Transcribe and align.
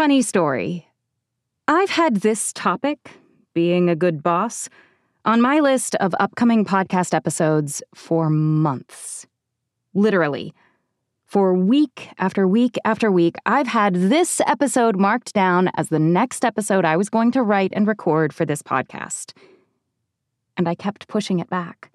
Funny 0.00 0.22
story. 0.22 0.88
I've 1.68 1.90
had 1.90 2.22
this 2.22 2.54
topic, 2.54 3.10
being 3.52 3.90
a 3.90 3.94
good 3.94 4.22
boss, 4.22 4.70
on 5.26 5.42
my 5.42 5.60
list 5.60 5.94
of 5.96 6.14
upcoming 6.18 6.64
podcast 6.64 7.12
episodes 7.12 7.82
for 7.94 8.30
months. 8.30 9.26
Literally. 9.92 10.54
For 11.26 11.52
week 11.52 12.08
after 12.16 12.48
week 12.48 12.78
after 12.86 13.12
week, 13.12 13.36
I've 13.44 13.66
had 13.66 13.94
this 13.94 14.40
episode 14.46 14.96
marked 14.96 15.34
down 15.34 15.68
as 15.76 15.90
the 15.90 15.98
next 15.98 16.46
episode 16.46 16.86
I 16.86 16.96
was 16.96 17.10
going 17.10 17.30
to 17.32 17.42
write 17.42 17.74
and 17.74 17.86
record 17.86 18.32
for 18.32 18.46
this 18.46 18.62
podcast. 18.62 19.34
And 20.56 20.66
I 20.66 20.74
kept 20.74 21.08
pushing 21.08 21.40
it 21.40 21.50
back. 21.50 21.90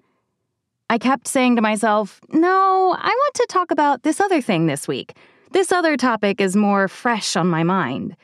I 0.88 0.98
kept 0.98 1.26
saying 1.26 1.56
to 1.56 1.60
myself, 1.60 2.20
no, 2.28 2.96
I 2.96 3.08
want 3.08 3.34
to 3.34 3.46
talk 3.48 3.72
about 3.72 4.04
this 4.04 4.20
other 4.20 4.40
thing 4.40 4.66
this 4.66 4.86
week. 4.86 5.16
This 5.52 5.72
other 5.72 5.96
topic 5.96 6.40
is 6.40 6.56
more 6.56 6.88
fresh 6.88 7.36
on 7.36 7.48
my 7.48 7.62
mind. 7.62 8.16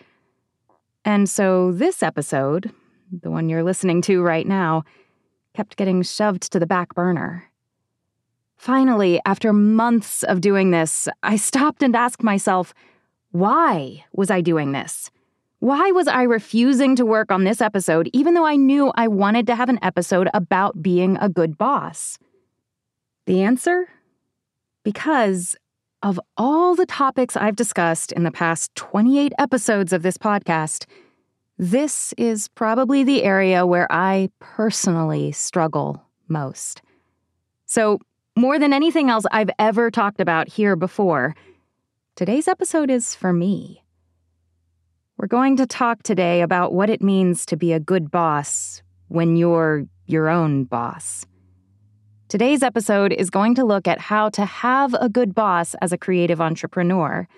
And 1.04 1.29
so 1.29 1.72
this 1.72 2.03
episode, 2.03 2.72
the 3.11 3.30
one 3.30 3.49
you're 3.49 3.63
listening 3.63 4.03
to 4.03 4.22
right 4.22 4.46
now, 4.46 4.85
kept 5.54 5.77
getting 5.77 6.03
shoved 6.03 6.50
to 6.53 6.58
the 6.58 6.66
back 6.66 6.94
burner. 6.94 7.50
Finally, 8.57 9.21
after 9.27 9.53
months 9.53 10.22
of 10.22 10.40
doing 10.40 10.71
this, 10.71 11.08
I 11.22 11.36
stopped 11.36 11.82
and 11.82 11.96
asked 11.96 12.22
myself, 12.22 12.72
why 13.32 14.04
was 14.13 14.30
I 14.30 14.41
doing 14.41 14.72
this? 14.72 15.11
Why 15.58 15.91
was 15.91 16.07
I 16.08 16.22
refusing 16.22 16.96
to 16.96 17.07
work 17.07 17.30
on 17.30 17.44
this 17.44 17.61
episode 17.61 18.11
even 18.13 18.35
though 18.35 18.46
I 18.46 18.57
knew 18.57 18.93
I 18.94 19.08
wanted 19.08 19.46
to 19.46 19.54
have 19.54 19.68
an 19.68 19.79
episode 19.82 20.29
about 20.35 20.82
being 20.82 21.16
a 21.18 21.29
good 21.29 21.57
boss? 21.57 22.18
The 23.27 23.43
answer? 23.43 23.89
Because 24.85 25.57
of 26.02 26.20
all 26.36 26.74
the 26.74 26.86
topics 26.86 27.36
I've 27.36 27.56
discussed 27.56 28.12
in 28.12 28.24
the 28.24 28.30
past 28.30 28.74
28 28.74 29.32
episodes 29.38 29.93
of 29.93 30.02
this 30.02 30.18
podcast, 30.18 30.86
this 31.58 32.12
is 32.19 32.48
probably 32.48 33.05
the 33.05 33.22
area 33.22 33.66
where 33.66 33.86
I 33.90 34.30
personally 34.40 35.32
struggle 35.32 36.02
most. 36.28 36.82
So, 37.66 38.00
more 38.36 38.58
than 38.58 38.72
anything 38.72 39.10
else 39.10 39.24
I've 39.30 39.50
ever 39.58 39.90
talked 39.90 40.20
about 40.20 40.48
here 40.48 40.74
before, 40.74 41.36
today's 42.16 42.48
episode 42.48 42.90
is 42.90 43.14
for 43.14 43.32
me. 43.32 43.84
We're 45.18 45.27
going 45.28 45.56
to 45.58 45.66
talk 45.66 46.02
today 46.02 46.40
about 46.40 46.72
what 46.72 46.90
it 46.90 47.02
means 47.02 47.46
to 47.46 47.56
be 47.56 47.72
a 47.72 47.80
good 47.80 48.10
boss 48.10 48.82
when 49.08 49.36
you're 49.36 49.84
your 50.06 50.28
own 50.28 50.64
boss. 50.64 51.27
Today's 52.33 52.62
episode 52.62 53.12
is 53.12 53.28
going 53.28 53.56
to 53.56 53.62
look 53.62 53.86
at 53.86 53.98
how 53.98 54.30
to 54.30 54.47
have 54.47 54.94
a 54.94 55.11
good 55.11 55.34
boss 55.34 55.75
as 55.83 55.92
a 55.92 55.98
creative 55.98 56.41
entrepreneur, 56.41 57.28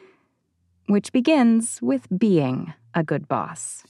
which 0.87 1.11
begins 1.11 1.83
with 1.83 2.07
being 2.17 2.73
a 2.95 3.03
good 3.03 3.27
boss. 3.27 3.83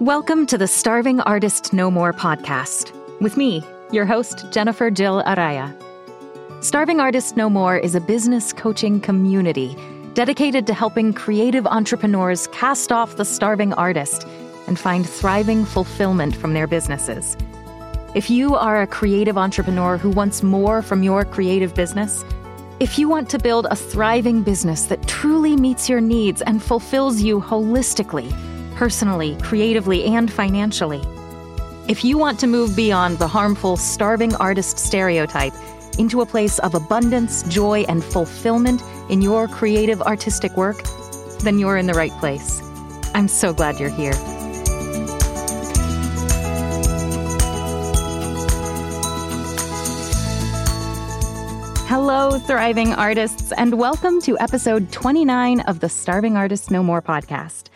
Welcome 0.00 0.46
to 0.46 0.56
the 0.56 0.66
Starving 0.66 1.20
Artist 1.20 1.74
No 1.74 1.90
More 1.90 2.14
podcast 2.14 2.94
with 3.20 3.36
me, 3.36 3.62
your 3.92 4.06
host, 4.06 4.50
Jennifer 4.50 4.90
Jill 4.90 5.22
Araya. 5.24 5.70
Starving 6.64 7.00
Artist 7.00 7.36
No 7.36 7.50
More 7.50 7.76
is 7.76 7.94
a 7.94 8.00
business 8.00 8.54
coaching 8.54 9.02
community 9.02 9.76
dedicated 10.14 10.66
to 10.68 10.72
helping 10.72 11.12
creative 11.12 11.66
entrepreneurs 11.66 12.46
cast 12.46 12.90
off 12.90 13.16
the 13.16 13.26
starving 13.26 13.74
artist 13.74 14.26
and 14.66 14.78
find 14.78 15.06
thriving 15.06 15.66
fulfillment 15.66 16.34
from 16.34 16.54
their 16.54 16.66
businesses. 16.66 17.36
If 18.14 18.30
you 18.30 18.54
are 18.54 18.80
a 18.80 18.86
creative 18.86 19.36
entrepreneur 19.36 19.98
who 19.98 20.10
wants 20.10 20.40
more 20.40 20.82
from 20.82 21.02
your 21.02 21.24
creative 21.24 21.74
business, 21.74 22.24
if 22.78 22.96
you 22.96 23.08
want 23.08 23.28
to 23.30 23.40
build 23.40 23.66
a 23.68 23.74
thriving 23.74 24.44
business 24.44 24.86
that 24.86 25.08
truly 25.08 25.56
meets 25.56 25.88
your 25.88 26.00
needs 26.00 26.40
and 26.40 26.62
fulfills 26.62 27.20
you 27.20 27.40
holistically, 27.40 28.32
personally, 28.76 29.36
creatively, 29.42 30.04
and 30.04 30.32
financially, 30.32 31.02
if 31.88 32.04
you 32.04 32.16
want 32.16 32.38
to 32.38 32.46
move 32.46 32.76
beyond 32.76 33.18
the 33.18 33.26
harmful 33.26 33.76
starving 33.76 34.36
artist 34.36 34.78
stereotype 34.78 35.54
into 35.98 36.20
a 36.20 36.26
place 36.26 36.60
of 36.60 36.76
abundance, 36.76 37.42
joy, 37.48 37.80
and 37.88 38.04
fulfillment 38.04 38.80
in 39.10 39.22
your 39.22 39.48
creative 39.48 40.00
artistic 40.02 40.56
work, 40.56 40.84
then 41.40 41.58
you're 41.58 41.78
in 41.78 41.88
the 41.88 41.94
right 41.94 42.12
place. 42.20 42.62
I'm 43.12 43.26
so 43.26 43.52
glad 43.52 43.80
you're 43.80 43.90
here. 43.90 44.14
Hello, 51.86 52.38
thriving 52.38 52.94
artists, 52.94 53.52
and 53.52 53.78
welcome 53.78 54.20
to 54.22 54.38
episode 54.38 54.90
29 54.90 55.60
of 55.60 55.80
the 55.80 55.88
Starving 55.88 56.34
Artists 56.34 56.70
No 56.70 56.82
More 56.82 57.02
podcast. 57.02 57.68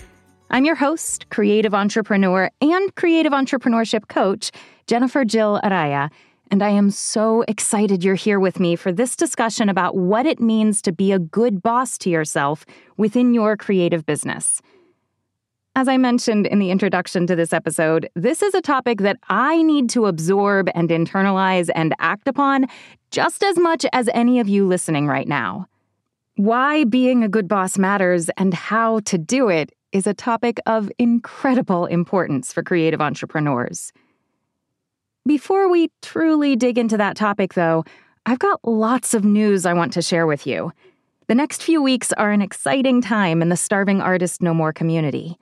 I'm 0.50 0.64
your 0.64 0.76
host, 0.76 1.28
creative 1.28 1.74
entrepreneur, 1.74 2.50
and 2.62 2.94
creative 2.94 3.32
entrepreneurship 3.32 4.08
coach, 4.08 4.50
Jennifer 4.86 5.26
Jill 5.26 5.60
Araya, 5.62 6.10
and 6.50 6.62
I 6.62 6.70
am 6.70 6.90
so 6.90 7.42
excited 7.42 8.02
you're 8.02 8.14
here 8.14 8.40
with 8.40 8.58
me 8.58 8.76
for 8.76 8.90
this 8.90 9.14
discussion 9.14 9.68
about 9.68 9.94
what 9.94 10.24
it 10.24 10.40
means 10.40 10.80
to 10.82 10.92
be 10.92 11.12
a 11.12 11.18
good 11.18 11.62
boss 11.62 11.98
to 11.98 12.10
yourself 12.10 12.64
within 12.96 13.34
your 13.34 13.58
creative 13.58 14.06
business. 14.06 14.62
As 15.78 15.86
I 15.86 15.96
mentioned 15.96 16.48
in 16.48 16.58
the 16.58 16.72
introduction 16.72 17.24
to 17.28 17.36
this 17.36 17.52
episode, 17.52 18.10
this 18.16 18.42
is 18.42 18.52
a 18.52 18.60
topic 18.60 18.98
that 19.02 19.16
I 19.28 19.62
need 19.62 19.88
to 19.90 20.06
absorb 20.06 20.68
and 20.74 20.88
internalize 20.88 21.70
and 21.72 21.94
act 22.00 22.26
upon 22.26 22.66
just 23.12 23.44
as 23.44 23.56
much 23.56 23.86
as 23.92 24.08
any 24.12 24.40
of 24.40 24.48
you 24.48 24.66
listening 24.66 25.06
right 25.06 25.28
now. 25.28 25.68
Why 26.34 26.82
being 26.82 27.22
a 27.22 27.28
good 27.28 27.46
boss 27.46 27.78
matters 27.78 28.28
and 28.36 28.52
how 28.54 28.98
to 29.04 29.18
do 29.18 29.50
it 29.50 29.70
is 29.92 30.08
a 30.08 30.14
topic 30.14 30.58
of 30.66 30.90
incredible 30.98 31.86
importance 31.86 32.52
for 32.52 32.64
creative 32.64 33.00
entrepreneurs. 33.00 33.92
Before 35.26 35.70
we 35.70 35.92
truly 36.02 36.56
dig 36.56 36.76
into 36.76 36.96
that 36.96 37.16
topic, 37.16 37.54
though, 37.54 37.84
I've 38.26 38.40
got 38.40 38.58
lots 38.64 39.14
of 39.14 39.24
news 39.24 39.64
I 39.64 39.74
want 39.74 39.92
to 39.92 40.02
share 40.02 40.26
with 40.26 40.44
you. 40.44 40.72
The 41.28 41.36
next 41.36 41.62
few 41.62 41.80
weeks 41.80 42.12
are 42.14 42.32
an 42.32 42.42
exciting 42.42 43.00
time 43.00 43.42
in 43.42 43.48
the 43.48 43.56
Starving 43.56 44.00
Artist 44.00 44.42
No 44.42 44.52
More 44.52 44.72
community. 44.72 45.38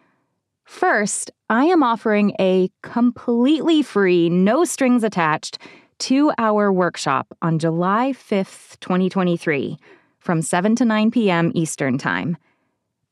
First, 0.67 1.31
I 1.49 1.67
am 1.67 1.85
offering 1.85 2.35
a 2.41 2.69
completely 2.83 3.83
free, 3.83 4.29
no 4.29 4.65
strings 4.65 5.05
attached, 5.05 5.59
two 5.99 6.33
hour 6.39 6.73
workshop 6.73 7.29
on 7.41 7.61
July 7.61 8.13
5th, 8.13 8.79
2023, 8.81 9.79
from 10.19 10.43
7 10.43 10.75
to 10.75 10.85
9 10.85 11.13
p.m. 11.13 11.53
Eastern 11.55 11.99
Time. 11.99 12.37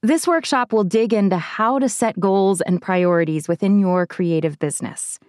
This 0.03 0.27
workshop 0.27 0.73
will 0.73 0.83
dig 0.83 1.15
into 1.15 1.39
how 1.39 1.79
to 1.79 1.89
set 1.89 2.19
goals 2.19 2.61
and 2.61 2.83
priorities 2.83 3.47
within 3.47 3.79
your 3.79 4.05
creative 4.05 4.59
business. 4.59 5.21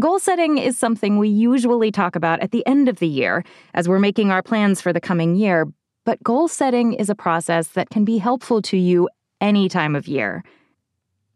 Goal 0.00 0.18
setting 0.18 0.56
is 0.56 0.78
something 0.78 1.18
we 1.18 1.28
usually 1.28 1.92
talk 1.92 2.16
about 2.16 2.40
at 2.40 2.50
the 2.50 2.66
end 2.66 2.88
of 2.88 2.98
the 2.98 3.06
year 3.06 3.44
as 3.74 3.88
we're 3.88 3.98
making 3.98 4.30
our 4.30 4.42
plans 4.42 4.80
for 4.80 4.92
the 4.92 5.02
coming 5.02 5.36
year, 5.36 5.68
but 6.06 6.22
goal 6.22 6.48
setting 6.48 6.94
is 6.94 7.10
a 7.10 7.14
process 7.14 7.68
that 7.68 7.90
can 7.90 8.06
be 8.06 8.16
helpful 8.16 8.62
to 8.62 8.78
you 8.78 9.08
any 9.40 9.68
time 9.68 9.94
of 9.94 10.08
year. 10.08 10.42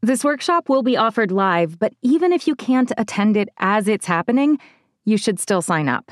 This 0.03 0.25
workshop 0.25 0.71
will 0.71 0.83
be 0.83 0.97
offered 0.97 1.31
live, 1.31 1.79
but 1.79 1.93
even 2.01 2.33
if 2.33 2.47
you 2.47 2.55
can't 2.55 2.91
attend 2.97 3.37
it 3.37 3.51
as 3.59 3.87
it's 3.87 4.07
happening, 4.07 4.59
you 5.05 5.19
should 5.19 5.39
still 5.39 5.61
sign 5.61 5.91
up. 5.91 6.11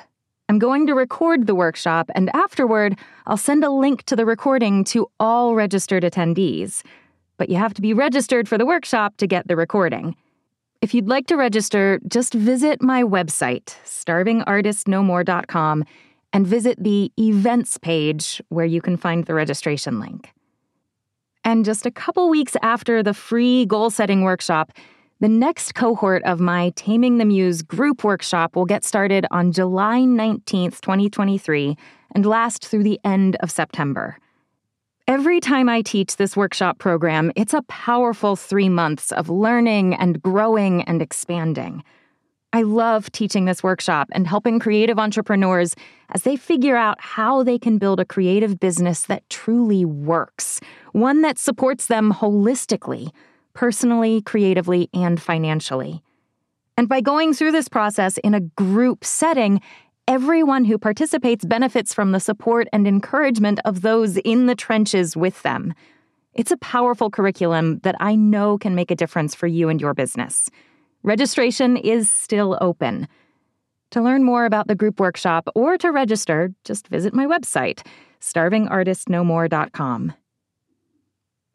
I'm 0.50 0.58
going 0.58 0.86
to 0.86 0.94
record 0.94 1.46
the 1.46 1.54
workshop, 1.54 2.10
and 2.14 2.30
afterward, 2.34 2.98
I'll 3.26 3.38
send 3.38 3.64
a 3.64 3.70
link 3.70 4.02
to 4.04 4.16
the 4.16 4.26
recording 4.26 4.84
to 4.84 5.10
all 5.18 5.54
registered 5.54 6.02
attendees. 6.02 6.82
But 7.38 7.48
you 7.48 7.56
have 7.56 7.72
to 7.74 7.82
be 7.82 7.94
registered 7.94 8.46
for 8.46 8.58
the 8.58 8.66
workshop 8.66 9.16
to 9.18 9.26
get 9.26 9.48
the 9.48 9.56
recording. 9.56 10.14
If 10.82 10.92
you'd 10.92 11.08
like 11.08 11.26
to 11.28 11.36
register, 11.36 11.98
just 12.08 12.34
visit 12.34 12.82
my 12.82 13.02
website, 13.02 13.74
starvingartistnomore.com, 13.84 15.84
and 16.34 16.46
visit 16.46 16.82
the 16.82 17.10
events 17.18 17.78
page 17.78 18.42
where 18.50 18.66
you 18.66 18.82
can 18.82 18.98
find 18.98 19.24
the 19.24 19.34
registration 19.34 19.98
link. 19.98 20.30
And 21.48 21.64
just 21.64 21.86
a 21.86 21.90
couple 21.90 22.28
weeks 22.28 22.58
after 22.60 23.02
the 23.02 23.14
free 23.14 23.64
goal 23.64 23.88
setting 23.88 24.20
workshop, 24.20 24.70
the 25.20 25.30
next 25.30 25.74
cohort 25.74 26.22
of 26.24 26.40
my 26.40 26.74
Taming 26.76 27.16
the 27.16 27.24
Muse 27.24 27.62
group 27.62 28.04
workshop 28.04 28.54
will 28.54 28.66
get 28.66 28.84
started 28.84 29.24
on 29.30 29.52
July 29.52 30.00
19th, 30.00 30.82
2023, 30.82 31.74
and 32.14 32.26
last 32.26 32.66
through 32.66 32.82
the 32.82 33.00
end 33.02 33.38
of 33.40 33.50
September. 33.50 34.18
Every 35.06 35.40
time 35.40 35.70
I 35.70 35.80
teach 35.80 36.16
this 36.16 36.36
workshop 36.36 36.78
program, 36.78 37.32
it's 37.34 37.54
a 37.54 37.62
powerful 37.62 38.36
three 38.36 38.68
months 38.68 39.10
of 39.10 39.30
learning 39.30 39.94
and 39.94 40.20
growing 40.20 40.82
and 40.82 41.00
expanding. 41.00 41.82
I 42.52 42.62
love 42.62 43.12
teaching 43.12 43.44
this 43.44 43.62
workshop 43.62 44.08
and 44.12 44.26
helping 44.26 44.58
creative 44.58 44.98
entrepreneurs 44.98 45.76
as 46.14 46.22
they 46.22 46.36
figure 46.36 46.76
out 46.76 46.98
how 46.98 47.42
they 47.42 47.58
can 47.58 47.76
build 47.76 48.00
a 48.00 48.06
creative 48.06 48.58
business 48.58 49.04
that 49.04 49.28
truly 49.28 49.84
works, 49.84 50.60
one 50.92 51.20
that 51.22 51.38
supports 51.38 51.86
them 51.88 52.12
holistically, 52.12 53.10
personally, 53.52 54.22
creatively, 54.22 54.88
and 54.94 55.20
financially. 55.20 56.02
And 56.78 56.88
by 56.88 57.02
going 57.02 57.34
through 57.34 57.52
this 57.52 57.68
process 57.68 58.16
in 58.18 58.32
a 58.32 58.40
group 58.40 59.04
setting, 59.04 59.60
everyone 60.06 60.64
who 60.64 60.78
participates 60.78 61.44
benefits 61.44 61.92
from 61.92 62.12
the 62.12 62.20
support 62.20 62.66
and 62.72 62.88
encouragement 62.88 63.60
of 63.66 63.82
those 63.82 64.16
in 64.18 64.46
the 64.46 64.54
trenches 64.54 65.14
with 65.14 65.42
them. 65.42 65.74
It's 66.32 66.50
a 66.50 66.56
powerful 66.56 67.10
curriculum 67.10 67.80
that 67.80 67.96
I 68.00 68.14
know 68.14 68.56
can 68.56 68.74
make 68.74 68.90
a 68.90 68.96
difference 68.96 69.34
for 69.34 69.46
you 69.46 69.68
and 69.68 69.80
your 69.80 69.92
business. 69.92 70.48
Registration 71.08 71.78
is 71.78 72.12
still 72.12 72.58
open. 72.60 73.08
To 73.92 74.02
learn 74.02 74.24
more 74.24 74.44
about 74.44 74.66
the 74.68 74.74
group 74.74 75.00
workshop 75.00 75.48
or 75.54 75.78
to 75.78 75.90
register, 75.90 76.52
just 76.64 76.86
visit 76.88 77.14
my 77.14 77.24
website, 77.24 77.80
starvingartistnomore.com. 78.20 80.12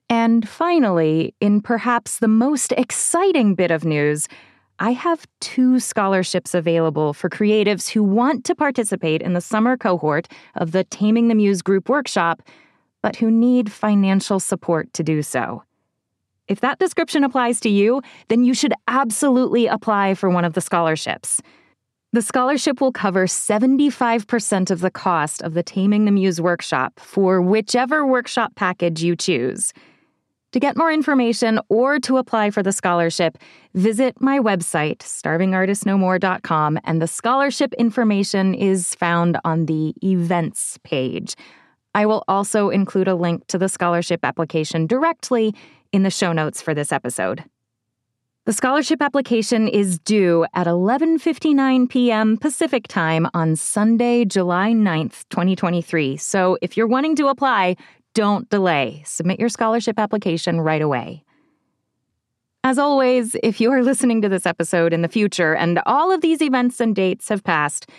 And 0.10 0.50
finally, 0.50 1.36
in 1.40 1.62
perhaps 1.62 2.18
the 2.18 2.28
most 2.28 2.72
exciting 2.72 3.54
bit 3.54 3.70
of 3.70 3.86
news, 3.86 4.28
I 4.80 4.90
have 4.90 5.28
two 5.40 5.80
scholarships 5.80 6.56
available 6.56 7.14
for 7.14 7.30
creatives 7.30 7.88
who 7.88 8.02
want 8.02 8.46
to 8.46 8.56
participate 8.56 9.22
in 9.22 9.34
the 9.34 9.40
summer 9.40 9.78
cohort 9.78 10.28
of 10.56 10.72
the 10.72 10.84
Taming 10.84 11.28
the 11.28 11.36
Muse 11.36 11.62
group 11.62 11.90
workshop 11.90 12.42
but 13.04 13.18
who 13.18 13.30
need 13.30 13.72
financial 13.72 14.40
support 14.40 14.92
to 14.94 15.04
do 15.04 15.22
so. 15.22 15.62
If 16.48 16.60
that 16.60 16.80
description 16.80 17.24
applies 17.24 17.60
to 17.62 17.70
you, 17.70 18.02
then 18.28 18.44
you 18.44 18.54
should 18.54 18.74
absolutely 18.88 19.68
apply 19.68 20.16
for 20.16 20.30
one 20.30 20.46
of 20.46 20.54
the 20.54 20.62
scholarships. 20.62 21.42
The 22.12 22.22
scholarship 22.22 22.80
will 22.80 22.92
cover 22.92 23.26
75% 23.26 24.70
of 24.70 24.82
the 24.82 24.92
cost 24.92 25.42
of 25.42 25.56
the 25.56 25.64
Taming 25.64 26.06
the 26.06 26.12
Muse 26.12 26.40
workshop 26.40 27.00
for 27.00 27.42
whichever 27.42 28.06
workshop 28.06 28.54
package 28.56 29.02
you 29.02 29.16
choose. 29.16 29.74
To 30.52 30.60
get 30.60 30.78
more 30.78 30.92
information 30.92 31.60
or 31.70 31.98
to 32.02 32.18
apply 32.18 32.52
for 32.52 32.62
the 32.62 32.72
scholarship, 32.72 33.40
visit 33.74 34.22
my 34.22 34.38
website, 34.38 35.00
starvingartistnomore.com, 35.00 36.80
and 36.84 37.02
the 37.02 37.08
scholarship 37.08 37.74
information 37.80 38.54
is 38.54 38.94
found 38.94 39.40
on 39.44 39.66
the 39.66 39.96
events 40.04 40.78
page. 40.84 41.34
I 41.96 42.06
will 42.06 42.24
also 42.28 42.70
include 42.70 43.08
a 43.08 43.16
link 43.16 43.48
to 43.48 43.58
the 43.58 43.68
scholarship 43.68 44.20
application 44.24 44.86
directly 44.86 45.56
in 45.94 46.04
the 46.04 46.10
show 46.10 46.34
notes 46.34 46.62
for 46.62 46.74
this 46.74 46.92
episode. 46.92 47.46
The 48.46 48.52
scholarship 48.52 49.02
application 49.02 49.70
is 49.70 50.00
due 50.00 50.46
at 50.54 50.68
11:59 50.68 51.88
p.m. 51.88 52.36
Pacific 52.38 52.90
Time 52.90 53.26
on 53.34 53.56
Sunday, 53.56 54.26
July 54.26 54.74
9th, 54.74 55.24
2023. 55.30 56.18
So 56.18 56.58
if 56.62 56.76
you're 56.76 56.88
wanting 56.88 57.16
to 57.16 57.28
apply, 57.28 57.78
don't 58.14 58.50
delay. 58.50 59.02
Submit 59.06 59.40
your 59.40 59.48
scholarship 59.48 59.98
application 59.98 60.60
right 60.60 60.82
away. 60.82 61.24
As 62.66 62.78
always, 62.78 63.36
if 63.44 63.62
you 63.62 63.72
are 63.72 63.82
listening 63.82 64.22
to 64.22 64.30
this 64.30 64.46
episode 64.46 64.92
in 64.92 65.04
the 65.04 65.08
future 65.08 65.56
and 65.56 65.82
all 65.86 66.12
of 66.12 66.20
these 66.20 66.42
events 66.42 66.82
and 66.82 66.96
dates 66.96 67.30
have 67.30 67.46
passed, 67.46 67.90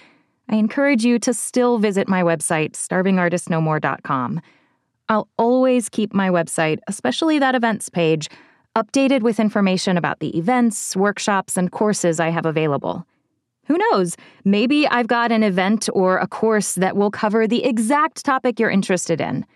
I 0.48 0.56
encourage 0.56 1.04
you 1.04 1.18
to 1.20 1.32
still 1.32 1.78
visit 1.78 2.06
my 2.06 2.22
website, 2.22 2.72
starvingartistnomore.com. 2.72 4.40
I'll 5.08 5.28
always 5.38 5.88
keep 5.88 6.14
my 6.14 6.30
website, 6.30 6.78
especially 6.88 7.38
that 7.38 7.54
events 7.54 7.88
page, 7.88 8.28
updated 8.76 9.22
with 9.22 9.38
information 9.38 9.96
about 9.96 10.18
the 10.20 10.36
events, 10.36 10.96
workshops, 10.96 11.56
and 11.56 11.70
courses 11.70 12.20
I 12.20 12.30
have 12.30 12.46
available. 12.46 13.06
Who 13.66 13.78
knows? 13.78 14.16
Maybe 14.44 14.86
I've 14.88 15.06
got 15.06 15.32
an 15.32 15.42
event 15.42 15.88
or 15.92 16.18
a 16.18 16.26
course 16.26 16.74
that 16.74 16.96
will 16.96 17.10
cover 17.10 17.46
the 17.46 17.64
exact 17.64 18.24
topic 18.24 18.60
you're 18.60 18.70
interested 18.70 19.20
in. 19.20 19.46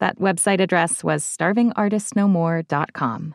That 0.00 0.18
website 0.18 0.60
address 0.60 1.02
was 1.02 1.24
starvingartistnomore.com. 1.24 3.34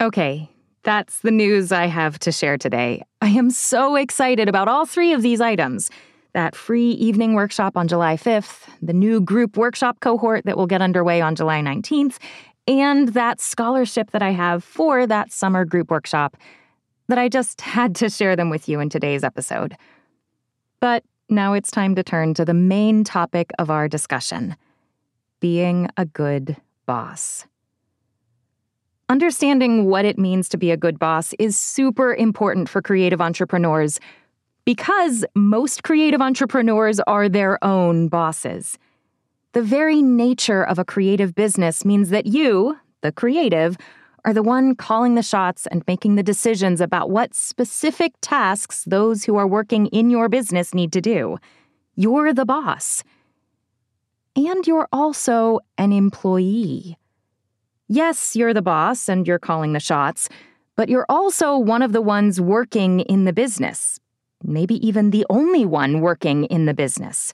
Okay, 0.00 0.50
that's 0.82 1.20
the 1.20 1.30
news 1.30 1.70
I 1.70 1.86
have 1.86 2.18
to 2.20 2.32
share 2.32 2.58
today. 2.58 3.04
I 3.20 3.28
am 3.28 3.50
so 3.50 3.96
excited 3.96 4.48
about 4.48 4.68
all 4.68 4.84
three 4.84 5.12
of 5.12 5.22
these 5.22 5.40
items 5.40 5.90
that 6.34 6.56
free 6.56 6.90
evening 6.92 7.34
workshop 7.34 7.76
on 7.76 7.88
July 7.88 8.16
5th, 8.16 8.68
the 8.80 8.92
new 8.92 9.20
group 9.20 9.56
workshop 9.56 10.00
cohort 10.00 10.44
that 10.44 10.56
will 10.56 10.66
get 10.66 10.82
underway 10.82 11.20
on 11.20 11.34
July 11.34 11.60
19th, 11.60 12.18
and 12.66 13.08
that 13.08 13.40
scholarship 13.40 14.10
that 14.12 14.22
I 14.22 14.30
have 14.30 14.64
for 14.64 15.06
that 15.06 15.32
summer 15.32 15.64
group 15.64 15.90
workshop 15.90 16.36
that 17.08 17.18
I 17.18 17.28
just 17.28 17.60
had 17.60 17.94
to 17.96 18.08
share 18.08 18.36
them 18.36 18.50
with 18.50 18.68
you 18.68 18.80
in 18.80 18.88
today's 18.88 19.24
episode. 19.24 19.76
But 20.80 21.04
now 21.28 21.52
it's 21.52 21.70
time 21.70 21.94
to 21.94 22.02
turn 22.02 22.34
to 22.34 22.44
the 22.44 22.54
main 22.54 23.04
topic 23.04 23.50
of 23.58 23.70
our 23.70 23.88
discussion 23.88 24.56
being 25.40 25.88
a 25.96 26.04
good 26.04 26.56
boss. 26.86 27.46
Understanding 29.08 29.86
what 29.86 30.04
it 30.04 30.18
means 30.18 30.48
to 30.48 30.56
be 30.56 30.70
a 30.70 30.76
good 30.76 30.98
boss 30.98 31.34
is 31.38 31.56
super 31.56 32.14
important 32.14 32.68
for 32.68 32.80
creative 32.80 33.20
entrepreneurs 33.20 34.00
because 34.64 35.24
most 35.34 35.82
creative 35.82 36.20
entrepreneurs 36.20 37.00
are 37.00 37.28
their 37.28 37.62
own 37.64 38.08
bosses. 38.08 38.78
The 39.52 39.62
very 39.62 40.00
nature 40.02 40.62
of 40.62 40.78
a 40.78 40.84
creative 40.84 41.34
business 41.34 41.84
means 41.84 42.10
that 42.10 42.26
you, 42.26 42.78
the 43.02 43.12
creative, 43.12 43.76
are 44.24 44.32
the 44.32 44.42
one 44.42 44.74
calling 44.74 45.14
the 45.14 45.22
shots 45.22 45.66
and 45.66 45.82
making 45.86 46.14
the 46.14 46.22
decisions 46.22 46.80
about 46.80 47.10
what 47.10 47.34
specific 47.34 48.12
tasks 48.20 48.84
those 48.86 49.24
who 49.24 49.36
are 49.36 49.46
working 49.46 49.86
in 49.86 50.10
your 50.10 50.28
business 50.28 50.72
need 50.72 50.92
to 50.92 51.00
do. 51.00 51.38
You're 51.96 52.32
the 52.32 52.44
boss. 52.44 53.02
And 54.36 54.66
you're 54.66 54.88
also 54.92 55.58
an 55.76 55.92
employee. 55.92 56.96
Yes, 57.88 58.34
you're 58.34 58.54
the 58.54 58.62
boss 58.62 59.08
and 59.08 59.26
you're 59.26 59.38
calling 59.38 59.74
the 59.74 59.80
shots, 59.80 60.28
but 60.76 60.88
you're 60.88 61.06
also 61.08 61.58
one 61.58 61.82
of 61.82 61.92
the 61.92 62.00
ones 62.00 62.40
working 62.40 63.00
in 63.00 63.24
the 63.24 63.32
business. 63.32 63.98
Maybe 64.42 64.86
even 64.86 65.10
the 65.10 65.26
only 65.30 65.64
one 65.64 66.00
working 66.00 66.44
in 66.44 66.66
the 66.66 66.74
business. 66.74 67.32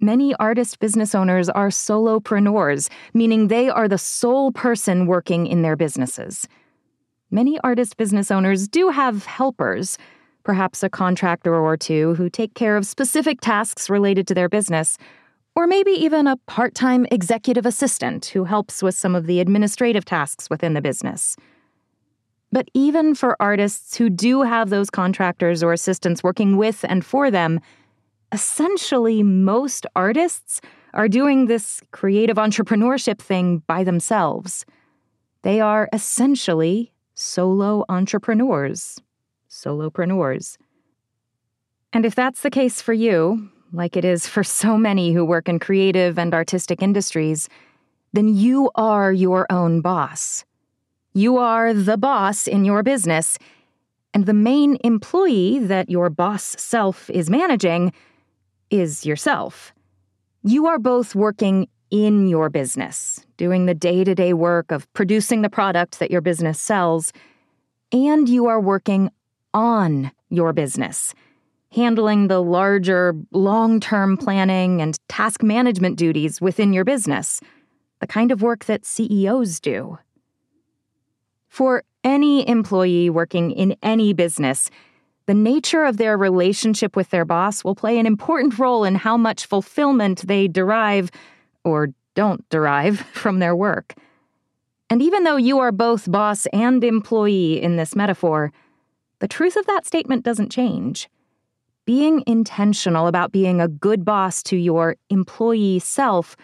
Many 0.00 0.34
artist 0.34 0.78
business 0.80 1.14
owners 1.14 1.48
are 1.48 1.68
solopreneurs, 1.68 2.90
meaning 3.14 3.48
they 3.48 3.68
are 3.68 3.86
the 3.86 3.98
sole 3.98 4.50
person 4.50 5.06
working 5.06 5.46
in 5.46 5.62
their 5.62 5.76
businesses. 5.76 6.48
Many 7.30 7.58
artist 7.60 7.96
business 7.96 8.30
owners 8.30 8.68
do 8.68 8.88
have 8.88 9.26
helpers, 9.26 9.98
perhaps 10.42 10.82
a 10.82 10.90
contractor 10.90 11.54
or 11.54 11.76
two 11.76 12.14
who 12.14 12.28
take 12.28 12.54
care 12.54 12.76
of 12.76 12.86
specific 12.86 13.40
tasks 13.40 13.88
related 13.88 14.26
to 14.26 14.34
their 14.34 14.48
business 14.48 14.98
or 15.54 15.66
maybe 15.66 15.90
even 15.90 16.26
a 16.26 16.36
part 16.46 16.74
time 16.74 17.06
executive 17.10 17.66
assistant 17.66 18.26
who 18.26 18.44
helps 18.44 18.82
with 18.82 18.94
some 18.94 19.14
of 19.14 19.26
the 19.26 19.40
administrative 19.40 20.04
tasks 20.04 20.48
within 20.48 20.74
the 20.74 20.80
business. 20.80 21.36
But 22.52 22.68
even 22.74 23.14
for 23.14 23.36
artists 23.40 23.96
who 23.96 24.10
do 24.10 24.42
have 24.42 24.68
those 24.68 24.90
contractors 24.90 25.62
or 25.62 25.72
assistants 25.72 26.22
working 26.22 26.58
with 26.58 26.84
and 26.86 27.04
for 27.04 27.30
them, 27.30 27.60
essentially 28.30 29.22
most 29.22 29.86
artists 29.96 30.60
are 30.92 31.08
doing 31.08 31.46
this 31.46 31.80
creative 31.90 32.36
entrepreneurship 32.36 33.18
thing 33.18 33.62
by 33.66 33.82
themselves. 33.82 34.66
They 35.42 35.60
are 35.60 35.88
essentially 35.94 36.92
solo 37.14 37.84
entrepreneurs, 37.88 39.00
solopreneurs. 39.50 40.58
And 41.94 42.04
if 42.04 42.14
that's 42.14 42.42
the 42.42 42.50
case 42.50 42.82
for 42.82 42.92
you, 42.92 43.50
like 43.72 43.96
it 43.96 44.04
is 44.04 44.26
for 44.26 44.44
so 44.62 44.76
many 44.76 45.12
who 45.12 45.24
work 45.24 45.48
in 45.48 45.58
creative 45.58 46.18
and 46.18 46.34
artistic 46.34 46.82
industries, 46.82 47.48
then 48.12 48.28
you 48.28 48.70
are 48.74 49.10
your 49.10 49.46
own 49.50 49.80
boss. 49.80 50.44
You 51.14 51.36
are 51.36 51.74
the 51.74 51.96
boss 51.96 52.46
in 52.46 52.64
your 52.64 52.82
business, 52.82 53.38
and 54.14 54.26
the 54.26 54.34
main 54.34 54.78
employee 54.84 55.58
that 55.58 55.90
your 55.90 56.10
boss 56.10 56.56
self 56.58 57.10
is 57.10 57.28
managing 57.28 57.92
is 58.70 59.04
yourself. 59.04 59.72
You 60.42 60.66
are 60.66 60.78
both 60.78 61.14
working 61.14 61.68
in 61.90 62.26
your 62.26 62.48
business, 62.48 63.24
doing 63.36 63.66
the 63.66 63.74
day 63.74 64.04
to 64.04 64.14
day 64.14 64.32
work 64.32 64.70
of 64.72 64.90
producing 64.94 65.42
the 65.42 65.50
product 65.50 65.98
that 65.98 66.10
your 66.10 66.20
business 66.20 66.58
sells, 66.58 67.12
and 67.92 68.28
you 68.28 68.46
are 68.46 68.60
working 68.60 69.10
on 69.52 70.10
your 70.30 70.52
business 70.52 71.14
handling 71.72 72.28
the 72.28 72.42
larger, 72.42 73.14
long 73.32 73.80
term 73.80 74.16
planning 74.16 74.80
and 74.80 74.98
task 75.08 75.42
management 75.42 75.96
duties 75.96 76.40
within 76.40 76.72
your 76.72 76.84
business, 76.84 77.40
the 78.00 78.06
kind 78.06 78.30
of 78.30 78.42
work 78.42 78.66
that 78.66 78.84
CEOs 78.84 79.60
do. 79.60 79.98
For 81.52 81.84
any 82.02 82.48
employee 82.48 83.10
working 83.10 83.50
in 83.50 83.76
any 83.82 84.14
business, 84.14 84.70
the 85.26 85.34
nature 85.34 85.84
of 85.84 85.98
their 85.98 86.16
relationship 86.16 86.96
with 86.96 87.10
their 87.10 87.26
boss 87.26 87.62
will 87.62 87.74
play 87.74 87.98
an 87.98 88.06
important 88.06 88.58
role 88.58 88.84
in 88.84 88.94
how 88.94 89.18
much 89.18 89.44
fulfillment 89.44 90.26
they 90.26 90.48
derive 90.48 91.10
or 91.62 91.88
don't 92.14 92.48
derive 92.48 93.00
from 93.12 93.38
their 93.38 93.54
work. 93.54 93.92
And 94.88 95.02
even 95.02 95.24
though 95.24 95.36
you 95.36 95.58
are 95.58 95.72
both 95.72 96.10
boss 96.10 96.46
and 96.54 96.82
employee 96.82 97.62
in 97.62 97.76
this 97.76 97.94
metaphor, 97.94 98.50
the 99.18 99.28
truth 99.28 99.56
of 99.56 99.66
that 99.66 99.84
statement 99.84 100.24
doesn't 100.24 100.50
change 100.50 101.10
being 101.84 102.22
intentional 102.26 103.08
about 103.08 103.32
being 103.32 103.60
a 103.60 103.68
good 103.68 104.04
boss 104.04 104.42
to 104.44 104.56
your 104.56 104.96
employee 105.10 105.80
self 105.80 106.36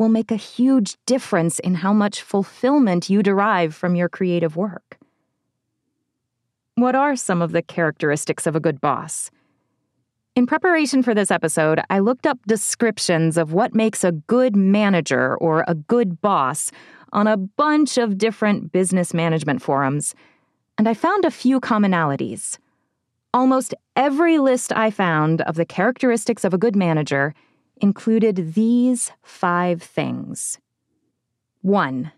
will 0.00 0.08
make 0.08 0.30
a 0.30 0.36
huge 0.36 0.96
difference 1.04 1.58
in 1.58 1.74
how 1.74 1.92
much 1.92 2.22
fulfillment 2.22 3.10
you 3.10 3.22
derive 3.22 3.74
from 3.74 3.94
your 3.94 4.08
creative 4.08 4.56
work. 4.56 4.96
What 6.76 6.94
are 6.94 7.14
some 7.14 7.42
of 7.42 7.52
the 7.52 7.60
characteristics 7.60 8.46
of 8.46 8.56
a 8.56 8.60
good 8.60 8.80
boss? 8.80 9.30
In 10.34 10.46
preparation 10.46 11.02
for 11.02 11.12
this 11.12 11.30
episode, 11.30 11.82
I 11.90 11.98
looked 11.98 12.26
up 12.26 12.38
descriptions 12.46 13.36
of 13.36 13.52
what 13.52 13.74
makes 13.74 14.02
a 14.02 14.12
good 14.12 14.56
manager 14.56 15.36
or 15.36 15.64
a 15.68 15.74
good 15.74 16.22
boss 16.22 16.72
on 17.12 17.26
a 17.26 17.36
bunch 17.36 17.98
of 17.98 18.16
different 18.16 18.72
business 18.72 19.12
management 19.12 19.60
forums, 19.60 20.14
and 20.78 20.88
I 20.88 20.94
found 20.94 21.26
a 21.26 21.30
few 21.30 21.60
commonalities. 21.60 22.56
Almost 23.34 23.74
every 23.96 24.38
list 24.38 24.72
I 24.72 24.90
found 24.90 25.42
of 25.42 25.56
the 25.56 25.66
characteristics 25.66 26.42
of 26.42 26.54
a 26.54 26.58
good 26.58 26.74
manager 26.74 27.34
included 27.80 28.54
these 28.54 29.12
five 29.22 29.82
things. 29.82 30.58
One, 31.62 32.12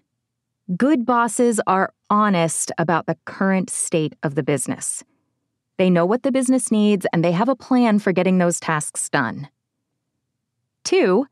good 0.76 1.04
bosses 1.04 1.60
are 1.66 1.92
honest 2.10 2.70
about 2.78 3.06
the 3.06 3.16
current 3.24 3.70
state 3.70 4.14
of 4.22 4.34
the 4.34 4.42
business. 4.42 5.02
They 5.78 5.90
know 5.90 6.06
what 6.06 6.22
the 6.22 6.32
business 6.32 6.70
needs 6.70 7.06
and 7.12 7.24
they 7.24 7.32
have 7.32 7.48
a 7.48 7.56
plan 7.56 7.98
for 7.98 8.12
getting 8.12 8.38
those 8.38 8.60
tasks 8.60 9.08
done. 9.08 9.48
Two, 10.84 11.26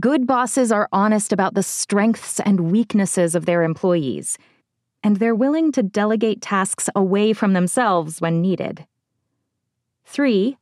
good 0.00 0.26
bosses 0.26 0.72
are 0.72 0.88
honest 0.92 1.32
about 1.32 1.54
the 1.54 1.62
strengths 1.62 2.40
and 2.40 2.72
weaknesses 2.72 3.34
of 3.34 3.46
their 3.46 3.62
employees, 3.62 4.38
and 5.02 5.16
they're 5.16 5.34
willing 5.34 5.72
to 5.72 5.82
delegate 5.82 6.40
tasks 6.40 6.88
away 6.94 7.32
from 7.32 7.52
themselves 7.52 8.20
when 8.20 8.40
needed. 8.40 8.86
Three, 10.04 10.58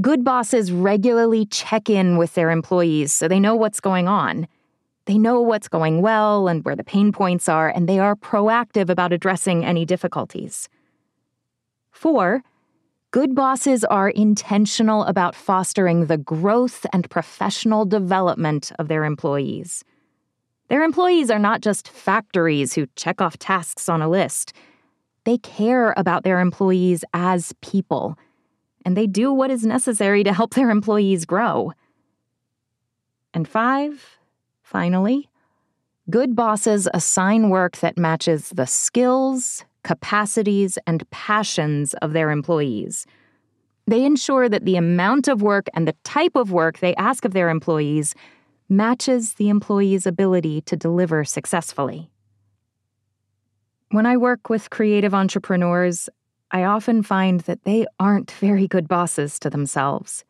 good 0.00 0.24
bosses 0.24 0.72
regularly 0.72 1.46
check 1.46 1.90
in 1.90 2.16
with 2.16 2.34
their 2.34 2.50
employees 2.50 3.12
so 3.12 3.28
they 3.28 3.40
know 3.40 3.54
what's 3.54 3.80
going 3.80 4.08
on. 4.08 4.46
They 5.06 5.18
know 5.18 5.40
what's 5.40 5.68
going 5.68 6.02
well 6.02 6.48
and 6.48 6.64
where 6.64 6.76
the 6.76 6.84
pain 6.84 7.12
points 7.12 7.48
are, 7.48 7.68
and 7.68 7.88
they 7.88 7.98
are 7.98 8.14
proactive 8.14 8.88
about 8.88 9.12
addressing 9.12 9.64
any 9.64 9.84
difficulties. 9.84 10.68
Four, 11.90 12.42
good 13.10 13.34
bosses 13.34 13.82
are 13.84 14.10
intentional 14.10 15.04
about 15.04 15.34
fostering 15.34 16.06
the 16.06 16.18
growth 16.18 16.86
and 16.92 17.10
professional 17.10 17.84
development 17.84 18.72
of 18.78 18.88
their 18.88 19.04
employees. 19.04 19.84
Their 20.68 20.84
employees 20.84 21.30
are 21.30 21.38
not 21.40 21.60
just 21.60 21.88
factories 21.88 22.74
who 22.74 22.86
check 22.94 23.20
off 23.20 23.38
tasks 23.38 23.88
on 23.88 24.00
a 24.00 24.08
list. 24.08 24.52
They 25.24 25.38
care 25.38 25.92
about 25.96 26.22
their 26.22 26.38
employees 26.38 27.04
as 27.12 27.52
people, 27.60 28.16
and 28.84 28.96
they 28.96 29.06
do 29.06 29.32
what 29.32 29.50
is 29.50 29.64
necessary 29.64 30.24
to 30.24 30.32
help 30.32 30.54
their 30.54 30.70
employees 30.70 31.24
grow. 31.24 31.72
And 33.32 33.46
five, 33.46 34.18
finally, 34.62 35.28
good 36.08 36.34
bosses 36.34 36.88
assign 36.92 37.50
work 37.50 37.76
that 37.78 37.98
matches 37.98 38.50
the 38.50 38.66
skills, 38.66 39.64
capacities, 39.82 40.78
and 40.86 41.08
passions 41.10 41.94
of 41.94 42.12
their 42.12 42.30
employees. 42.30 43.06
They 43.86 44.04
ensure 44.04 44.48
that 44.48 44.64
the 44.64 44.76
amount 44.76 45.28
of 45.28 45.42
work 45.42 45.66
and 45.74 45.86
the 45.86 45.96
type 46.04 46.36
of 46.36 46.52
work 46.52 46.78
they 46.78 46.94
ask 46.96 47.24
of 47.24 47.32
their 47.32 47.48
employees 47.48 48.14
matches 48.68 49.34
the 49.34 49.48
employee's 49.48 50.06
ability 50.06 50.60
to 50.62 50.76
deliver 50.76 51.24
successfully. 51.24 52.10
When 53.90 54.06
I 54.06 54.16
work 54.16 54.48
with 54.48 54.70
creative 54.70 55.12
entrepreneurs, 55.12 56.08
I 56.52 56.64
often 56.64 57.02
find 57.02 57.40
that 57.40 57.64
they 57.64 57.86
aren't 57.98 58.30
very 58.32 58.66
good 58.66 58.88
bosses 58.88 59.38
to 59.40 59.50
themselves. 59.50 60.24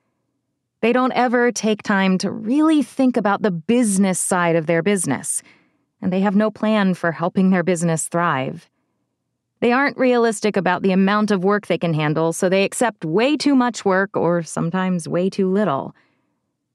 They 0.82 0.92
don't 0.92 1.12
ever 1.12 1.50
take 1.50 1.82
time 1.82 2.18
to 2.18 2.30
really 2.30 2.82
think 2.82 3.16
about 3.16 3.42
the 3.42 3.50
business 3.50 4.18
side 4.18 4.56
of 4.56 4.66
their 4.66 4.82
business, 4.82 5.42
and 6.02 6.12
they 6.12 6.20
have 6.20 6.36
no 6.36 6.50
plan 6.50 6.94
for 6.94 7.12
helping 7.12 7.50
their 7.50 7.62
business 7.62 8.06
thrive. 8.08 8.68
They 9.60 9.72
aren't 9.72 9.98
realistic 9.98 10.56
about 10.56 10.82
the 10.82 10.92
amount 10.92 11.30
of 11.30 11.44
work 11.44 11.66
they 11.66 11.76
can 11.76 11.92
handle, 11.92 12.32
so 12.32 12.48
they 12.48 12.64
accept 12.64 13.04
way 13.04 13.36
too 13.36 13.54
much 13.54 13.84
work 13.84 14.16
or 14.16 14.42
sometimes 14.42 15.06
way 15.06 15.28
too 15.28 15.50
little. 15.50 15.94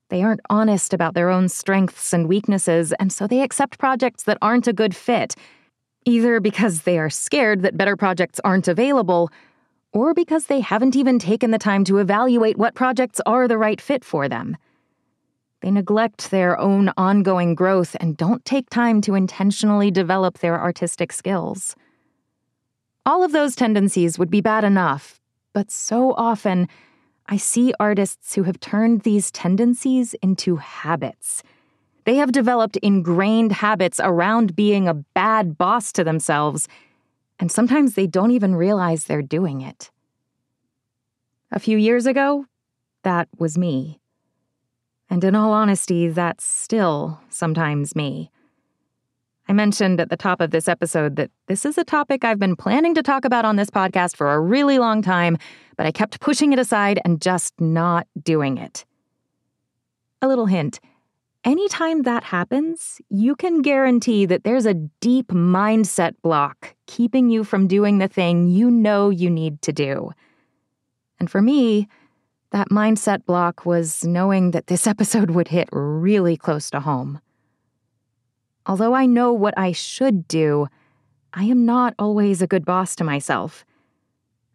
They 0.10 0.22
aren't 0.22 0.42
honest 0.52 0.94
about 0.94 1.16
their 1.16 1.32
own 1.32 1.50
strengths 1.50 2.14
and 2.14 2.28
weaknesses, 2.28 2.94
and 2.94 3.12
so 3.12 3.25
they 3.25 3.42
accept 3.42 3.80
projects 3.80 4.24
that 4.24 4.38
aren't 4.42 4.68
a 4.68 4.74
good 4.74 4.96
fit, 4.96 5.36
either 6.06 6.40
because 6.40 6.84
they 6.84 6.98
are 6.98 7.10
scared 7.10 7.64
that 7.64 7.78
better 7.78 7.98
projects 7.98 8.40
aren't 8.44 8.68
available, 8.68 9.32
or 9.92 10.14
because 10.14 10.46
they 10.46 10.60
haven't 10.60 10.96
even 10.96 11.20
taken 11.20 11.52
the 11.52 11.58
time 11.58 11.84
to 11.86 11.98
evaluate 11.98 12.58
what 12.58 12.76
projects 12.76 13.20
are 13.26 13.48
the 13.48 13.58
right 13.58 13.82
fit 13.82 14.06
for 14.06 14.30
them. 14.30 14.56
They 15.62 15.72
neglect 15.72 16.32
their 16.32 16.60
own 16.60 16.92
ongoing 16.96 17.56
growth 17.56 17.96
and 18.00 18.16
don't 18.16 18.46
take 18.46 18.70
time 18.70 19.02
to 19.02 19.16
intentionally 19.16 19.90
develop 19.90 20.40
their 20.40 20.62
artistic 20.62 21.12
skills. 21.12 21.76
All 23.06 23.24
of 23.24 23.32
those 23.32 23.56
tendencies 23.56 24.20
would 24.20 24.30
be 24.30 24.42
bad 24.42 24.64
enough, 24.64 25.20
but 25.54 25.72
so 25.72 26.14
often 26.18 26.68
I 27.28 27.38
see 27.38 27.74
artists 27.80 28.36
who 28.36 28.44
have 28.44 28.60
turned 28.60 29.02
these 29.02 29.32
tendencies 29.32 30.14
into 30.22 30.58
habits. 30.58 31.42
They 32.06 32.16
have 32.16 32.32
developed 32.32 32.78
ingrained 32.78 33.52
habits 33.52 34.00
around 34.02 34.56
being 34.56 34.88
a 34.88 34.94
bad 34.94 35.58
boss 35.58 35.92
to 35.94 36.04
themselves, 36.04 36.68
and 37.40 37.52
sometimes 37.52 37.96
they 37.96 38.08
don't 38.08 38.32
even 38.32 38.56
realize 38.56 39.06
they're 39.06 39.22
doing 39.22 39.62
it. 39.62 39.92
A 41.52 41.60
few 41.60 41.78
years 41.78 42.06
ago, 42.06 42.46
that 43.04 43.28
was 43.38 43.58
me. 43.58 44.00
And 45.10 45.24
in 45.24 45.36
all 45.36 45.52
honesty, 45.52 46.08
that's 46.08 46.44
still 46.44 47.20
sometimes 47.30 47.96
me. 47.96 48.32
I 49.48 49.54
mentioned 49.54 50.00
at 50.00 50.10
the 50.10 50.18
top 50.18 50.42
of 50.42 50.52
this 50.52 50.68
episode 50.68 51.16
that 51.18 51.30
this 51.48 51.66
is 51.66 51.78
a 51.78 51.84
topic 51.84 52.24
I've 52.24 52.40
been 52.40 52.56
planning 52.56 52.96
to 52.96 53.04
talk 53.04 53.26
about 53.26 53.46
on 53.46 53.56
this 53.56 53.70
podcast 53.70 54.16
for 54.16 54.34
a 54.34 54.40
really 54.40 54.80
long 54.80 55.02
time, 55.02 55.38
but 55.78 55.86
I 55.86 55.92
kept 55.92 56.20
pushing 56.20 56.54
it 56.54 56.60
aside 56.60 57.00
and 57.06 57.22
just 57.22 57.54
not 57.60 58.08
doing 58.24 58.58
it. 58.58 58.86
A 60.22 60.28
little 60.28 60.48
hint 60.48 60.80
anytime 61.46 62.02
that 62.02 62.24
happens, 62.24 63.00
you 63.10 63.36
can 63.36 63.62
guarantee 63.62 64.25
that 64.25 64.44
there's 64.44 64.66
a 64.66 64.74
deep 64.74 65.28
mindset 65.28 66.16
block 66.22 66.75
keeping 66.88 67.30
you 67.30 67.44
from 67.44 67.68
doing 67.68 68.00
the 68.00 68.08
thing 68.08 68.48
you 68.50 68.70
know 68.70 69.10
you 69.10 69.30
need 69.30 69.62
to 69.62 69.72
do. 69.72 70.12
And 71.20 71.30
for 71.30 71.42
me, 71.42 71.88
that 72.52 72.70
mindset 72.70 73.25
block 73.25 73.66
was 73.66 74.04
knowing 74.04 74.52
that 74.52 74.68
this 74.68 74.88
episode 74.94 75.32
would 75.32 75.48
hit 75.48 75.70
really 75.72 76.36
close 76.36 76.70
to 76.72 76.80
home. 76.80 77.22
Although 78.66 78.96
I 78.96 79.06
know 79.06 79.32
what 79.32 79.54
I 79.58 79.72
should 79.72 80.28
do, 80.28 80.68
I 81.34 81.44
am 81.44 81.66
not 81.66 81.94
always 82.00 82.42
a 82.42 82.48
good 82.48 82.66
boss 82.66 82.96
to 82.96 83.04
myself. 83.04 83.64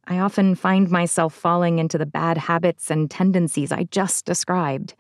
I 0.06 0.18
often 0.18 0.56
find 0.56 0.90
myself 0.90 1.32
falling 1.32 1.78
into 1.78 1.96
the 1.96 2.06
bad 2.06 2.36
habits 2.36 2.90
and 2.90 3.08
tendencies 3.08 3.70
I 3.70 3.84
just 3.84 4.24
described. 4.24 4.94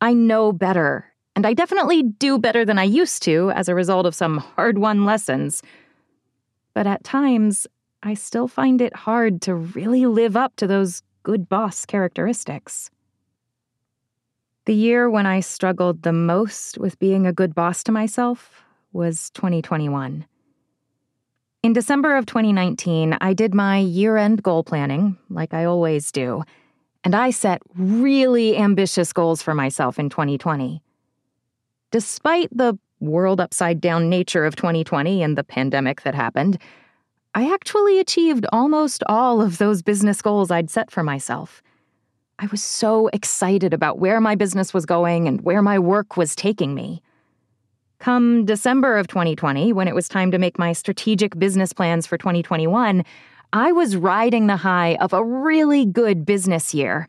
I 0.00 0.12
know 0.12 0.52
better, 0.52 1.07
and 1.38 1.46
I 1.46 1.54
definitely 1.54 2.02
do 2.02 2.36
better 2.36 2.64
than 2.64 2.80
I 2.80 2.82
used 2.82 3.22
to 3.22 3.52
as 3.52 3.68
a 3.68 3.74
result 3.76 4.06
of 4.06 4.14
some 4.16 4.38
hard 4.38 4.76
won 4.76 5.04
lessons. 5.04 5.62
But 6.74 6.88
at 6.88 7.04
times, 7.04 7.64
I 8.02 8.14
still 8.14 8.48
find 8.48 8.80
it 8.80 8.92
hard 8.92 9.40
to 9.42 9.54
really 9.54 10.04
live 10.06 10.36
up 10.36 10.56
to 10.56 10.66
those 10.66 11.00
good 11.22 11.48
boss 11.48 11.86
characteristics. 11.86 12.90
The 14.64 14.74
year 14.74 15.08
when 15.08 15.26
I 15.26 15.38
struggled 15.38 16.02
the 16.02 16.12
most 16.12 16.76
with 16.76 16.98
being 16.98 17.24
a 17.24 17.32
good 17.32 17.54
boss 17.54 17.84
to 17.84 17.92
myself 17.92 18.64
was 18.92 19.30
2021. 19.30 20.26
In 21.62 21.72
December 21.72 22.16
of 22.16 22.26
2019, 22.26 23.16
I 23.20 23.32
did 23.32 23.54
my 23.54 23.78
year 23.78 24.16
end 24.16 24.42
goal 24.42 24.64
planning, 24.64 25.16
like 25.30 25.54
I 25.54 25.66
always 25.66 26.10
do, 26.10 26.42
and 27.04 27.14
I 27.14 27.30
set 27.30 27.62
really 27.76 28.56
ambitious 28.56 29.12
goals 29.12 29.40
for 29.40 29.54
myself 29.54 30.00
in 30.00 30.10
2020. 30.10 30.82
Despite 31.90 32.48
the 32.56 32.78
world 33.00 33.40
upside 33.40 33.80
down 33.80 34.10
nature 34.10 34.44
of 34.44 34.56
2020 34.56 35.22
and 35.22 35.38
the 35.38 35.44
pandemic 35.44 36.02
that 36.02 36.14
happened, 36.14 36.58
I 37.34 37.52
actually 37.52 37.98
achieved 37.98 38.46
almost 38.52 39.02
all 39.08 39.40
of 39.40 39.58
those 39.58 39.82
business 39.82 40.20
goals 40.20 40.50
I'd 40.50 40.70
set 40.70 40.90
for 40.90 41.02
myself. 41.02 41.62
I 42.38 42.46
was 42.46 42.62
so 42.62 43.08
excited 43.08 43.72
about 43.72 43.98
where 43.98 44.20
my 44.20 44.34
business 44.34 44.74
was 44.74 44.86
going 44.86 45.26
and 45.26 45.40
where 45.42 45.62
my 45.62 45.78
work 45.78 46.16
was 46.16 46.36
taking 46.36 46.74
me. 46.74 47.02
Come 48.00 48.44
December 48.44 48.96
of 48.96 49.08
2020, 49.08 49.72
when 49.72 49.88
it 49.88 49.94
was 49.94 50.08
time 50.08 50.30
to 50.30 50.38
make 50.38 50.58
my 50.58 50.72
strategic 50.72 51.38
business 51.38 51.72
plans 51.72 52.06
for 52.06 52.16
2021, 52.16 53.04
I 53.52 53.72
was 53.72 53.96
riding 53.96 54.46
the 54.46 54.56
high 54.56 54.96
of 55.00 55.12
a 55.12 55.24
really 55.24 55.84
good 55.84 56.24
business 56.24 56.74
year. 56.74 57.08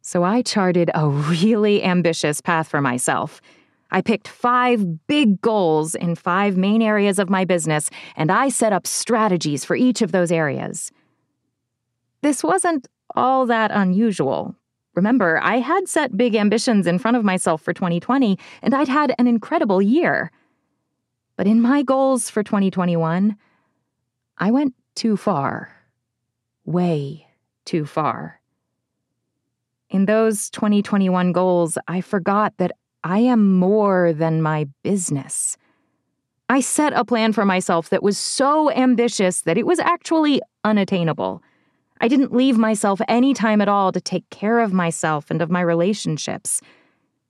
So 0.00 0.22
I 0.22 0.42
charted 0.42 0.90
a 0.94 1.08
really 1.08 1.82
ambitious 1.82 2.40
path 2.40 2.68
for 2.68 2.80
myself. 2.80 3.42
I 3.92 4.00
picked 4.00 4.26
five 4.26 5.06
big 5.06 5.40
goals 5.40 5.94
in 5.94 6.16
five 6.16 6.56
main 6.56 6.82
areas 6.82 7.20
of 7.20 7.30
my 7.30 7.44
business, 7.44 7.88
and 8.16 8.32
I 8.32 8.48
set 8.48 8.72
up 8.72 8.86
strategies 8.86 9.64
for 9.64 9.76
each 9.76 10.02
of 10.02 10.10
those 10.10 10.32
areas. 10.32 10.90
This 12.22 12.42
wasn't 12.42 12.88
all 13.14 13.46
that 13.46 13.70
unusual 13.72 14.56
Remember, 14.94 15.40
I 15.42 15.58
had 15.58 15.88
set 15.88 16.16
big 16.16 16.34
ambitions 16.34 16.86
in 16.86 16.98
front 16.98 17.16
of 17.16 17.24
myself 17.24 17.62
for 17.62 17.72
2020, 17.72 18.38
and 18.60 18.74
I'd 18.74 18.88
had 18.88 19.14
an 19.18 19.26
incredible 19.26 19.80
year. 19.80 20.30
But 21.36 21.46
in 21.46 21.62
my 21.62 21.82
goals 21.82 22.28
for 22.28 22.42
2021, 22.42 23.36
I 24.36 24.50
went 24.50 24.74
too 24.94 25.16
far. 25.16 25.74
Way 26.66 27.26
too 27.64 27.86
far. 27.86 28.40
In 29.88 30.04
those 30.04 30.50
2021 30.50 31.32
goals, 31.32 31.78
I 31.88 32.02
forgot 32.02 32.54
that 32.58 32.72
I 33.04 33.18
am 33.18 33.58
more 33.58 34.12
than 34.12 34.42
my 34.42 34.68
business. 34.82 35.56
I 36.48 36.60
set 36.60 36.92
a 36.92 37.04
plan 37.04 37.32
for 37.32 37.44
myself 37.44 37.88
that 37.90 38.02
was 38.02 38.18
so 38.18 38.70
ambitious 38.70 39.42
that 39.42 39.58
it 39.58 39.66
was 39.66 39.78
actually 39.78 40.40
unattainable. 40.64 41.42
I 42.00 42.08
didn't 42.08 42.34
leave 42.34 42.58
myself 42.58 43.00
any 43.08 43.32
time 43.32 43.60
at 43.60 43.68
all 43.68 43.92
to 43.92 44.00
take 44.00 44.28
care 44.30 44.58
of 44.60 44.72
myself 44.72 45.30
and 45.30 45.40
of 45.40 45.50
my 45.50 45.60
relationships. 45.60 46.60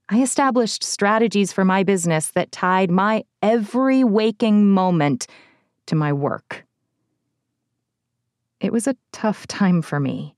I 0.08 0.22
established 0.22 0.82
strategies 0.82 1.52
for 1.52 1.64
my 1.64 1.84
business 1.84 2.30
that 2.30 2.52
tied 2.52 2.90
my 2.90 3.24
every 3.42 4.02
waking 4.02 4.70
moment 4.70 5.26
to 5.86 5.94
my 5.94 6.12
work. 6.12 6.64
It 8.60 8.72
was 8.72 8.86
a 8.86 8.96
tough 9.12 9.46
time 9.46 9.82
for 9.82 10.00
me. 10.00 10.34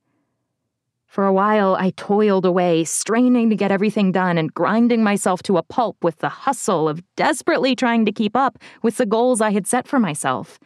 For 1.14 1.26
a 1.28 1.32
while, 1.32 1.76
I 1.76 1.90
toiled 1.90 2.44
away, 2.44 2.82
straining 2.82 3.48
to 3.48 3.54
get 3.54 3.70
everything 3.70 4.10
done 4.10 4.36
and 4.36 4.52
grinding 4.52 5.04
myself 5.04 5.44
to 5.44 5.58
a 5.58 5.62
pulp 5.62 6.02
with 6.02 6.18
the 6.18 6.28
hustle 6.28 6.88
of 6.88 7.04
desperately 7.14 7.76
trying 7.76 8.04
to 8.06 8.10
keep 8.10 8.36
up 8.36 8.58
with 8.82 8.96
the 8.96 9.06
goals 9.06 9.40
I 9.40 9.52
had 9.52 9.68
set 9.68 9.86
for 9.86 10.00
myself. 10.00 10.58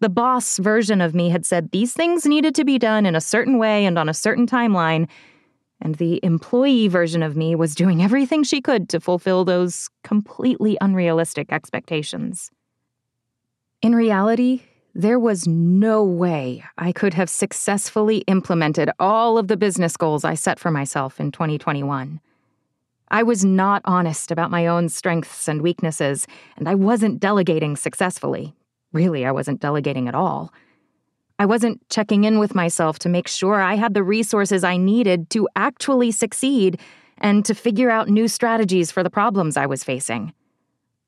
The 0.00 0.08
boss 0.08 0.56
version 0.56 1.02
of 1.02 1.14
me 1.14 1.28
had 1.28 1.44
said 1.44 1.70
these 1.70 1.92
things 1.92 2.24
needed 2.24 2.54
to 2.54 2.64
be 2.64 2.78
done 2.78 3.04
in 3.04 3.14
a 3.14 3.20
certain 3.20 3.58
way 3.58 3.84
and 3.84 3.98
on 3.98 4.08
a 4.08 4.14
certain 4.14 4.46
timeline, 4.46 5.06
and 5.82 5.96
the 5.96 6.18
employee 6.22 6.88
version 6.88 7.22
of 7.22 7.36
me 7.36 7.54
was 7.54 7.74
doing 7.74 8.02
everything 8.02 8.42
she 8.42 8.62
could 8.62 8.88
to 8.88 9.00
fulfill 9.00 9.44
those 9.44 9.90
completely 10.02 10.78
unrealistic 10.80 11.52
expectations. 11.52 12.50
In 13.82 13.94
reality, 13.94 14.62
there 14.94 15.18
was 15.18 15.46
no 15.46 16.04
way 16.04 16.64
I 16.78 16.92
could 16.92 17.14
have 17.14 17.28
successfully 17.28 18.18
implemented 18.26 18.90
all 18.98 19.38
of 19.38 19.48
the 19.48 19.56
business 19.56 19.96
goals 19.96 20.24
I 20.24 20.34
set 20.34 20.58
for 20.58 20.70
myself 20.70 21.20
in 21.20 21.32
2021. 21.32 22.20
I 23.08 23.22
was 23.22 23.44
not 23.44 23.82
honest 23.84 24.30
about 24.30 24.50
my 24.50 24.66
own 24.66 24.88
strengths 24.88 25.48
and 25.48 25.62
weaknesses, 25.62 26.26
and 26.56 26.68
I 26.68 26.74
wasn't 26.74 27.20
delegating 27.20 27.76
successfully, 27.76 28.54
Really, 28.94 29.26
I 29.26 29.32
wasn't 29.32 29.60
delegating 29.60 30.06
at 30.06 30.14
all. 30.14 30.54
I 31.40 31.46
wasn't 31.46 31.86
checking 31.90 32.22
in 32.22 32.38
with 32.38 32.54
myself 32.54 33.00
to 33.00 33.08
make 33.08 33.26
sure 33.26 33.60
I 33.60 33.74
had 33.74 33.92
the 33.92 34.04
resources 34.04 34.62
I 34.62 34.76
needed 34.76 35.30
to 35.30 35.48
actually 35.56 36.12
succeed 36.12 36.78
and 37.18 37.44
to 37.44 37.56
figure 37.56 37.90
out 37.90 38.08
new 38.08 38.28
strategies 38.28 38.92
for 38.92 39.02
the 39.02 39.10
problems 39.10 39.56
I 39.56 39.66
was 39.66 39.82
facing. 39.82 40.32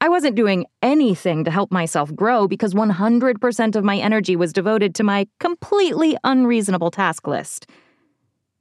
I 0.00 0.08
wasn't 0.08 0.36
doing 0.36 0.66
anything 0.82 1.44
to 1.44 1.50
help 1.50 1.72
myself 1.72 2.14
grow 2.14 2.46
because 2.46 2.74
100% 2.74 3.76
of 3.76 3.84
my 3.84 3.96
energy 3.96 4.36
was 4.36 4.52
devoted 4.52 4.94
to 4.96 5.04
my 5.04 5.26
completely 5.40 6.16
unreasonable 6.22 6.90
task 6.90 7.26
list. 7.26 7.66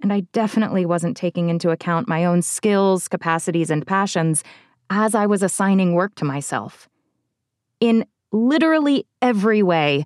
And 0.01 0.13
I 0.13 0.21
definitely 0.31 0.85
wasn't 0.85 1.17
taking 1.17 1.49
into 1.49 1.71
account 1.71 2.07
my 2.07 2.25
own 2.25 2.41
skills, 2.41 3.07
capacities, 3.07 3.69
and 3.69 3.85
passions 3.85 4.43
as 4.89 5.15
I 5.15 5.25
was 5.25 5.43
assigning 5.43 5.93
work 5.93 6.15
to 6.15 6.25
myself. 6.25 6.87
In 7.79 8.05
literally 8.31 9.05
every 9.21 9.63
way, 9.63 10.05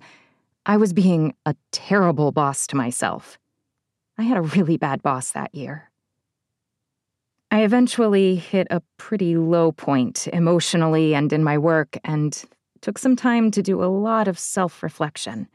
I 0.66 0.78
was 0.78 0.92
being 0.92 1.34
a 1.46 1.54
terrible 1.70 2.32
boss 2.32 2.66
to 2.68 2.76
myself. 2.76 3.38
I 4.18 4.22
had 4.22 4.36
a 4.36 4.42
really 4.42 4.76
bad 4.76 5.02
boss 5.02 5.30
that 5.32 5.54
year. 5.54 5.89
I 7.50 7.62
eventually 7.62 8.36
hit 8.36 8.68
a 8.70 8.82
pretty 8.96 9.36
low 9.36 9.72
point 9.72 10.28
emotionally 10.32 11.14
and 11.14 11.32
in 11.32 11.42
my 11.42 11.58
work, 11.58 11.98
and 12.04 12.42
took 12.80 12.96
some 12.96 13.16
time 13.16 13.50
to 13.50 13.62
do 13.62 13.82
a 13.82 13.86
lot 13.86 14.28
of 14.28 14.38
self 14.38 14.82
reflection. 14.82 15.48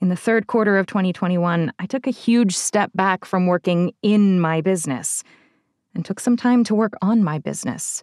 In 0.00 0.08
the 0.08 0.16
third 0.16 0.46
quarter 0.46 0.78
of 0.78 0.86
2021, 0.86 1.72
I 1.78 1.86
took 1.86 2.06
a 2.06 2.10
huge 2.10 2.56
step 2.56 2.90
back 2.94 3.24
from 3.24 3.46
working 3.46 3.92
in 4.02 4.40
my 4.40 4.60
business 4.60 5.22
and 5.94 6.04
took 6.04 6.20
some 6.20 6.36
time 6.36 6.64
to 6.64 6.74
work 6.74 6.94
on 7.02 7.24
my 7.24 7.38
business. 7.38 8.02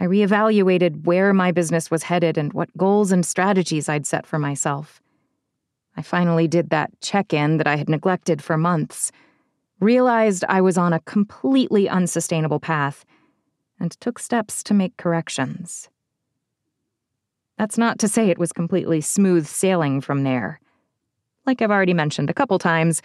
I 0.00 0.04
reevaluated 0.04 1.04
where 1.04 1.32
my 1.32 1.50
business 1.50 1.90
was 1.90 2.04
headed 2.04 2.38
and 2.38 2.52
what 2.52 2.76
goals 2.76 3.10
and 3.10 3.26
strategies 3.26 3.88
I'd 3.88 4.06
set 4.06 4.26
for 4.26 4.38
myself. 4.38 5.00
I 5.96 6.02
finally 6.02 6.46
did 6.46 6.70
that 6.70 6.90
check 7.00 7.32
in 7.32 7.56
that 7.56 7.66
I 7.66 7.76
had 7.76 7.88
neglected 7.88 8.40
for 8.40 8.56
months, 8.56 9.10
realized 9.80 10.44
I 10.48 10.60
was 10.60 10.78
on 10.78 10.92
a 10.92 11.00
completely 11.00 11.88
unsustainable 11.88 12.60
path, 12.60 13.04
and 13.80 13.92
took 14.00 14.18
steps 14.18 14.62
to 14.64 14.74
make 14.74 14.96
corrections. 14.96 15.88
That's 17.58 17.78
not 17.78 17.98
to 18.00 18.08
say 18.08 18.28
it 18.28 18.38
was 18.38 18.52
completely 18.52 19.00
smooth 19.00 19.46
sailing 19.46 20.00
from 20.00 20.22
there. 20.22 20.60
Like 21.46 21.62
I've 21.62 21.70
already 21.70 21.94
mentioned 21.94 22.30
a 22.30 22.34
couple 22.34 22.58
times, 22.58 23.02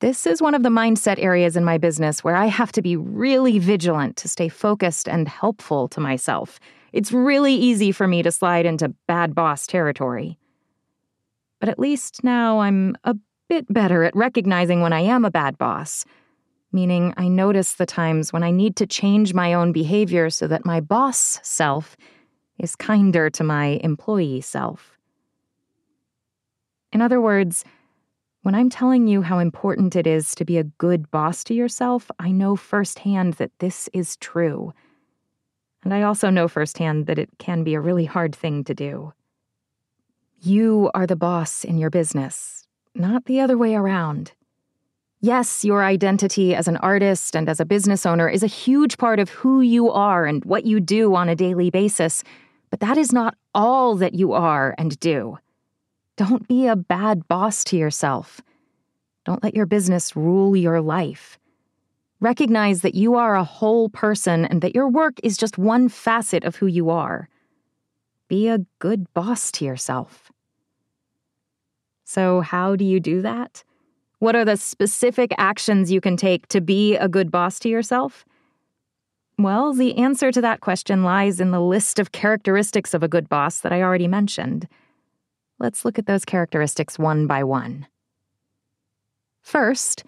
this 0.00 0.26
is 0.26 0.40
one 0.40 0.54
of 0.54 0.62
the 0.62 0.68
mindset 0.68 1.18
areas 1.18 1.56
in 1.56 1.64
my 1.64 1.78
business 1.78 2.22
where 2.22 2.36
I 2.36 2.46
have 2.46 2.70
to 2.72 2.82
be 2.82 2.96
really 2.96 3.58
vigilant 3.58 4.16
to 4.18 4.28
stay 4.28 4.48
focused 4.48 5.08
and 5.08 5.26
helpful 5.26 5.88
to 5.88 6.00
myself. 6.00 6.60
It's 6.92 7.10
really 7.10 7.54
easy 7.54 7.90
for 7.90 8.06
me 8.06 8.22
to 8.22 8.30
slide 8.30 8.66
into 8.66 8.94
bad 9.08 9.34
boss 9.34 9.66
territory. 9.66 10.38
But 11.58 11.68
at 11.68 11.80
least 11.80 12.22
now 12.22 12.60
I'm 12.60 12.96
a 13.02 13.16
bit 13.48 13.72
better 13.72 14.04
at 14.04 14.16
recognizing 14.16 14.80
when 14.80 14.92
I 14.92 15.00
am 15.00 15.24
a 15.24 15.30
bad 15.30 15.58
boss, 15.58 16.04
meaning 16.72 17.14
I 17.16 17.28
notice 17.28 17.74
the 17.74 17.86
times 17.86 18.32
when 18.32 18.42
I 18.42 18.50
need 18.50 18.76
to 18.76 18.86
change 18.86 19.34
my 19.34 19.54
own 19.54 19.72
behavior 19.72 20.30
so 20.30 20.46
that 20.46 20.66
my 20.66 20.80
boss 20.80 21.40
self 21.42 21.96
is 22.58 22.76
kinder 22.76 23.30
to 23.30 23.44
my 23.44 23.80
employee 23.82 24.40
self. 24.40 24.98
In 26.92 27.00
other 27.00 27.20
words, 27.20 27.64
when 28.42 28.54
I'm 28.54 28.70
telling 28.70 29.06
you 29.06 29.22
how 29.22 29.38
important 29.38 29.96
it 29.96 30.06
is 30.06 30.34
to 30.36 30.44
be 30.44 30.58
a 30.58 30.64
good 30.64 31.10
boss 31.10 31.44
to 31.44 31.54
yourself, 31.54 32.10
I 32.18 32.30
know 32.30 32.56
firsthand 32.56 33.34
that 33.34 33.50
this 33.58 33.88
is 33.92 34.16
true. 34.16 34.72
And 35.84 35.92
I 35.92 36.02
also 36.02 36.30
know 36.30 36.48
firsthand 36.48 37.06
that 37.06 37.18
it 37.18 37.30
can 37.38 37.62
be 37.62 37.74
a 37.74 37.80
really 37.80 38.04
hard 38.04 38.34
thing 38.34 38.64
to 38.64 38.74
do. 38.74 39.12
You 40.40 40.90
are 40.94 41.06
the 41.06 41.16
boss 41.16 41.64
in 41.64 41.78
your 41.78 41.90
business, 41.90 42.57
not 42.98 43.24
the 43.26 43.40
other 43.40 43.56
way 43.56 43.74
around. 43.74 44.32
Yes, 45.20 45.64
your 45.64 45.82
identity 45.82 46.54
as 46.54 46.68
an 46.68 46.76
artist 46.76 47.34
and 47.34 47.48
as 47.48 47.58
a 47.58 47.64
business 47.64 48.06
owner 48.06 48.28
is 48.28 48.42
a 48.42 48.48
huge 48.48 48.98
part 48.98 49.18
of 49.18 49.30
who 49.30 49.60
you 49.60 49.90
are 49.90 50.26
and 50.26 50.44
what 50.44 50.64
you 50.64 50.78
do 50.78 51.14
on 51.14 51.28
a 51.28 51.34
daily 51.34 51.70
basis, 51.70 52.22
but 52.70 52.80
that 52.80 52.96
is 52.96 53.12
not 53.12 53.36
all 53.54 53.96
that 53.96 54.14
you 54.14 54.32
are 54.32 54.74
and 54.78 54.98
do. 55.00 55.38
Don't 56.16 56.46
be 56.46 56.66
a 56.66 56.76
bad 56.76 57.26
boss 57.26 57.64
to 57.64 57.76
yourself. 57.76 58.40
Don't 59.24 59.42
let 59.42 59.54
your 59.54 59.66
business 59.66 60.14
rule 60.14 60.56
your 60.56 60.80
life. 60.80 61.38
Recognize 62.20 62.82
that 62.82 62.94
you 62.94 63.14
are 63.14 63.36
a 63.36 63.44
whole 63.44 63.88
person 63.88 64.44
and 64.44 64.60
that 64.62 64.74
your 64.74 64.88
work 64.88 65.14
is 65.22 65.36
just 65.36 65.58
one 65.58 65.88
facet 65.88 66.44
of 66.44 66.56
who 66.56 66.66
you 66.66 66.90
are. 66.90 67.28
Be 68.28 68.48
a 68.48 68.64
good 68.78 69.12
boss 69.14 69.52
to 69.52 69.64
yourself. 69.64 70.27
So, 72.08 72.40
how 72.40 72.74
do 72.74 72.86
you 72.86 73.00
do 73.00 73.20
that? 73.20 73.62
What 74.18 74.34
are 74.34 74.46
the 74.46 74.56
specific 74.56 75.30
actions 75.36 75.92
you 75.92 76.00
can 76.00 76.16
take 76.16 76.48
to 76.48 76.62
be 76.62 76.96
a 76.96 77.06
good 77.06 77.30
boss 77.30 77.58
to 77.58 77.68
yourself? 77.68 78.24
Well, 79.36 79.74
the 79.74 79.98
answer 79.98 80.32
to 80.32 80.40
that 80.40 80.62
question 80.62 81.04
lies 81.04 81.38
in 81.38 81.50
the 81.50 81.60
list 81.60 81.98
of 81.98 82.10
characteristics 82.10 82.94
of 82.94 83.02
a 83.02 83.08
good 83.08 83.28
boss 83.28 83.60
that 83.60 83.74
I 83.74 83.82
already 83.82 84.08
mentioned. 84.08 84.66
Let's 85.58 85.84
look 85.84 85.98
at 85.98 86.06
those 86.06 86.24
characteristics 86.24 86.98
one 86.98 87.26
by 87.26 87.44
one. 87.44 87.86
First, 89.42 90.04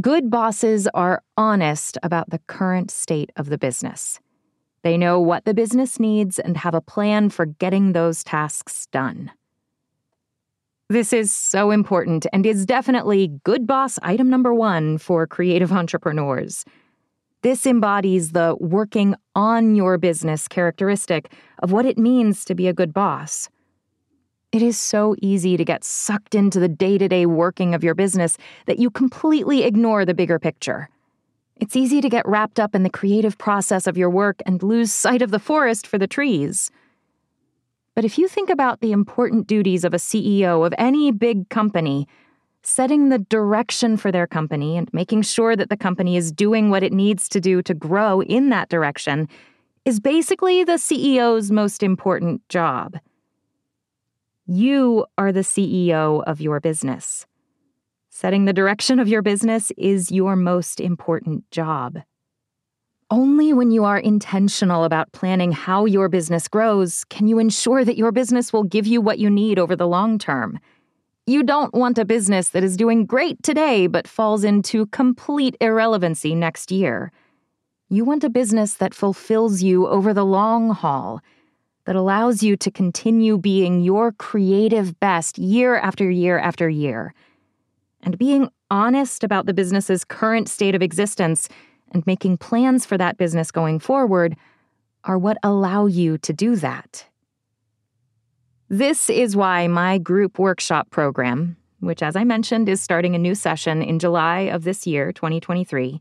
good 0.00 0.30
bosses 0.30 0.88
are 0.94 1.22
honest 1.36 1.98
about 2.02 2.30
the 2.30 2.40
current 2.46 2.90
state 2.90 3.30
of 3.36 3.50
the 3.50 3.58
business. 3.58 4.20
They 4.82 4.96
know 4.96 5.20
what 5.20 5.44
the 5.44 5.52
business 5.52 6.00
needs 6.00 6.38
and 6.38 6.56
have 6.56 6.74
a 6.74 6.80
plan 6.80 7.28
for 7.28 7.44
getting 7.44 7.92
those 7.92 8.24
tasks 8.24 8.86
done. 8.90 9.32
This 10.88 11.12
is 11.12 11.32
so 11.32 11.72
important 11.72 12.26
and 12.32 12.46
is 12.46 12.64
definitely 12.64 13.40
good 13.42 13.66
boss 13.66 13.98
item 14.02 14.30
number 14.30 14.54
one 14.54 14.98
for 14.98 15.26
creative 15.26 15.72
entrepreneurs. 15.72 16.64
This 17.42 17.66
embodies 17.66 18.30
the 18.30 18.56
working 18.60 19.16
on 19.34 19.74
your 19.74 19.98
business 19.98 20.46
characteristic 20.46 21.32
of 21.58 21.72
what 21.72 21.86
it 21.86 21.98
means 21.98 22.44
to 22.44 22.54
be 22.54 22.68
a 22.68 22.72
good 22.72 22.94
boss. 22.94 23.48
It 24.52 24.62
is 24.62 24.78
so 24.78 25.16
easy 25.20 25.56
to 25.56 25.64
get 25.64 25.82
sucked 25.82 26.36
into 26.36 26.60
the 26.60 26.68
day 26.68 26.98
to 26.98 27.08
day 27.08 27.26
working 27.26 27.74
of 27.74 27.82
your 27.82 27.96
business 27.96 28.38
that 28.66 28.78
you 28.78 28.88
completely 28.88 29.64
ignore 29.64 30.04
the 30.04 30.14
bigger 30.14 30.38
picture. 30.38 30.88
It's 31.56 31.74
easy 31.74 32.00
to 32.00 32.08
get 32.08 32.28
wrapped 32.28 32.60
up 32.60 32.76
in 32.76 32.84
the 32.84 32.90
creative 32.90 33.38
process 33.38 33.88
of 33.88 33.98
your 33.98 34.10
work 34.10 34.40
and 34.46 34.62
lose 34.62 34.92
sight 34.92 35.20
of 35.20 35.32
the 35.32 35.40
forest 35.40 35.84
for 35.84 35.98
the 35.98 36.06
trees. 36.06 36.70
But 37.96 38.04
if 38.04 38.18
you 38.18 38.28
think 38.28 38.50
about 38.50 38.80
the 38.80 38.92
important 38.92 39.46
duties 39.46 39.82
of 39.82 39.94
a 39.94 39.96
CEO 39.96 40.66
of 40.66 40.74
any 40.76 41.10
big 41.10 41.48
company, 41.48 42.06
setting 42.62 43.08
the 43.08 43.18
direction 43.18 43.96
for 43.96 44.12
their 44.12 44.26
company 44.26 44.76
and 44.76 44.92
making 44.92 45.22
sure 45.22 45.56
that 45.56 45.70
the 45.70 45.78
company 45.78 46.18
is 46.18 46.30
doing 46.30 46.68
what 46.68 46.82
it 46.82 46.92
needs 46.92 47.26
to 47.30 47.40
do 47.40 47.62
to 47.62 47.72
grow 47.72 48.20
in 48.20 48.50
that 48.50 48.68
direction 48.68 49.26
is 49.86 49.98
basically 49.98 50.62
the 50.62 50.72
CEO's 50.72 51.50
most 51.50 51.82
important 51.82 52.46
job. 52.50 52.98
You 54.46 55.06
are 55.16 55.32
the 55.32 55.40
CEO 55.40 56.22
of 56.24 56.38
your 56.38 56.60
business. 56.60 57.24
Setting 58.10 58.44
the 58.44 58.52
direction 58.52 58.98
of 59.00 59.08
your 59.08 59.22
business 59.22 59.72
is 59.78 60.12
your 60.12 60.36
most 60.36 60.80
important 60.80 61.50
job. 61.50 62.00
Only 63.10 63.52
when 63.52 63.70
you 63.70 63.84
are 63.84 63.98
intentional 63.98 64.82
about 64.82 65.12
planning 65.12 65.52
how 65.52 65.84
your 65.84 66.08
business 66.08 66.48
grows 66.48 67.04
can 67.04 67.28
you 67.28 67.38
ensure 67.38 67.84
that 67.84 67.96
your 67.96 68.10
business 68.10 68.52
will 68.52 68.64
give 68.64 68.84
you 68.84 69.00
what 69.00 69.20
you 69.20 69.30
need 69.30 69.60
over 69.60 69.76
the 69.76 69.86
long 69.86 70.18
term. 70.18 70.58
You 71.24 71.44
don't 71.44 71.72
want 71.72 71.98
a 71.98 72.04
business 72.04 72.48
that 72.48 72.64
is 72.64 72.76
doing 72.76 73.06
great 73.06 73.40
today 73.44 73.86
but 73.86 74.08
falls 74.08 74.42
into 74.42 74.86
complete 74.86 75.56
irrelevancy 75.60 76.34
next 76.34 76.72
year. 76.72 77.12
You 77.88 78.04
want 78.04 78.24
a 78.24 78.28
business 78.28 78.74
that 78.74 78.92
fulfills 78.92 79.62
you 79.62 79.86
over 79.86 80.12
the 80.12 80.26
long 80.26 80.70
haul, 80.70 81.20
that 81.84 81.94
allows 81.94 82.42
you 82.42 82.56
to 82.56 82.72
continue 82.72 83.38
being 83.38 83.82
your 83.82 84.10
creative 84.10 84.98
best 84.98 85.38
year 85.38 85.76
after 85.76 86.10
year 86.10 86.40
after 86.40 86.68
year. 86.68 87.14
And 88.02 88.18
being 88.18 88.50
honest 88.68 89.22
about 89.22 89.46
the 89.46 89.54
business's 89.54 90.04
current 90.04 90.48
state 90.48 90.74
of 90.74 90.82
existence 90.82 91.48
and 91.92 92.06
making 92.06 92.38
plans 92.38 92.84
for 92.86 92.98
that 92.98 93.16
business 93.16 93.50
going 93.50 93.78
forward 93.78 94.36
are 95.04 95.18
what 95.18 95.38
allow 95.42 95.86
you 95.86 96.18
to 96.18 96.32
do 96.32 96.56
that. 96.56 97.06
This 98.68 99.08
is 99.08 99.36
why 99.36 99.68
my 99.68 99.98
group 99.98 100.38
workshop 100.38 100.90
program, 100.90 101.56
which, 101.80 102.02
as 102.02 102.16
I 102.16 102.24
mentioned, 102.24 102.68
is 102.68 102.80
starting 102.80 103.14
a 103.14 103.18
new 103.18 103.34
session 103.34 103.80
in 103.80 104.00
July 104.00 104.40
of 104.40 104.64
this 104.64 104.86
year, 104.86 105.12
2023, 105.12 106.00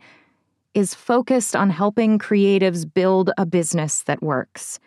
is 0.73 0.95
focused 0.95 1.55
on 1.55 1.69
helping 1.69 2.17
creatives 2.17 2.91
build 2.91 3.31
a 3.37 3.45
business 3.45 4.01
that 4.03 4.23
works. 4.23 4.79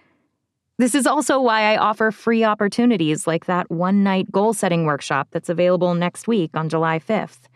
This 0.78 0.94
is 0.94 1.06
also 1.06 1.40
why 1.40 1.72
I 1.72 1.76
offer 1.76 2.10
free 2.10 2.44
opportunities 2.44 3.26
like 3.26 3.46
that 3.46 3.70
one 3.70 4.04
night 4.04 4.30
goal 4.30 4.52
setting 4.52 4.84
workshop 4.84 5.28
that's 5.30 5.48
available 5.48 5.94
next 5.94 6.28
week 6.28 6.50
on 6.54 6.68
July 6.68 6.98
5th. 7.00 7.48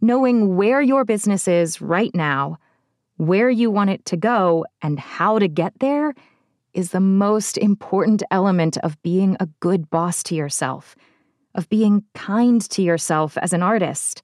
Knowing 0.00 0.56
where 0.56 0.80
your 0.80 1.04
business 1.04 1.48
is 1.48 1.80
right 1.80 2.14
now, 2.14 2.58
where 3.16 3.50
you 3.50 3.70
want 3.70 3.90
it 3.90 4.04
to 4.04 4.16
go, 4.16 4.64
and 4.80 4.98
how 4.98 5.38
to 5.38 5.48
get 5.48 5.78
there 5.80 6.14
is 6.72 6.90
the 6.90 7.00
most 7.00 7.58
important 7.58 8.22
element 8.30 8.76
of 8.78 9.00
being 9.02 9.36
a 9.40 9.48
good 9.60 9.90
boss 9.90 10.22
to 10.22 10.34
yourself, 10.34 10.94
of 11.54 11.68
being 11.68 12.04
kind 12.14 12.60
to 12.70 12.82
yourself 12.82 13.36
as 13.38 13.52
an 13.52 13.62
artist. 13.62 14.22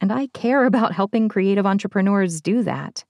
And 0.00 0.12
I 0.12 0.26
care 0.28 0.64
about 0.66 0.92
helping 0.92 1.28
creative 1.28 1.66
entrepreneurs 1.66 2.40
do 2.40 2.62
that. 2.64 3.04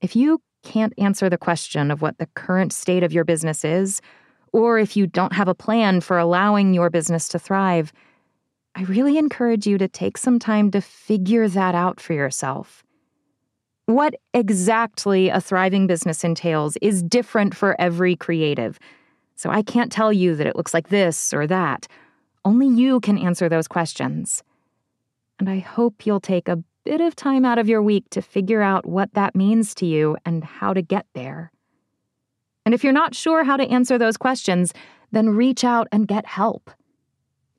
If 0.00 0.14
you 0.14 0.40
can't 0.62 0.94
answer 0.98 1.28
the 1.28 1.38
question 1.38 1.90
of 1.90 2.02
what 2.02 2.18
the 2.18 2.28
current 2.34 2.72
state 2.72 3.02
of 3.02 3.12
your 3.12 3.24
business 3.24 3.64
is, 3.64 4.00
or 4.52 4.78
if 4.78 4.96
you 4.96 5.06
don't 5.06 5.32
have 5.32 5.48
a 5.48 5.54
plan 5.54 6.00
for 6.00 6.16
allowing 6.16 6.74
your 6.74 6.90
business 6.90 7.26
to 7.28 7.38
thrive, 7.38 7.92
I 8.76 8.82
really 8.82 9.18
encourage 9.18 9.66
you 9.66 9.78
to 9.78 9.88
take 9.88 10.18
some 10.18 10.38
time 10.38 10.70
to 10.72 10.80
figure 10.80 11.48
that 11.48 11.74
out 11.74 12.00
for 12.00 12.12
yourself. 12.12 12.82
What 13.86 14.14
exactly 14.32 15.28
a 15.28 15.40
thriving 15.40 15.86
business 15.86 16.24
entails 16.24 16.76
is 16.80 17.02
different 17.02 17.54
for 17.54 17.80
every 17.80 18.16
creative. 18.16 18.78
So 19.36 19.50
I 19.50 19.62
can't 19.62 19.92
tell 19.92 20.12
you 20.12 20.34
that 20.36 20.46
it 20.46 20.56
looks 20.56 20.74
like 20.74 20.88
this 20.88 21.32
or 21.32 21.46
that. 21.46 21.86
Only 22.44 22.68
you 22.68 23.00
can 23.00 23.18
answer 23.18 23.48
those 23.48 23.68
questions. 23.68 24.42
And 25.38 25.48
I 25.48 25.58
hope 25.58 26.06
you'll 26.06 26.20
take 26.20 26.48
a 26.48 26.62
bit 26.84 27.00
of 27.00 27.16
time 27.16 27.44
out 27.44 27.58
of 27.58 27.68
your 27.68 27.82
week 27.82 28.04
to 28.10 28.22
figure 28.22 28.62
out 28.62 28.86
what 28.86 29.12
that 29.14 29.34
means 29.34 29.74
to 29.76 29.86
you 29.86 30.16
and 30.24 30.44
how 30.44 30.72
to 30.72 30.82
get 30.82 31.06
there. 31.14 31.50
And 32.64 32.74
if 32.74 32.82
you're 32.82 32.92
not 32.92 33.14
sure 33.14 33.44
how 33.44 33.56
to 33.56 33.68
answer 33.68 33.98
those 33.98 34.16
questions, 34.16 34.72
then 35.12 35.30
reach 35.30 35.64
out 35.64 35.88
and 35.92 36.08
get 36.08 36.26
help. 36.26 36.70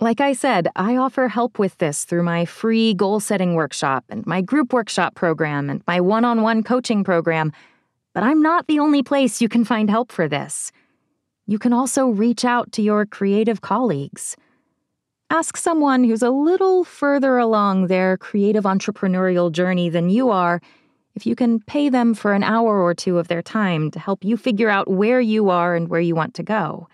Like 0.02 0.20
I 0.20 0.34
said, 0.34 0.68
I 0.76 0.98
offer 0.98 1.30
help 1.30 1.58
with 1.58 1.78
this 1.78 2.04
through 2.04 2.24
my 2.24 2.44
free 2.44 2.94
goal 2.94 3.22
setting 3.22 3.54
workshop 3.54 4.04
and 4.10 4.26
my 4.26 4.42
group 4.42 4.74
workshop 4.74 5.16
program 5.16 5.70
and 5.70 5.82
my 5.88 6.02
one 6.02 6.26
on 6.26 6.42
one 6.42 6.64
coaching 6.64 7.06
program, 7.06 7.54
but 8.14 8.22
I'm 8.22 8.42
not 8.42 8.68
the 8.68 8.80
only 8.80 9.04
place 9.04 9.42
you 9.42 9.48
can 9.48 9.64
find 9.64 9.90
help 9.90 10.12
for 10.12 10.28
this. 10.28 10.74
You 11.48 11.58
can 11.58 11.72
also 11.72 12.08
reach 12.08 12.44
out 12.44 12.74
to 12.74 12.82
your 12.82 13.06
creative 13.06 13.62
colleagues. 13.62 14.36
Ask 15.30 15.56
someone 15.56 16.04
who's 16.04 16.22
a 16.22 16.30
little 16.30 16.84
further 16.84 17.38
along 17.38 17.88
their 17.88 18.18
creative 18.18 18.66
entrepreneurial 18.66 19.50
journey 19.50 19.88
than 19.88 20.10
you 20.10 20.30
are 20.30 20.60
if 21.16 21.26
you 21.26 21.38
can 21.38 21.62
pay 21.62 21.88
them 21.88 22.14
for 22.14 22.34
an 22.34 22.44
hour 22.44 22.82
or 22.82 22.94
two 22.94 23.18
of 23.18 23.30
their 23.30 23.42
time 23.42 23.90
to 23.92 24.00
help 24.00 24.26
you 24.26 24.36
figure 24.36 24.70
out 24.70 24.90
where 24.90 25.22
you 25.22 25.50
are 25.50 25.74
and 25.74 25.88
where 25.88 26.02
you 26.02 26.16
want 26.16 26.34
to 26.34 26.44
go. 26.44 26.90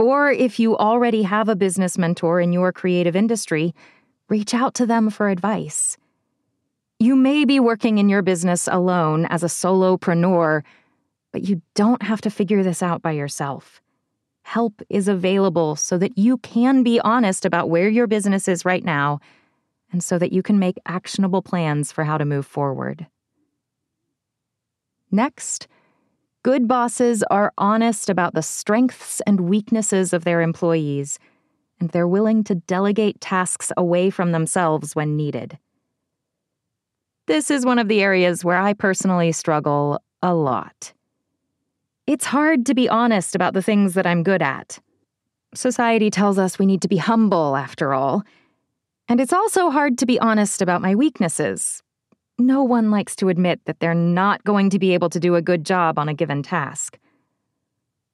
Or 0.00 0.32
if 0.32 0.58
you 0.58 0.78
already 0.78 1.24
have 1.24 1.50
a 1.50 1.54
business 1.54 1.98
mentor 1.98 2.40
in 2.40 2.54
your 2.54 2.72
creative 2.72 3.14
industry, 3.14 3.74
reach 4.30 4.54
out 4.54 4.72
to 4.76 4.86
them 4.86 5.10
for 5.10 5.28
advice. 5.28 5.98
You 6.98 7.14
may 7.14 7.44
be 7.44 7.60
working 7.60 7.98
in 7.98 8.08
your 8.08 8.22
business 8.22 8.66
alone 8.66 9.26
as 9.26 9.42
a 9.42 9.46
solopreneur, 9.46 10.62
but 11.32 11.42
you 11.42 11.60
don't 11.74 12.00
have 12.00 12.22
to 12.22 12.30
figure 12.30 12.62
this 12.62 12.82
out 12.82 13.02
by 13.02 13.12
yourself. 13.12 13.82
Help 14.40 14.80
is 14.88 15.06
available 15.06 15.76
so 15.76 15.98
that 15.98 16.16
you 16.16 16.38
can 16.38 16.82
be 16.82 16.98
honest 17.00 17.44
about 17.44 17.68
where 17.68 17.90
your 17.90 18.06
business 18.06 18.48
is 18.48 18.64
right 18.64 18.82
now 18.82 19.20
and 19.92 20.02
so 20.02 20.18
that 20.18 20.32
you 20.32 20.42
can 20.42 20.58
make 20.58 20.78
actionable 20.86 21.42
plans 21.42 21.92
for 21.92 22.04
how 22.04 22.16
to 22.16 22.24
move 22.24 22.46
forward. 22.46 23.06
Next, 25.10 25.68
Good 26.42 26.66
bosses 26.66 27.22
are 27.30 27.52
honest 27.58 28.08
about 28.08 28.32
the 28.32 28.42
strengths 28.42 29.20
and 29.26 29.40
weaknesses 29.40 30.14
of 30.14 30.24
their 30.24 30.40
employees, 30.40 31.18
and 31.78 31.90
they're 31.90 32.08
willing 32.08 32.44
to 32.44 32.54
delegate 32.54 33.20
tasks 33.20 33.70
away 33.76 34.08
from 34.08 34.32
themselves 34.32 34.96
when 34.96 35.16
needed. 35.16 35.58
This 37.26 37.50
is 37.50 37.66
one 37.66 37.78
of 37.78 37.88
the 37.88 38.02
areas 38.02 38.42
where 38.42 38.58
I 38.58 38.72
personally 38.72 39.32
struggle 39.32 40.02
a 40.22 40.34
lot. 40.34 40.94
It's 42.06 42.24
hard 42.24 42.64
to 42.66 42.74
be 42.74 42.88
honest 42.88 43.34
about 43.34 43.52
the 43.52 43.62
things 43.62 43.92
that 43.94 44.06
I'm 44.06 44.22
good 44.22 44.42
at. 44.42 44.78
Society 45.54 46.10
tells 46.10 46.38
us 46.38 46.58
we 46.58 46.66
need 46.66 46.82
to 46.82 46.88
be 46.88 46.96
humble, 46.96 47.54
after 47.54 47.92
all. 47.92 48.24
And 49.08 49.20
it's 49.20 49.32
also 49.32 49.70
hard 49.70 49.98
to 49.98 50.06
be 50.06 50.18
honest 50.18 50.62
about 50.62 50.80
my 50.80 50.94
weaknesses, 50.94 51.82
no 52.40 52.62
one 52.62 52.90
likes 52.90 53.14
to 53.16 53.28
admit 53.28 53.60
that 53.66 53.80
they're 53.80 53.94
not 53.94 54.42
going 54.44 54.70
to 54.70 54.78
be 54.78 54.94
able 54.94 55.10
to 55.10 55.20
do 55.20 55.34
a 55.34 55.42
good 55.42 55.64
job 55.64 55.98
on 55.98 56.08
a 56.08 56.14
given 56.14 56.42
task. 56.42 56.98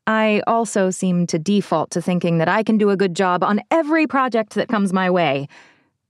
I 0.06 0.42
also 0.46 0.90
seem 0.90 1.26
to 1.28 1.38
default 1.38 1.90
to 1.92 2.02
thinking 2.02 2.38
that 2.38 2.48
I 2.48 2.62
can 2.62 2.78
do 2.78 2.90
a 2.90 2.96
good 2.96 3.14
job 3.14 3.42
on 3.42 3.60
every 3.70 4.06
project 4.06 4.54
that 4.54 4.68
comes 4.68 4.92
my 4.92 5.10
way, 5.10 5.48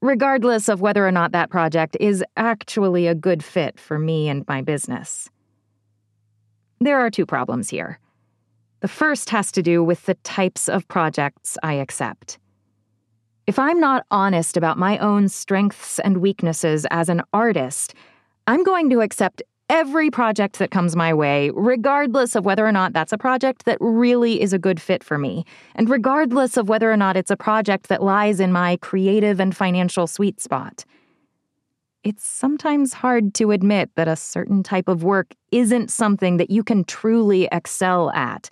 regardless 0.03 0.69
of 0.69 0.81
whether 0.81 1.07
or 1.07 1.13
not 1.13 1.33
that 1.33 1.51
project 1.51 1.97
is 1.99 2.23
actually 2.37 3.07
a 3.07 3.15
good 3.15 3.43
fit 3.43 3.81
for 3.81 3.99
me 3.99 4.29
and 4.29 4.45
my 4.47 4.61
business. 4.61 5.31
There 6.81 7.01
are 7.01 7.11
two 7.11 7.25
problems 7.25 7.71
here. 7.71 7.99
The 8.81 8.89
first 8.89 9.31
has 9.31 9.51
to 9.53 9.63
do 9.63 9.83
with 9.83 10.05
the 10.05 10.15
types 10.17 10.69
of 10.69 10.87
projects 10.89 11.57
I 11.63 11.75
accept. 11.75 12.39
If 13.47 13.61
I'm 13.61 13.79
not 13.79 14.05
honest 14.11 14.57
about 14.57 14.77
my 14.77 14.99
own 14.99 15.29
strengths 15.29 16.01
and 16.01 16.17
weaknesses 16.17 16.85
as 16.91 17.09
an 17.09 17.23
artist, 17.33 17.95
I'm 18.49 18.65
going 18.65 18.91
to 18.91 19.03
accept 19.03 19.41
every 19.71 20.11
project 20.11 20.59
that 20.59 20.73
comes 20.73 20.97
my 20.97 21.15
way, 21.15 21.53
regardless 21.55 22.35
of 22.35 22.45
whether 22.45 22.67
or 22.67 22.73
not 22.73 22.93
that's 22.93 23.13
a 23.13 23.19
project 23.19 23.65
that 23.65 23.79
really 23.81 24.41
is 24.41 24.53
a 24.53 24.59
good 24.59 24.81
fit 24.81 25.05
for 25.05 25.17
me, 25.17 25.45
and 25.77 25.89
regardless 25.89 26.57
of 26.57 26.69
whether 26.69 26.91
or 26.91 26.97
not 26.97 27.17
it's 27.17 27.31
a 27.31 27.37
project 27.37 27.87
that 27.89 28.03
lies 28.03 28.41
in 28.41 28.51
my 28.51 28.79
creative 28.79 29.39
and 29.39 29.57
financial 29.57 30.09
sweet 30.09 30.41
spot. 30.41 30.85
It's 32.03 32.27
sometimes 32.27 32.95
hard 32.95 33.33
to 33.35 33.53
admit 33.53 33.91
that 33.95 34.09
a 34.09 34.17
certain 34.17 34.65
type 34.65 34.89
of 34.89 35.05
work 35.05 35.35
isn't 35.53 35.93
something 35.93 36.37
that 36.39 36.51
you 36.51 36.65
can 36.65 36.83
truly 36.83 37.49
excel 37.53 38.11
at 38.11 38.51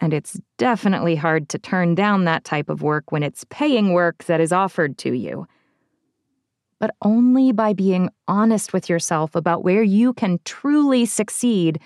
and 0.00 0.12
it's 0.12 0.40
definitely 0.56 1.16
hard 1.16 1.48
to 1.50 1.58
turn 1.58 1.94
down 1.94 2.24
that 2.24 2.44
type 2.44 2.68
of 2.68 2.82
work 2.82 3.10
when 3.10 3.22
it's 3.22 3.44
paying 3.50 3.92
work 3.92 4.24
that 4.24 4.40
is 4.40 4.52
offered 4.52 4.96
to 4.98 5.12
you. 5.12 5.46
But 6.78 6.94
only 7.02 7.52
by 7.52 7.72
being 7.72 8.10
honest 8.28 8.72
with 8.72 8.88
yourself 8.88 9.34
about 9.34 9.64
where 9.64 9.82
you 9.82 10.12
can 10.12 10.38
truly 10.44 11.06
succeed 11.06 11.80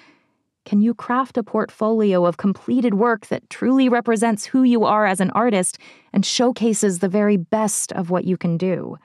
can 0.65 0.81
you 0.81 0.95
craft 0.95 1.37
a 1.37 1.43
portfolio 1.43 2.25
of 2.25 2.37
completed 2.37 2.95
work 2.95 3.27
that 3.27 3.49
truly 3.51 3.89
represents 3.89 4.45
who 4.45 4.63
you 4.63 4.85
are 4.85 5.07
as 5.07 5.21
an 5.21 5.31
artist 5.31 5.79
and 6.13 6.25
showcases 6.25 6.99
the 6.99 7.09
very 7.09 7.37
best 7.37 7.93
of 7.93 8.11
what 8.11 8.25
you 8.25 8.37
can 8.37 8.57
do. 8.57 8.97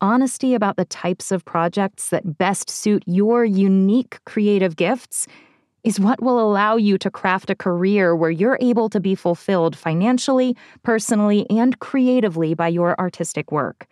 Honesty 0.00 0.52
about 0.52 0.76
the 0.76 0.84
types 0.84 1.32
of 1.32 1.44
projects 1.46 2.10
that 2.10 2.36
best 2.36 2.68
suit 2.68 3.02
your 3.06 3.46
unique 3.46 4.18
creative 4.26 4.76
gifts 4.76 5.26
is 5.86 6.00
what 6.00 6.20
will 6.20 6.40
allow 6.40 6.74
you 6.74 6.98
to 6.98 7.12
craft 7.12 7.48
a 7.48 7.54
career 7.54 8.16
where 8.16 8.28
you're 8.28 8.58
able 8.60 8.88
to 8.88 8.98
be 8.98 9.14
fulfilled 9.14 9.76
financially, 9.76 10.56
personally, 10.82 11.48
and 11.48 11.78
creatively 11.78 12.54
by 12.54 12.66
your 12.66 12.98
artistic 12.98 13.52
work. 13.52 13.86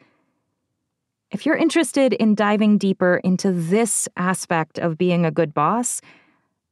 If 1.31 1.47
you're 1.47 1.57
interested 1.57 2.13
in 2.13 2.35
diving 2.35 2.79
deeper 2.79 3.21
into 3.23 3.53
this 3.53 4.09
aspect 4.17 4.81
of 4.81 4.99
being 4.99 5.25
a 5.25 5.31
good 5.31 5.55
boss, 5.55 6.01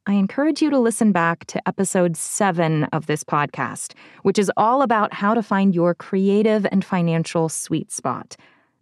I 0.08 0.14
encourage 0.14 0.60
you 0.60 0.70
to 0.70 0.78
listen 0.80 1.12
back 1.12 1.44
to 1.46 1.68
episode 1.68 2.16
seven 2.16 2.84
of 2.86 3.06
this 3.06 3.22
podcast, 3.22 3.94
which 4.24 4.40
is 4.40 4.50
all 4.56 4.82
about 4.82 5.14
how 5.14 5.34
to 5.34 5.42
find 5.42 5.72
your 5.72 5.94
creative 5.94 6.66
and 6.72 6.84
financial 6.84 7.48
sweet 7.48 7.92
spot. 7.92 8.34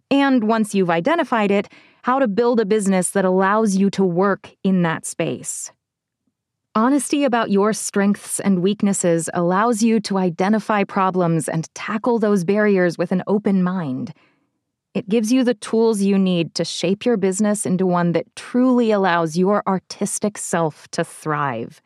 And 0.09 0.45
once 0.45 0.73
you've 0.73 0.89
identified 0.89 1.51
it, 1.51 1.69
how 2.01 2.17
to 2.17 2.27
build 2.27 2.59
a 2.59 2.65
business 2.65 3.11
that 3.11 3.25
allows 3.25 3.75
you 3.75 3.91
to 3.91 4.03
work 4.03 4.49
in 4.63 4.81
that 4.81 5.05
space. 5.05 5.71
Honesty 6.73 7.25
about 7.25 7.51
your 7.51 7.73
strengths 7.73 8.39
and 8.39 8.61
weaknesses 8.61 9.29
allows 9.33 9.83
you 9.83 9.99
to 9.99 10.17
identify 10.17 10.85
problems 10.85 11.49
and 11.49 11.67
tackle 11.75 12.17
those 12.17 12.45
barriers 12.45 12.97
with 12.97 13.11
an 13.11 13.23
open 13.27 13.61
mind. 13.61 14.13
It 14.93 15.09
gives 15.09 15.33
you 15.33 15.43
the 15.43 15.53
tools 15.53 16.01
you 16.01 16.17
need 16.17 16.55
to 16.55 16.63
shape 16.63 17.05
your 17.05 17.17
business 17.17 17.65
into 17.65 17.85
one 17.85 18.13
that 18.13 18.33
truly 18.37 18.89
allows 18.89 19.37
your 19.37 19.63
artistic 19.67 20.37
self 20.37 20.87
to 20.91 21.03
thrive. 21.03 21.81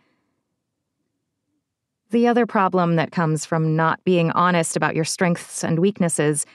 The 2.12 2.28
other 2.28 2.46
problem 2.46 2.96
that 2.98 3.12
comes 3.12 3.44
from 3.44 3.76
not 3.76 4.04
being 4.04 4.30
honest 4.32 4.76
about 4.78 4.96
your 4.96 5.04
strengths 5.04 5.64
and 5.64 5.80
weaknesses 5.80 6.46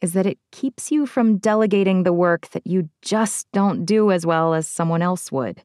is 0.00 0.12
that 0.12 0.26
it 0.26 0.38
keeps 0.52 0.92
you 0.92 1.06
from 1.06 1.38
delegating 1.38 2.04
the 2.04 2.12
work 2.12 2.50
that 2.50 2.68
you 2.68 2.88
just 3.02 3.50
don't 3.50 3.84
do 3.84 4.12
as 4.12 4.24
well 4.24 4.54
as 4.54 4.68
someone 4.68 5.02
else 5.02 5.32
would. 5.32 5.64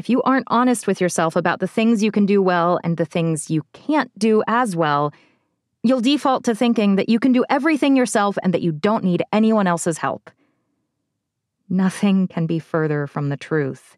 If 0.00 0.08
you 0.08 0.20
aren't 0.22 0.48
honest 0.48 0.86
with 0.86 1.00
yourself 1.00 1.36
about 1.36 1.60
the 1.60 1.68
things 1.68 2.02
you 2.02 2.10
can 2.10 2.26
do 2.26 2.42
well 2.42 2.80
and 2.82 2.96
the 2.96 3.04
things 3.04 3.50
you 3.50 3.62
can't 3.72 4.10
do 4.18 4.42
as 4.48 4.74
well, 4.74 5.12
You'll 5.82 6.02
default 6.02 6.44
to 6.44 6.54
thinking 6.54 6.96
that 6.96 7.08
you 7.08 7.18
can 7.18 7.32
do 7.32 7.44
everything 7.48 7.96
yourself 7.96 8.36
and 8.42 8.52
that 8.52 8.60
you 8.60 8.70
don't 8.70 9.04
need 9.04 9.22
anyone 9.32 9.66
else's 9.66 9.98
help. 9.98 10.30
Nothing 11.70 12.28
can 12.28 12.46
be 12.46 12.58
further 12.58 13.06
from 13.06 13.30
the 13.30 13.36
truth. 13.36 13.96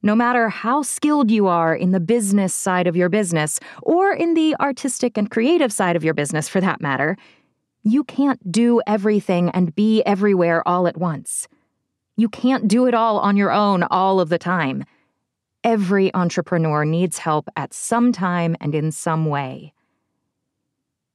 No 0.00 0.14
matter 0.14 0.48
how 0.48 0.82
skilled 0.82 1.30
you 1.30 1.48
are 1.48 1.74
in 1.74 1.90
the 1.90 2.00
business 2.00 2.54
side 2.54 2.86
of 2.86 2.96
your 2.96 3.08
business, 3.08 3.58
or 3.82 4.12
in 4.12 4.34
the 4.34 4.54
artistic 4.60 5.16
and 5.16 5.30
creative 5.30 5.72
side 5.72 5.96
of 5.96 6.04
your 6.04 6.14
business 6.14 6.48
for 6.48 6.60
that 6.60 6.80
matter, 6.80 7.16
you 7.82 8.04
can't 8.04 8.52
do 8.52 8.80
everything 8.86 9.50
and 9.50 9.74
be 9.74 10.02
everywhere 10.02 10.66
all 10.68 10.86
at 10.86 10.96
once. 10.96 11.48
You 12.16 12.28
can't 12.28 12.68
do 12.68 12.86
it 12.86 12.94
all 12.94 13.18
on 13.18 13.36
your 13.36 13.50
own 13.50 13.82
all 13.84 14.20
of 14.20 14.28
the 14.28 14.38
time. 14.38 14.84
Every 15.64 16.12
entrepreneur 16.14 16.84
needs 16.84 17.18
help 17.18 17.48
at 17.56 17.72
some 17.72 18.12
time 18.12 18.56
and 18.60 18.74
in 18.74 18.90
some 18.90 19.26
way. 19.26 19.72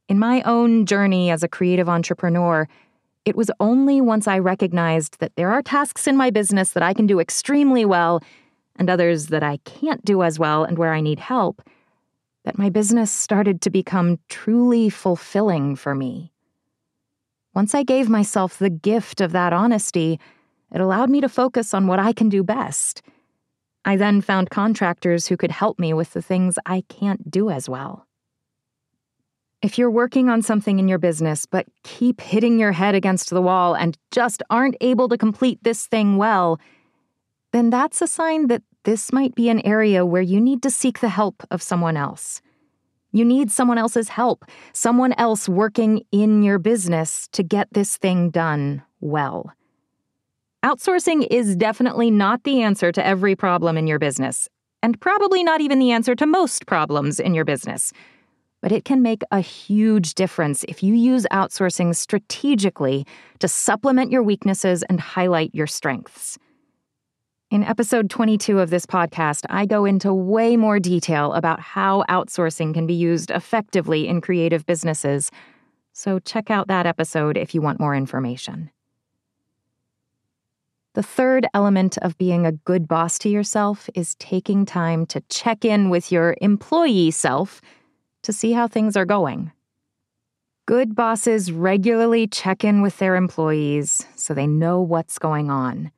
In 0.08 0.20
my 0.20 0.42
own 0.44 0.86
journey 0.86 1.30
as 1.30 1.44
a 1.44 1.50
creative 1.50 1.90
entrepreneur, 1.90 2.68
it 3.26 3.36
was 3.36 3.52
only 3.60 4.00
once 4.00 4.26
I 4.26 4.40
recognized 4.40 5.20
that 5.20 5.36
there 5.36 5.52
are 5.52 5.62
tasks 5.62 6.08
in 6.08 6.16
my 6.16 6.30
business 6.30 6.72
that 6.72 6.84
I 6.84 6.94
can 6.94 7.08
do 7.08 7.20
extremely 7.20 7.84
well 7.84 8.24
and 8.78 8.90
others 8.90 9.28
that 9.28 9.44
I 9.44 9.58
can't 9.66 10.06
do 10.06 10.24
as 10.24 10.40
well 10.40 10.64
and 10.64 10.78
where 10.78 10.94
I 10.94 11.02
need 11.02 11.20
help 11.20 11.62
that 12.46 12.58
my 12.58 12.70
business 12.70 13.12
started 13.12 13.62
to 13.62 13.70
become 13.70 14.18
truly 14.30 14.90
fulfilling 14.90 15.76
for 15.76 15.94
me. 15.94 16.32
Once 17.54 17.76
I 17.76 17.84
gave 17.84 18.08
myself 18.08 18.58
the 18.58 18.70
gift 18.70 19.20
of 19.20 19.34
that 19.34 19.52
honesty, 19.52 20.18
it 20.72 20.80
allowed 20.80 21.10
me 21.10 21.20
to 21.20 21.28
focus 21.28 21.74
on 21.74 21.88
what 21.88 22.00
I 22.00 22.14
can 22.14 22.30
do 22.30 22.44
best. 22.44 23.02
I 23.88 23.96
then 23.96 24.20
found 24.20 24.50
contractors 24.50 25.28
who 25.28 25.38
could 25.38 25.50
help 25.50 25.80
me 25.80 25.94
with 25.94 26.12
the 26.12 26.22
things 26.22 26.60
I 26.66 26.84
can't 26.90 27.32
do 27.32 27.50
as 27.50 27.70
well. 27.70 28.06
If 29.62 29.78
you're 29.78 29.90
working 29.90 30.28
on 30.28 30.42
something 30.42 30.78
in 30.78 30.90
your 30.90 30.98
business, 30.98 31.46
but 31.46 31.68
keep 31.86 32.20
hitting 32.20 32.60
your 32.60 32.74
head 32.74 32.96
against 32.96 33.30
the 33.30 33.42
wall 33.42 33.76
and 33.76 33.98
just 34.12 34.44
aren't 34.50 34.76
able 34.82 35.08
to 35.08 35.18
complete 35.18 35.64
this 35.64 35.88
thing 35.88 36.18
well, 36.18 36.60
then 37.54 37.70
that's 37.70 38.02
a 38.02 38.08
sign 38.08 38.48
that 38.48 38.62
this 38.84 39.14
might 39.14 39.36
be 39.36 39.48
an 39.48 39.66
area 39.66 40.06
where 40.06 40.22
you 40.22 40.42
need 40.42 40.62
to 40.64 40.70
seek 40.70 41.00
the 41.00 41.08
help 41.08 41.42
of 41.50 41.62
someone 41.62 41.96
else. 41.96 42.42
You 43.14 43.24
need 43.24 43.52
someone 43.52 43.78
else's 43.78 44.10
help, 44.10 44.44
someone 44.74 45.14
else 45.14 45.48
working 45.48 46.04
in 46.12 46.44
your 46.44 46.60
business 46.60 47.30
to 47.32 47.42
get 47.42 47.70
this 47.72 47.96
thing 47.96 48.32
done 48.32 48.84
well. 49.00 49.54
Outsourcing 50.68 51.26
is 51.32 51.56
definitely 51.56 52.12
not 52.12 52.44
the 52.44 52.62
answer 52.62 52.92
to 52.92 53.06
every 53.06 53.38
problem 53.38 53.78
in 53.78 53.88
your 53.88 54.00
business, 54.00 54.50
and 54.84 55.00
probably 55.00 55.42
not 55.42 55.62
even 55.62 55.80
the 55.80 55.92
answer 55.92 56.14
to 56.16 56.26
most 56.26 56.66
problems 56.66 57.22
in 57.22 57.34
your 57.34 57.46
business 57.46 57.94
but 58.62 58.72
it 58.72 58.86
can 58.86 59.02
make 59.02 59.22
a 59.32 59.40
huge 59.40 60.16
difference 60.16 60.66
if 60.68 60.82
you 60.82 60.94
use 60.94 61.26
outsourcing 61.32 61.96
strategically 61.96 63.06
to 63.40 63.48
supplement 63.48 64.12
your 64.12 64.24
weaknesses 64.24 64.84
and 64.90 65.00
highlight 65.00 65.54
your 65.54 65.68
strengths. 65.68 66.38
In 67.50 67.64
episode 67.64 68.10
22 68.10 68.60
of 68.60 68.70
this 68.70 68.86
podcast, 68.86 69.46
I 69.50 69.66
go 69.66 69.86
into 69.86 70.14
way 70.14 70.58
more 70.58 70.80
detail 70.80 71.34
about 71.34 71.60
how 71.60 72.04
outsourcing 72.10 72.74
can 72.74 72.88
be 72.88 72.94
used 72.94 73.32
effectively 73.32 74.08
in 74.08 74.20
creative 74.20 74.66
businesses. 74.66 75.32
So 75.94 76.20
check 76.20 76.52
out 76.52 76.68
that 76.68 76.86
episode 76.86 77.38
if 77.38 77.56
you 77.56 77.62
want 77.62 77.80
more 77.80 77.96
information. 77.96 78.72
The 80.98 81.04
third 81.04 81.46
element 81.54 82.00
of 82.00 82.18
being 82.18 82.48
a 82.48 82.54
good 82.54 82.88
boss 82.88 83.20
to 83.20 83.30
yourself 83.30 83.88
is 83.94 84.16
taking 84.16 84.66
time 84.66 85.06
to 85.06 85.22
check 85.30 85.64
in 85.64 85.92
with 85.92 86.12
your 86.12 86.36
employee 86.42 87.12
self 87.12 87.62
to 88.24 88.34
see 88.34 88.54
how 88.54 88.68
things 88.68 88.98
are 88.98 89.06
going. 89.06 89.52
Good 90.66 90.96
bosses 90.96 91.52
regularly 91.52 92.26
check 92.26 92.64
in 92.64 92.82
with 92.82 92.98
their 92.98 93.16
employees 93.16 94.08
so 94.16 94.34
they 94.34 94.48
know 94.48 94.82
what's 94.82 95.20
going 95.20 95.52
on. 95.52 95.92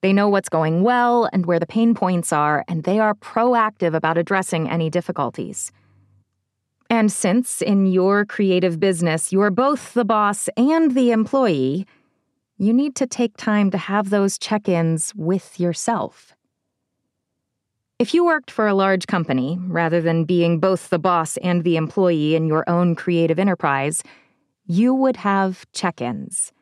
They 0.00 0.12
know 0.12 0.28
what's 0.28 0.48
going 0.48 0.84
well 0.84 1.28
and 1.32 1.44
where 1.44 1.58
the 1.58 1.66
pain 1.66 1.92
points 1.96 2.32
are, 2.32 2.64
and 2.68 2.84
they 2.84 3.00
are 3.00 3.16
proactive 3.16 3.94
about 3.94 4.16
addressing 4.16 4.70
any 4.70 4.90
difficulties. 4.90 5.72
And 6.88 7.10
since 7.10 7.62
in 7.62 7.86
your 7.86 8.24
creative 8.24 8.78
business 8.78 9.32
you're 9.32 9.50
both 9.50 9.92
the 9.94 10.04
boss 10.04 10.48
and 10.56 10.92
the 10.92 11.10
employee, 11.10 11.84
you 12.58 12.72
need 12.72 12.94
to 12.96 13.06
take 13.06 13.36
time 13.36 13.70
to 13.70 13.78
have 13.78 14.10
those 14.10 14.38
check 14.38 14.68
ins 14.68 15.14
with 15.14 15.60
yourself. 15.60 16.34
If 17.98 18.12
you 18.12 18.24
worked 18.24 18.50
for 18.50 18.66
a 18.66 18.74
large 18.74 19.06
company, 19.06 19.58
rather 19.68 20.00
than 20.00 20.24
being 20.24 20.60
both 20.60 20.90
the 20.90 20.98
boss 20.98 21.36
and 21.38 21.64
the 21.64 21.76
employee 21.76 22.34
in 22.34 22.46
your 22.46 22.68
own 22.68 22.94
creative 22.94 23.38
enterprise, 23.38 24.02
you 24.66 24.94
would 24.94 25.16
have 25.16 25.64
check 25.72 26.00
ins. 26.00 26.52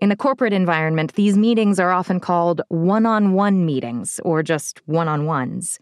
In 0.00 0.08
the 0.08 0.16
corporate 0.16 0.52
environment, 0.52 1.14
these 1.14 1.36
meetings 1.36 1.78
are 1.78 1.92
often 1.92 2.20
called 2.20 2.62
one 2.68 3.04
on 3.04 3.34
one 3.34 3.66
meetings 3.66 4.20
or 4.24 4.42
just 4.42 4.86
one 4.86 5.08
on 5.08 5.26
ones. 5.26 5.78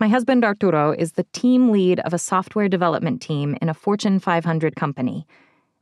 My 0.00 0.08
husband 0.08 0.44
Arturo 0.44 0.92
is 0.92 1.12
the 1.12 1.26
team 1.32 1.70
lead 1.70 2.00
of 2.00 2.12
a 2.12 2.18
software 2.18 2.68
development 2.68 3.22
team 3.22 3.56
in 3.60 3.68
a 3.68 3.74
Fortune 3.74 4.18
500 4.18 4.74
company, 4.74 5.26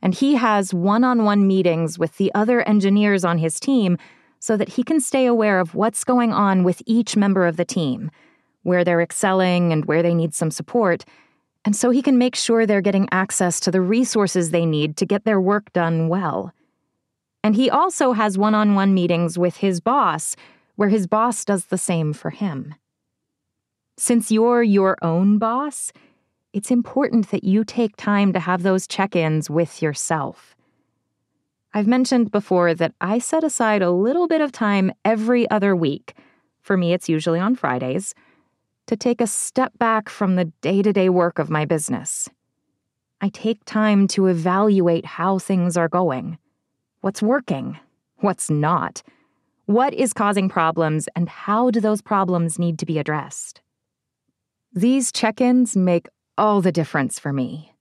and 0.02 0.14
he 0.14 0.34
has 0.34 0.72
one 0.72 1.04
on 1.04 1.24
one 1.24 1.46
meetings 1.46 1.98
with 1.98 2.16
the 2.16 2.32
other 2.34 2.62
engineers 2.62 3.24
on 3.24 3.38
his 3.38 3.58
team 3.58 3.98
so 4.38 4.56
that 4.56 4.70
he 4.70 4.84
can 4.84 5.00
stay 5.00 5.26
aware 5.26 5.58
of 5.58 5.74
what's 5.74 6.04
going 6.04 6.32
on 6.32 6.62
with 6.62 6.82
each 6.86 7.16
member 7.16 7.46
of 7.46 7.56
the 7.56 7.64
team, 7.64 8.10
where 8.62 8.84
they're 8.84 9.00
excelling 9.00 9.72
and 9.72 9.86
where 9.86 10.02
they 10.02 10.14
need 10.14 10.34
some 10.34 10.50
support, 10.50 11.04
and 11.64 11.74
so 11.74 11.90
he 11.90 12.02
can 12.02 12.18
make 12.18 12.36
sure 12.36 12.64
they're 12.64 12.80
getting 12.80 13.08
access 13.10 13.60
to 13.60 13.70
the 13.70 13.80
resources 13.80 14.50
they 14.50 14.64
need 14.64 14.96
to 14.96 15.06
get 15.06 15.24
their 15.24 15.40
work 15.40 15.72
done 15.72 16.08
well. 16.08 16.52
And 17.42 17.56
he 17.56 17.68
also 17.68 18.12
has 18.12 18.38
one 18.38 18.54
on 18.54 18.74
one 18.74 18.94
meetings 18.94 19.38
with 19.38 19.58
his 19.58 19.80
boss, 19.80 20.36
where 20.76 20.88
his 20.88 21.06
boss 21.06 21.44
does 21.44 21.66
the 21.66 21.78
same 21.78 22.12
for 22.12 22.30
him. 22.30 22.74
Since 23.96 24.30
you're 24.30 24.62
your 24.62 24.96
own 25.02 25.38
boss, 25.38 25.92
it's 26.52 26.70
important 26.70 27.30
that 27.30 27.44
you 27.44 27.64
take 27.64 27.96
time 27.96 28.32
to 28.32 28.40
have 28.40 28.62
those 28.62 28.86
check 28.86 29.14
ins 29.14 29.50
with 29.50 29.82
yourself. 29.82 30.54
I've 31.74 31.86
mentioned 31.86 32.30
before 32.30 32.74
that 32.74 32.94
I 33.00 33.18
set 33.18 33.44
aside 33.44 33.82
a 33.82 33.90
little 33.90 34.26
bit 34.26 34.40
of 34.40 34.52
time 34.52 34.90
every 35.04 35.48
other 35.50 35.76
week. 35.76 36.14
For 36.60 36.76
me, 36.76 36.92
it's 36.92 37.08
usually 37.08 37.38
on 37.38 37.54
Fridays 37.54 38.14
to 38.86 38.96
take 38.96 39.20
a 39.20 39.26
step 39.26 39.76
back 39.78 40.08
from 40.08 40.36
the 40.36 40.46
day 40.62 40.80
to 40.80 40.92
day 40.92 41.10
work 41.10 41.38
of 41.38 41.50
my 41.50 41.66
business. 41.66 42.28
I 43.20 43.28
take 43.28 43.64
time 43.64 44.06
to 44.08 44.26
evaluate 44.26 45.04
how 45.04 45.38
things 45.38 45.76
are 45.76 45.88
going. 45.88 46.38
What's 47.00 47.22
working? 47.22 47.78
What's 48.16 48.48
not? 48.48 49.02
What 49.66 49.92
is 49.92 50.14
causing 50.14 50.48
problems, 50.48 51.08
and 51.14 51.28
how 51.28 51.70
do 51.70 51.80
those 51.80 52.00
problems 52.00 52.58
need 52.58 52.78
to 52.78 52.86
be 52.86 52.98
addressed? 52.98 53.60
These 54.72 55.12
check 55.12 55.40
ins 55.40 55.76
make 55.76 56.08
all 56.38 56.62
the 56.62 56.72
difference 56.72 57.18
for 57.18 57.32
me. 57.32 57.74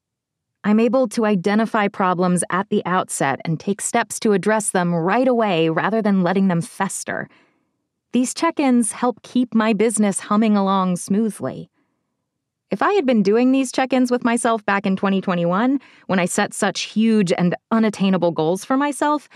I'm 0.63 0.79
able 0.81 1.07
to 1.09 1.25
identify 1.25 1.87
problems 1.87 2.43
at 2.49 2.69
the 2.69 2.83
outset 2.85 3.39
and 3.45 3.57
take 3.57 3.79
steps 3.79 4.19
to 4.19 4.33
address 4.33 4.71
them 4.71 4.93
right 4.93 5.27
away 5.27 5.69
rather 5.69 6.01
than 6.01 6.23
letting 6.23 6.49
them 6.49 6.61
fester. 6.61 7.29
These 8.11 8.33
check 8.33 8.59
ins 8.59 8.91
help 8.91 9.21
keep 9.21 9.53
my 9.53 9.71
business 9.73 10.19
humming 10.19 10.57
along 10.57 10.97
smoothly. 10.97 11.69
If 12.69 12.81
I 12.81 12.91
had 12.93 13.05
been 13.05 13.23
doing 13.23 13.51
these 13.51 13.71
check 13.71 13.93
ins 13.93 14.11
with 14.11 14.25
myself 14.25 14.65
back 14.65 14.85
in 14.85 14.97
2021, 14.97 15.79
when 16.07 16.19
I 16.19 16.25
set 16.25 16.53
such 16.53 16.81
huge 16.81 17.31
and 17.31 17.55
unattainable 17.71 18.31
goals 18.31 18.65
for 18.65 18.75
myself, 18.75 19.29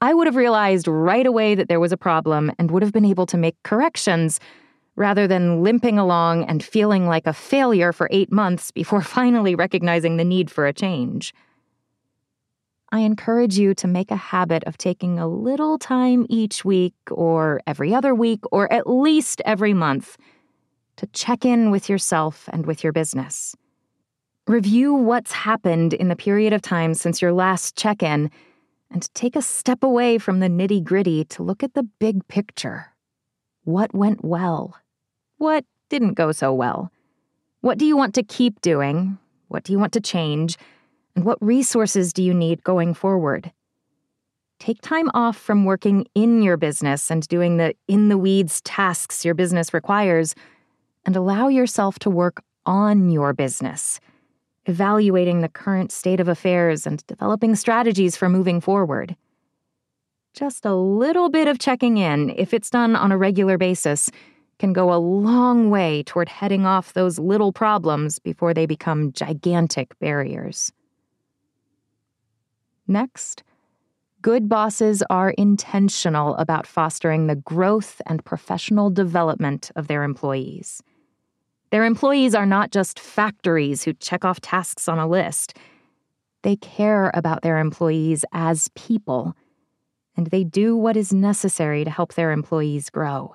I 0.00 0.14
would 0.14 0.26
have 0.26 0.36
realized 0.36 0.88
right 0.88 1.26
away 1.26 1.54
that 1.54 1.68
there 1.68 1.80
was 1.80 1.92
a 1.92 1.98
problem 1.98 2.50
and 2.58 2.70
would 2.70 2.82
have 2.82 2.92
been 2.92 3.04
able 3.04 3.26
to 3.26 3.36
make 3.36 3.62
corrections 3.62 4.40
rather 4.98 5.28
than 5.28 5.62
limping 5.62 5.96
along 5.96 6.44
and 6.44 6.62
feeling 6.62 7.06
like 7.06 7.26
a 7.26 7.32
failure 7.32 7.92
for 7.92 8.08
eight 8.10 8.32
months 8.32 8.72
before 8.72 9.00
finally 9.18 9.54
recognizing 9.54 10.16
the 10.16 10.24
need 10.24 10.50
for 10.50 10.66
a 10.66 10.72
change. 10.72 11.32
I 12.90 13.00
encourage 13.00 13.58
you 13.58 13.74
to 13.74 13.86
make 13.86 14.10
a 14.10 14.16
habit 14.16 14.64
of 14.64 14.78
taking 14.78 15.18
a 15.18 15.28
little 15.28 15.78
time 15.78 16.26
each 16.30 16.64
week, 16.64 16.94
or 17.10 17.60
every 17.66 17.94
other 17.94 18.14
week, 18.14 18.40
or 18.50 18.72
at 18.72 18.88
least 18.88 19.42
every 19.44 19.74
month 19.74 20.16
to 20.96 21.06
check 21.08 21.44
in 21.44 21.70
with 21.70 21.88
yourself 21.88 22.48
and 22.52 22.66
with 22.66 22.82
your 22.82 22.92
business. 22.92 23.54
Review 24.46 24.94
what's 24.94 25.32
happened 25.32 25.92
in 25.92 26.08
the 26.08 26.16
period 26.16 26.54
of 26.54 26.62
time 26.62 26.94
since 26.94 27.20
your 27.20 27.32
last 27.32 27.76
check 27.76 28.02
in 28.02 28.30
and 28.90 29.14
take 29.14 29.36
a 29.36 29.42
step 29.42 29.82
away 29.84 30.16
from 30.16 30.40
the 30.40 30.48
nitty 30.48 30.82
gritty 30.82 31.24
to 31.26 31.42
look 31.42 31.62
at 31.62 31.74
the 31.74 31.82
big 31.82 32.26
picture. 32.26 32.86
What 33.64 33.94
went 33.94 34.24
well? 34.24 34.74
What 35.38 35.64
didn't 35.88 36.14
go 36.14 36.32
so 36.32 36.52
well? 36.52 36.92
What 37.60 37.78
do 37.78 37.86
you 37.86 37.96
want 37.96 38.14
to 38.16 38.22
keep 38.22 38.60
doing? 38.60 39.18
What 39.48 39.64
do 39.64 39.72
you 39.72 39.78
want 39.78 39.92
to 39.94 40.00
change? 40.00 40.58
And 41.14 41.24
what 41.24 41.38
resources 41.40 42.12
do 42.12 42.22
you 42.22 42.34
need 42.34 42.62
going 42.62 42.92
forward? 42.94 43.52
Take 44.58 44.82
time 44.82 45.08
off 45.14 45.36
from 45.36 45.64
working 45.64 46.06
in 46.16 46.42
your 46.42 46.56
business 46.56 47.10
and 47.10 47.26
doing 47.28 47.56
the 47.56 47.74
in 47.86 48.08
the 48.08 48.18
weeds 48.18 48.60
tasks 48.62 49.24
your 49.24 49.34
business 49.34 49.72
requires, 49.72 50.34
and 51.06 51.14
allow 51.14 51.46
yourself 51.46 52.00
to 52.00 52.10
work 52.10 52.42
on 52.66 53.08
your 53.08 53.32
business, 53.32 54.00
evaluating 54.66 55.40
the 55.40 55.48
current 55.48 55.92
state 55.92 56.18
of 56.18 56.26
affairs 56.26 56.86
and 56.86 57.06
developing 57.06 57.54
strategies 57.54 58.16
for 58.16 58.28
moving 58.28 58.60
forward. 58.60 59.14
Just 60.34 60.64
a 60.64 60.74
little 60.74 61.30
bit 61.30 61.46
of 61.46 61.60
checking 61.60 61.96
in, 61.96 62.30
if 62.30 62.52
it's 62.52 62.70
done 62.70 62.96
on 62.96 63.12
a 63.12 63.18
regular 63.18 63.56
basis, 63.56 64.10
can 64.58 64.72
go 64.72 64.92
a 64.92 64.98
long 64.98 65.70
way 65.70 66.02
toward 66.02 66.28
heading 66.28 66.66
off 66.66 66.92
those 66.92 67.18
little 67.18 67.52
problems 67.52 68.18
before 68.18 68.52
they 68.52 68.66
become 68.66 69.12
gigantic 69.12 69.98
barriers. 69.98 70.72
Next, 72.86 73.44
good 74.22 74.48
bosses 74.48 75.02
are 75.10 75.30
intentional 75.30 76.34
about 76.36 76.66
fostering 76.66 77.26
the 77.26 77.36
growth 77.36 78.00
and 78.06 78.24
professional 78.24 78.90
development 78.90 79.70
of 79.76 79.86
their 79.86 80.02
employees. 80.02 80.82
Their 81.70 81.84
employees 81.84 82.34
are 82.34 82.46
not 82.46 82.70
just 82.70 82.98
factories 82.98 83.82
who 83.82 83.92
check 83.92 84.24
off 84.24 84.40
tasks 84.40 84.88
on 84.88 84.98
a 84.98 85.06
list. 85.06 85.56
They 86.42 86.56
care 86.56 87.10
about 87.14 87.42
their 87.42 87.58
employees 87.58 88.24
as 88.32 88.70
people, 88.74 89.36
and 90.16 90.28
they 90.28 90.44
do 90.44 90.76
what 90.76 90.96
is 90.96 91.12
necessary 91.12 91.84
to 91.84 91.90
help 91.90 92.14
their 92.14 92.32
employees 92.32 92.88
grow. 92.88 93.34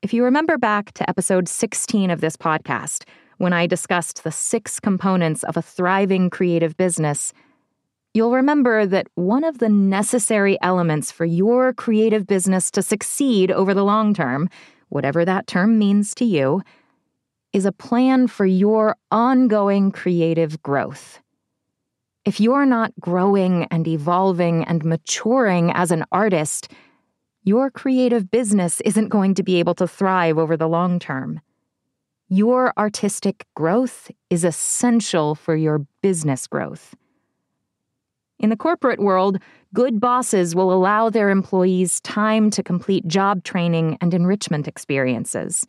If 0.00 0.12
you 0.12 0.22
remember 0.22 0.58
back 0.58 0.92
to 0.92 1.10
episode 1.10 1.48
16 1.48 2.12
of 2.12 2.20
this 2.20 2.36
podcast, 2.36 3.02
when 3.38 3.52
I 3.52 3.66
discussed 3.66 4.22
the 4.22 4.30
six 4.30 4.78
components 4.78 5.42
of 5.42 5.56
a 5.56 5.62
thriving 5.62 6.30
creative 6.30 6.76
business, 6.76 7.32
you'll 8.14 8.32
remember 8.32 8.86
that 8.86 9.08
one 9.16 9.42
of 9.42 9.58
the 9.58 9.68
necessary 9.68 10.56
elements 10.62 11.10
for 11.10 11.24
your 11.24 11.72
creative 11.72 12.28
business 12.28 12.70
to 12.72 12.82
succeed 12.82 13.50
over 13.50 13.74
the 13.74 13.84
long 13.84 14.14
term, 14.14 14.48
whatever 14.88 15.24
that 15.24 15.48
term 15.48 15.80
means 15.80 16.14
to 16.14 16.24
you, 16.24 16.62
is 17.52 17.66
a 17.66 17.72
plan 17.72 18.28
for 18.28 18.46
your 18.46 18.94
ongoing 19.10 19.90
creative 19.90 20.62
growth. 20.62 21.20
If 22.24 22.38
you're 22.38 22.66
not 22.66 22.92
growing 23.00 23.64
and 23.72 23.88
evolving 23.88 24.62
and 24.62 24.84
maturing 24.84 25.72
as 25.72 25.90
an 25.90 26.04
artist, 26.12 26.70
your 27.48 27.70
creative 27.70 28.30
business 28.30 28.82
isn't 28.82 29.08
going 29.08 29.32
to 29.32 29.42
be 29.42 29.58
able 29.58 29.74
to 29.74 29.88
thrive 29.88 30.36
over 30.36 30.54
the 30.54 30.68
long 30.68 30.98
term. 30.98 31.40
Your 32.28 32.74
artistic 32.76 33.46
growth 33.56 34.10
is 34.28 34.44
essential 34.44 35.34
for 35.34 35.56
your 35.56 35.86
business 36.02 36.46
growth. 36.46 36.94
In 38.38 38.50
the 38.50 38.56
corporate 38.56 39.00
world, 39.00 39.38
good 39.72 39.98
bosses 39.98 40.54
will 40.54 40.70
allow 40.70 41.08
their 41.08 41.30
employees 41.30 42.02
time 42.02 42.50
to 42.50 42.62
complete 42.62 43.08
job 43.08 43.44
training 43.44 43.96
and 44.02 44.12
enrichment 44.12 44.68
experiences. 44.68 45.66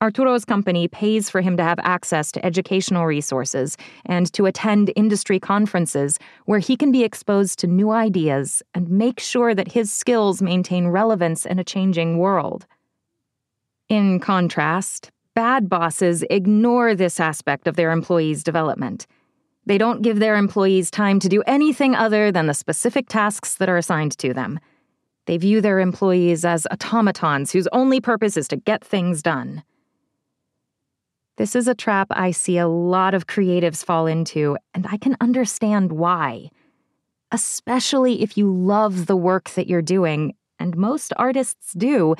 Arturo's 0.00 0.44
company 0.44 0.88
pays 0.88 1.30
for 1.30 1.40
him 1.40 1.56
to 1.56 1.62
have 1.62 1.78
access 1.82 2.30
to 2.32 2.44
educational 2.44 3.06
resources 3.06 3.76
and 4.04 4.30
to 4.34 4.44
attend 4.44 4.92
industry 4.94 5.40
conferences 5.40 6.18
where 6.44 6.58
he 6.58 6.76
can 6.76 6.92
be 6.92 7.02
exposed 7.02 7.58
to 7.58 7.66
new 7.66 7.90
ideas 7.90 8.62
and 8.74 8.90
make 8.90 9.18
sure 9.20 9.54
that 9.54 9.72
his 9.72 9.90
skills 9.90 10.42
maintain 10.42 10.88
relevance 10.88 11.46
in 11.46 11.58
a 11.58 11.64
changing 11.64 12.18
world. 12.18 12.66
In 13.88 14.20
contrast, 14.20 15.10
Bad 15.36 15.68
bosses 15.68 16.24
ignore 16.30 16.94
this 16.94 17.20
aspect 17.20 17.68
of 17.68 17.76
their 17.76 17.90
employees' 17.90 18.42
development. 18.42 19.06
They 19.66 19.76
don't 19.76 20.00
give 20.00 20.18
their 20.18 20.34
employees 20.34 20.90
time 20.90 21.20
to 21.20 21.28
do 21.28 21.42
anything 21.46 21.94
other 21.94 22.32
than 22.32 22.46
the 22.46 22.54
specific 22.54 23.06
tasks 23.10 23.56
that 23.56 23.68
are 23.68 23.76
assigned 23.76 24.16
to 24.16 24.32
them. 24.32 24.58
They 25.26 25.36
view 25.36 25.60
their 25.60 25.78
employees 25.78 26.46
as 26.46 26.66
automatons 26.72 27.52
whose 27.52 27.68
only 27.70 28.00
purpose 28.00 28.38
is 28.38 28.48
to 28.48 28.56
get 28.56 28.82
things 28.82 29.20
done. 29.20 29.62
This 31.36 31.54
is 31.54 31.68
a 31.68 31.74
trap 31.74 32.06
I 32.10 32.30
see 32.30 32.56
a 32.56 32.66
lot 32.66 33.12
of 33.12 33.26
creatives 33.26 33.84
fall 33.84 34.06
into, 34.06 34.56
and 34.72 34.86
I 34.90 34.96
can 34.96 35.16
understand 35.20 35.92
why. 35.92 36.48
Especially 37.30 38.22
if 38.22 38.38
you 38.38 38.50
love 38.50 39.04
the 39.04 39.16
work 39.16 39.50
that 39.50 39.66
you're 39.66 39.82
doing, 39.82 40.34
and 40.58 40.76
most 40.78 41.12
artists 41.18 41.74
do, 41.74 42.14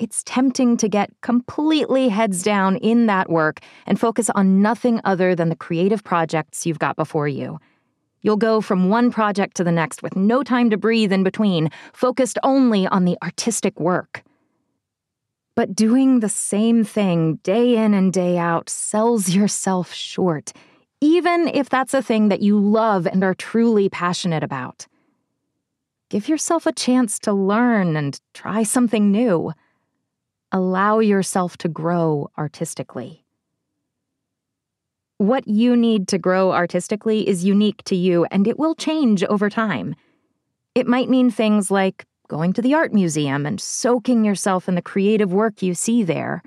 it's 0.00 0.24
tempting 0.24 0.76
to 0.78 0.88
get 0.88 1.10
completely 1.20 2.08
heads 2.08 2.42
down 2.42 2.78
in 2.78 3.06
that 3.06 3.30
work 3.30 3.60
and 3.86 4.00
focus 4.00 4.28
on 4.30 4.60
nothing 4.60 5.00
other 5.04 5.36
than 5.36 5.48
the 5.48 5.54
creative 5.54 6.02
projects 6.02 6.66
you've 6.66 6.80
got 6.80 6.96
before 6.96 7.28
you. 7.28 7.60
You'll 8.22 8.36
go 8.36 8.60
from 8.60 8.88
one 8.88 9.12
project 9.12 9.56
to 9.58 9.64
the 9.64 9.70
next 9.70 10.02
with 10.02 10.16
no 10.16 10.42
time 10.42 10.70
to 10.70 10.76
breathe 10.76 11.12
in 11.12 11.22
between, 11.22 11.70
focused 11.92 12.38
only 12.42 12.88
on 12.88 13.04
the 13.04 13.16
artistic 13.22 13.78
work. 13.78 14.24
But 15.54 15.74
doing 15.74 16.20
the 16.20 16.28
same 16.28 16.84
thing 16.84 17.36
day 17.42 17.76
in 17.76 17.94
and 17.94 18.12
day 18.12 18.38
out 18.38 18.70
sells 18.70 19.30
yourself 19.30 19.92
short, 19.92 20.52
even 21.00 21.48
if 21.48 21.68
that's 21.68 21.94
a 21.94 22.02
thing 22.02 22.28
that 22.28 22.40
you 22.40 22.58
love 22.58 23.06
and 23.06 23.22
are 23.22 23.34
truly 23.34 23.88
passionate 23.88 24.42
about. 24.42 24.86
Give 26.08 26.28
yourself 26.28 26.66
a 26.66 26.72
chance 26.72 27.18
to 27.20 27.32
learn 27.32 27.96
and 27.96 28.20
try 28.34 28.62
something 28.62 29.10
new 29.10 29.52
allow 30.52 30.98
yourself 30.98 31.56
to 31.56 31.68
grow 31.68 32.30
artistically. 32.36 33.24
What 35.16 35.48
you 35.48 35.76
need 35.76 36.08
to 36.08 36.18
grow 36.18 36.52
artistically 36.52 37.26
is 37.26 37.44
unique 37.44 37.82
to 37.84 37.96
you 37.96 38.26
and 38.26 38.46
it 38.46 38.58
will 38.58 38.74
change 38.74 39.24
over 39.24 39.48
time. 39.48 39.94
It 40.74 40.86
might 40.86 41.08
mean 41.08 41.30
things 41.30 41.70
like 41.70 42.04
going 42.32 42.54
to 42.54 42.62
the 42.62 42.72
art 42.72 42.94
museum 42.94 43.44
and 43.44 43.60
soaking 43.60 44.24
yourself 44.24 44.66
in 44.66 44.74
the 44.74 44.80
creative 44.80 45.34
work 45.34 45.60
you 45.60 45.74
see 45.74 46.02
there. 46.02 46.42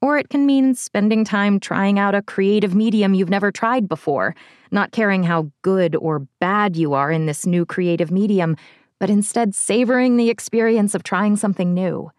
Or 0.00 0.18
it 0.18 0.30
can 0.30 0.46
mean 0.46 0.74
spending 0.74 1.24
time 1.24 1.60
trying 1.60 1.96
out 1.96 2.16
a 2.16 2.22
creative 2.22 2.74
medium 2.74 3.14
you've 3.14 3.30
never 3.30 3.52
tried 3.52 3.88
before, 3.88 4.34
not 4.72 4.90
caring 4.90 5.22
how 5.22 5.48
good 5.62 5.94
or 5.94 6.26
bad 6.40 6.76
you 6.76 6.92
are 6.94 7.12
in 7.12 7.26
this 7.26 7.46
new 7.46 7.64
creative 7.64 8.10
medium, 8.10 8.56
but 8.98 9.08
instead 9.08 9.54
savoring 9.54 10.16
the 10.16 10.28
experience 10.28 10.92
of 10.92 11.04
trying 11.04 11.36
something 11.36 11.72
new. 11.72 12.10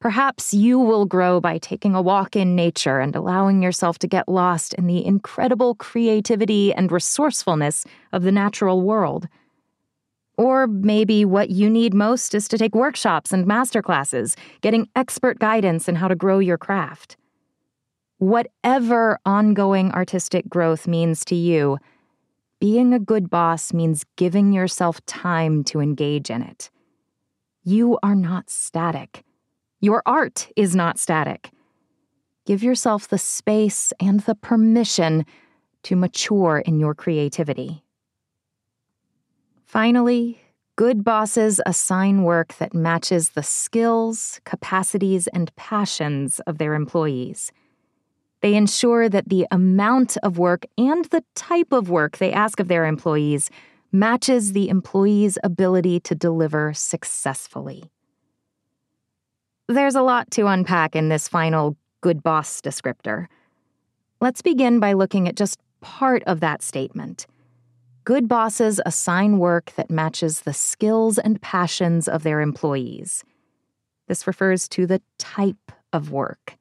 Perhaps 0.00 0.52
you 0.52 0.80
will 0.80 1.06
grow 1.06 1.40
by 1.40 1.58
taking 1.58 1.94
a 1.94 2.02
walk 2.02 2.34
in 2.34 2.56
nature 2.56 2.98
and 2.98 3.14
allowing 3.14 3.62
yourself 3.62 3.96
to 4.00 4.08
get 4.08 4.28
lost 4.28 4.74
in 4.74 4.88
the 4.88 5.06
incredible 5.06 5.76
creativity 5.76 6.74
and 6.74 6.90
resourcefulness 6.90 7.84
of 8.12 8.24
the 8.24 8.32
natural 8.32 8.82
world. 8.82 9.28
Or 10.36 10.66
maybe 10.66 11.24
what 11.24 11.50
you 11.50 11.70
need 11.70 11.94
most 11.94 12.34
is 12.34 12.46
to 12.48 12.58
take 12.58 12.74
workshops 12.74 13.32
and 13.32 13.46
masterclasses, 13.46 14.36
getting 14.60 14.88
expert 14.94 15.38
guidance 15.38 15.88
in 15.88 15.94
how 15.94 16.08
to 16.08 16.14
grow 16.14 16.38
your 16.38 16.58
craft. 16.58 17.16
Whatever 18.18 19.18
ongoing 19.24 19.92
artistic 19.92 20.48
growth 20.48 20.86
means 20.86 21.24
to 21.26 21.34
you, 21.34 21.78
being 22.60 22.94
a 22.94 22.98
good 22.98 23.28
boss 23.28 23.72
means 23.72 24.04
giving 24.16 24.52
yourself 24.52 25.04
time 25.06 25.62
to 25.64 25.80
engage 25.80 26.30
in 26.30 26.42
it. 26.42 26.70
You 27.64 27.98
are 28.02 28.14
not 28.14 28.48
static. 28.48 29.24
Your 29.80 30.02
art 30.06 30.48
is 30.56 30.74
not 30.74 30.98
static. 30.98 31.50
Give 32.46 32.62
yourself 32.62 33.08
the 33.08 33.18
space 33.18 33.92
and 34.00 34.20
the 34.20 34.34
permission 34.34 35.26
to 35.82 35.96
mature 35.96 36.62
in 36.64 36.80
your 36.80 36.94
creativity. 36.94 37.82
Finally, 39.66 40.40
good 40.76 41.02
bosses 41.02 41.60
assign 41.66 42.22
work 42.22 42.54
that 42.58 42.72
matches 42.72 43.30
the 43.30 43.42
skills, 43.42 44.40
capacities, 44.44 45.26
and 45.26 45.54
passions 45.56 46.38
of 46.46 46.58
their 46.58 46.74
employees. 46.74 47.50
They 48.42 48.54
ensure 48.54 49.08
that 49.08 49.28
the 49.28 49.44
amount 49.50 50.16
of 50.18 50.38
work 50.38 50.66
and 50.78 51.04
the 51.06 51.24
type 51.34 51.72
of 51.72 51.90
work 51.90 52.18
they 52.18 52.32
ask 52.32 52.60
of 52.60 52.68
their 52.68 52.86
employees 52.86 53.50
matches 53.90 54.52
the 54.52 54.68
employee's 54.68 55.36
ability 55.42 55.98
to 56.00 56.14
deliver 56.14 56.72
successfully. 56.72 57.90
There's 59.66 59.96
a 59.96 60.02
lot 60.02 60.30
to 60.32 60.46
unpack 60.46 60.94
in 60.94 61.08
this 61.08 61.26
final 61.26 61.76
good 62.02 62.22
boss 62.22 62.60
descriptor. 62.60 63.26
Let's 64.20 64.42
begin 64.42 64.78
by 64.78 64.92
looking 64.92 65.26
at 65.26 65.34
just 65.34 65.58
part 65.80 66.22
of 66.24 66.38
that 66.38 66.62
statement. 66.62 67.26
Good 68.06 68.28
bosses 68.28 68.80
assign 68.86 69.38
work 69.38 69.72
that 69.74 69.90
matches 69.90 70.42
the 70.42 70.52
skills 70.52 71.18
and 71.18 71.42
passions 71.42 72.06
of 72.06 72.22
their 72.22 72.40
employees. 72.40 73.24
This 74.06 74.28
refers 74.28 74.68
to 74.68 74.86
the 74.86 75.02
type 75.18 75.72
of 75.92 76.12
work. 76.12 76.56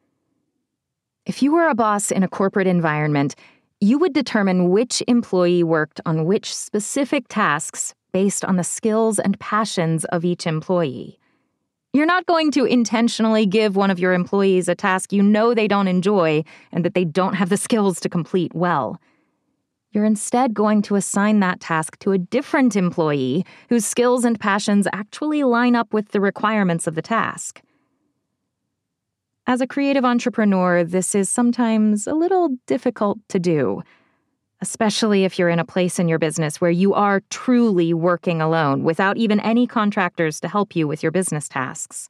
If 1.27 1.43
you 1.43 1.51
were 1.51 1.67
a 1.67 1.75
boss 1.75 2.09
in 2.09 2.23
a 2.23 2.27
corporate 2.27 2.65
environment, 2.65 3.35
you 3.79 3.99
would 3.99 4.11
determine 4.11 4.71
which 4.71 5.03
employee 5.07 5.61
worked 5.61 6.01
on 6.03 6.25
which 6.25 6.51
specific 6.51 7.27
tasks 7.29 7.93
based 8.11 8.43
on 8.43 8.55
the 8.55 8.63
skills 8.63 9.19
and 9.19 9.39
passions 9.39 10.03
of 10.05 10.25
each 10.25 10.47
employee. 10.47 11.19
You're 11.93 12.07
not 12.07 12.25
going 12.25 12.49
to 12.53 12.65
intentionally 12.65 13.45
give 13.45 13.75
one 13.75 13.91
of 13.91 13.99
your 13.99 14.13
employees 14.13 14.67
a 14.67 14.73
task 14.73 15.13
you 15.13 15.21
know 15.21 15.53
they 15.53 15.67
don't 15.67 15.87
enjoy 15.87 16.43
and 16.71 16.83
that 16.83 16.95
they 16.95 17.05
don't 17.05 17.35
have 17.35 17.49
the 17.49 17.57
skills 17.67 17.99
to 17.99 18.09
complete 18.09 18.55
well. 18.55 18.99
You're 19.95 20.03
instead 20.03 20.53
going 20.53 20.81
to 20.83 20.95
assign 20.95 21.39
that 21.39 21.61
task 21.61 21.97
to 21.99 22.11
a 22.11 22.17
different 22.17 22.75
employee 22.75 23.45
whose 23.69 23.85
skills 23.85 24.25
and 24.25 24.37
passions 24.37 24.89
actually 24.91 25.45
line 25.45 25.73
up 25.73 25.93
with 25.93 26.09
the 26.09 26.19
requirements 26.19 26.85
of 26.85 26.95
the 26.95 27.01
task. 27.01 27.61
As 29.47 29.61
a 29.61 29.67
creative 29.67 30.03
entrepreneur, 30.03 30.83
this 30.83 31.15
is 31.15 31.29
sometimes 31.29 32.07
a 32.07 32.13
little 32.13 32.57
difficult 32.67 33.19
to 33.29 33.39
do, 33.39 33.83
especially 34.59 35.23
if 35.23 35.39
you're 35.39 35.47
in 35.47 35.59
a 35.59 35.65
place 35.65 35.97
in 35.97 36.09
your 36.09 36.19
business 36.19 36.59
where 36.59 36.71
you 36.71 36.93
are 36.93 37.21
truly 37.29 37.93
working 37.93 38.41
alone 38.41 38.83
without 38.83 39.15
even 39.15 39.39
any 39.39 39.65
contractors 39.65 40.41
to 40.41 40.49
help 40.49 40.75
you 40.75 40.89
with 40.89 41.03
your 41.03 41.11
business 41.13 41.47
tasks. 41.47 42.09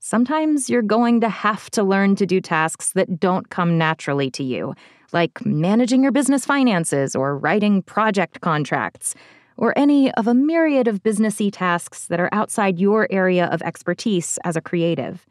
Sometimes 0.00 0.68
you're 0.68 0.82
going 0.82 1.22
to 1.22 1.30
have 1.30 1.70
to 1.70 1.82
learn 1.82 2.14
to 2.16 2.26
do 2.26 2.42
tasks 2.42 2.92
that 2.92 3.18
don't 3.18 3.48
come 3.48 3.78
naturally 3.78 4.30
to 4.32 4.44
you 4.44 4.74
like 5.14 5.46
managing 5.46 6.02
your 6.02 6.12
business 6.12 6.44
finances 6.44 7.16
or 7.16 7.38
writing 7.38 7.80
project 7.80 8.40
contracts, 8.40 9.14
or 9.56 9.72
any 9.78 10.12
of 10.14 10.26
a 10.26 10.34
myriad 10.34 10.88
of 10.88 11.02
businessy 11.02 11.50
tasks 11.50 12.08
that 12.08 12.20
are 12.20 12.28
outside 12.32 12.78
your 12.78 13.06
area 13.10 13.46
of 13.46 13.62
expertise 13.62 14.38
as 14.44 14.56
a 14.56 14.60
creative. 14.60 15.24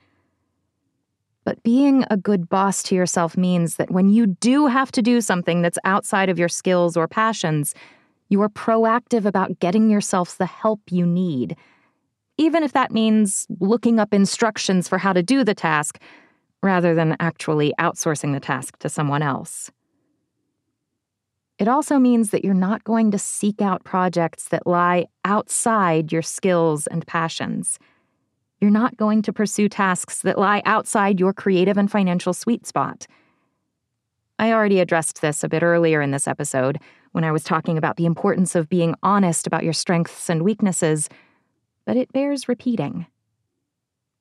But 1.44 1.62
being 1.62 2.06
a 2.10 2.16
good 2.16 2.48
boss 2.48 2.82
to 2.84 2.96
yourself 2.96 3.36
means 3.36 3.76
that 3.76 3.92
when 3.92 4.08
you 4.08 4.28
do 4.28 4.68
have 4.68 4.94
to 4.94 5.02
do 5.02 5.20
something 5.20 5.62
that's 5.62 5.78
outside 5.84 6.30
of 6.30 6.40
your 6.40 6.48
skills 6.48 6.96
or 6.96 7.06
passions, 7.06 7.76
you 8.30 8.42
are 8.42 8.50
proactive 8.50 9.26
about 9.26 9.60
getting 9.60 9.90
yourself 9.90 10.38
the 10.38 10.46
help 10.46 10.80
you 10.90 11.06
need. 11.06 11.58
Even 12.38 12.64
if 12.64 12.72
that 12.72 12.92
means 12.92 13.46
looking 13.60 14.00
up 14.00 14.14
instructions 14.14 14.88
for 14.88 14.98
how 14.98 15.12
to 15.12 15.22
do 15.22 15.44
the 15.44 15.54
task 15.54 16.00
rather 16.64 16.96
than 16.96 17.16
actually 17.20 17.74
outsourcing 17.80 18.34
the 18.34 18.40
task 18.40 18.80
to 18.80 18.90
someone 18.90 19.22
else. 19.22 19.70
It 21.60 21.68
also 21.68 22.00
means 22.00 22.32
that 22.32 22.44
you're 22.44 22.56
not 22.56 22.84
going 22.84 23.12
to 23.12 23.20
seek 23.20 23.62
out 23.62 23.84
projects 23.84 24.48
that 24.50 24.66
lie 24.66 25.06
outside 25.24 26.12
your 26.12 26.24
skills 26.24 26.88
and 26.88 27.06
passions. 27.06 27.78
You're 28.60 28.72
not 28.72 28.98
going 28.98 29.22
to 29.24 29.34
pursue 29.34 29.70
tasks 29.70 30.22
that 30.22 30.40
lie 30.40 30.64
outside 30.66 31.20
your 31.20 31.34
creative 31.34 31.78
and 31.78 31.92
financial 31.92 32.34
sweet 32.34 32.66
spot. 32.66 33.06
I 34.40 34.52
already 34.52 34.80
addressed 34.80 35.22
this 35.22 35.44
a 35.44 35.50
bit 35.50 35.64
earlier 35.64 36.02
in 36.02 36.12
this 36.12 36.28
episode 36.28 36.80
when 37.12 37.24
I 37.24 37.32
was 37.32 37.44
talking 37.44 37.78
about 37.78 37.98
the 37.98 38.06
importance 38.06 38.56
of 38.56 38.70
being 38.70 38.96
honest 39.04 39.46
about 39.46 39.64
your 39.64 39.74
strengths 39.74 40.30
and 40.30 40.42
weaknesses, 40.42 41.08
but 41.86 41.98
it 41.98 42.12
bears 42.14 42.48
repeating. 42.48 43.06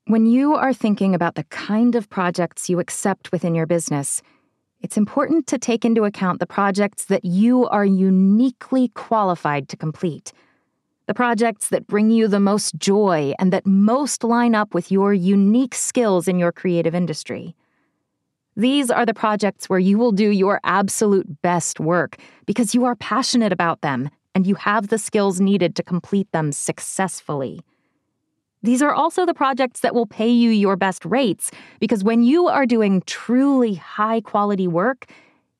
When 0.06 0.26
you 0.26 0.54
are 0.54 0.74
thinking 0.74 1.14
about 1.14 1.36
the 1.36 1.44
kind 1.44 1.94
of 1.94 2.10
projects 2.10 2.68
you 2.68 2.80
accept 2.80 3.30
within 3.30 3.54
your 3.54 3.66
business, 3.66 4.20
it's 4.80 4.96
important 4.96 5.46
to 5.46 5.58
take 5.58 5.84
into 5.84 6.02
account 6.02 6.40
the 6.40 6.46
projects 6.46 7.04
that 7.04 7.24
you 7.24 7.68
are 7.68 7.84
uniquely 7.84 8.88
qualified 8.88 9.68
to 9.68 9.76
complete. 9.76 10.32
The 11.06 11.14
projects 11.14 11.68
that 11.68 11.86
bring 11.86 12.10
you 12.10 12.26
the 12.26 12.40
most 12.40 12.74
joy 12.78 13.34
and 13.38 13.52
that 13.52 13.64
most 13.64 14.24
line 14.24 14.56
up 14.56 14.74
with 14.74 14.90
your 14.90 15.14
unique 15.14 15.74
skills 15.74 16.26
in 16.26 16.36
your 16.36 16.50
creative 16.50 16.96
industry. 16.96 17.54
These 18.56 18.90
are 18.90 19.06
the 19.06 19.14
projects 19.14 19.68
where 19.68 19.78
you 19.78 19.98
will 19.98 20.12
do 20.12 20.30
your 20.30 20.58
absolute 20.64 21.42
best 21.42 21.78
work 21.78 22.16
because 22.44 22.74
you 22.74 22.84
are 22.86 22.96
passionate 22.96 23.52
about 23.52 23.82
them 23.82 24.10
and 24.34 24.48
you 24.48 24.56
have 24.56 24.88
the 24.88 24.98
skills 24.98 25.40
needed 25.40 25.76
to 25.76 25.84
complete 25.84 26.30
them 26.32 26.50
successfully. 26.50 27.60
These 28.62 28.82
are 28.82 28.94
also 28.94 29.26
the 29.26 29.34
projects 29.34 29.80
that 29.80 29.94
will 29.94 30.06
pay 30.06 30.28
you 30.28 30.50
your 30.50 30.76
best 30.76 31.04
rates 31.04 31.50
because 31.80 32.04
when 32.04 32.22
you 32.22 32.46
are 32.46 32.66
doing 32.66 33.02
truly 33.06 33.74
high 33.74 34.20
quality 34.20 34.68
work, 34.68 35.06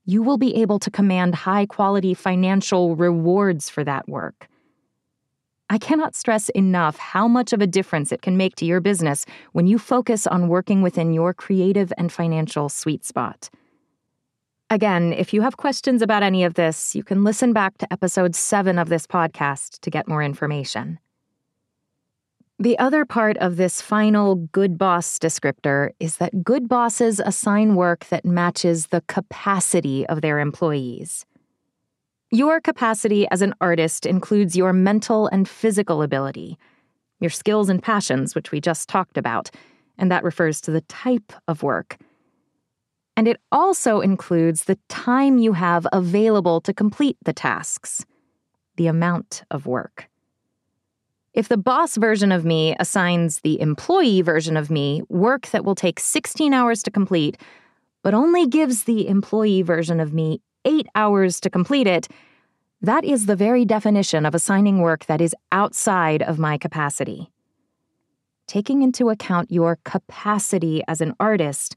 you 0.05 0.23
will 0.23 0.39
be 0.39 0.55
able 0.57 0.79
to 0.81 0.91
command 0.91 1.35
high 1.35 1.67
quality 1.67 2.15
financial 2.15 2.97
rewards 2.97 3.69
for 3.69 3.85
that 3.85 4.09
work. 4.09 4.49
I 5.71 5.79
cannot 5.79 6.15
stress 6.15 6.49
enough 6.51 6.99
how 6.99 7.27
much 7.27 7.53
of 7.53 7.63
a 7.63 7.67
difference 7.67 8.13
it 8.13 8.21
can 8.21 8.37
make 8.37 8.57
to 8.57 8.67
your 8.67 8.81
business 8.81 9.25
when 9.53 9.67
you 9.67 9.79
focus 9.79 10.27
on 10.27 10.49
working 10.49 10.83
within 10.83 11.13
your 11.13 11.33
creative 11.33 11.93
and 11.97 12.13
financial 12.13 12.69
sweet 12.69 13.05
spot. 13.05 13.49
Again, 14.69 15.13
if 15.13 15.33
you 15.33 15.43
have 15.43 15.57
questions 15.57 16.03
about 16.03 16.23
any 16.23 16.45
of 16.45 16.55
this, 16.55 16.95
you 16.95 17.03
can 17.03 17.25
listen 17.25 17.53
back 17.53 17.79
to 17.79 17.93
episode 17.93 18.35
7 18.35 18.79
of 18.79 18.89
this 18.89 19.07
podcast 19.07 19.81
to 19.81 19.91
get 19.91 20.09
more 20.09 20.23
information. 20.23 20.99
The 22.63 22.79
other 22.79 23.05
part 23.05 23.37
of 23.39 23.57
this 23.57 23.83
final 23.83 24.37
good 24.37 24.79
boss 24.79 25.19
descriptor 25.19 25.91
is 25.99 26.19
that 26.19 26.45
good 26.45 26.69
bosses 26.69 27.19
assign 27.19 27.75
work 27.75 28.05
that 28.05 28.25
matches 28.25 28.87
the 28.87 29.01
capacity 29.09 30.07
of 30.07 30.21
their 30.21 30.39
employees. 30.39 31.27
Your 32.31 32.61
capacity 32.61 33.27
as 33.33 33.43
an 33.43 33.53
artist 33.61 34.07
includes 34.07 34.55
your 34.55 34.73
mental 34.73 35.27
and 35.27 35.49
physical 35.49 36.03
ability, 36.03 36.57
your 37.19 37.31
skills 37.31 37.69
and 37.69 37.83
passions, 37.83 38.37
which 38.37 38.53
we 38.53 38.61
just 38.61 38.89
talked 38.89 39.19
about, 39.19 39.51
and 39.99 40.09
that 40.13 40.23
refers 40.23 40.61
to 40.61 40.71
the 40.71 40.83
type 40.83 41.33
of 41.49 41.65
work. 41.65 41.99
And 43.17 43.27
it 43.27 43.39
also 43.51 44.01
includes 44.01 44.67
the 44.67 44.79
time 44.89 45.37
you 45.37 45.55
have 45.55 45.85
available 45.93 46.61
to 46.61 46.73
complete 46.73 47.17
the 47.25 47.33
tasks, 47.33 48.07
the 48.77 48.87
amount 48.87 49.43
of 49.51 49.67
work. 49.67 50.12
If 51.35 51.49
the 51.49 51.57
boss 51.57 51.97
version 51.97 52.31
of 52.31 52.45
me 52.45 52.77
assigns 52.79 53.41
the 53.41 53.59
employee 53.59 54.21
version 54.21 54.57
of 54.57 54.71
me 54.71 55.03
work 55.09 55.47
that 55.49 55.65
will 55.65 55.75
take 55.75 55.99
16 55.99 56.53
hours 56.53 56.83
to 56.83 56.91
complete, 56.91 57.39
but 58.03 58.13
only 58.13 58.47
gives 58.47 58.85
the 58.85 59.09
employee 59.09 59.63
version 59.63 59.99
of 59.99 60.13
me 60.13 60.43
eight 60.67 60.87
hours 60.95 61.41
to 61.41 61.49
complete 61.49 61.87
it, 61.87 62.07
that 62.83 63.05
is 63.05 63.25
the 63.25 63.37
very 63.37 63.65
definition 63.65 64.27
of 64.27 64.35
assigning 64.35 64.81
work 64.81 65.07
that 65.07 65.23
is 65.23 65.35
outside 65.53 66.21
of 66.21 66.39
my 66.39 66.59
capacity. 66.59 67.31
Taking 68.47 68.83
into 68.83 69.09
account 69.09 69.51
your 69.51 69.79
capacity 69.85 70.83
as 70.87 71.01
an 71.01 71.15
artist 71.19 71.77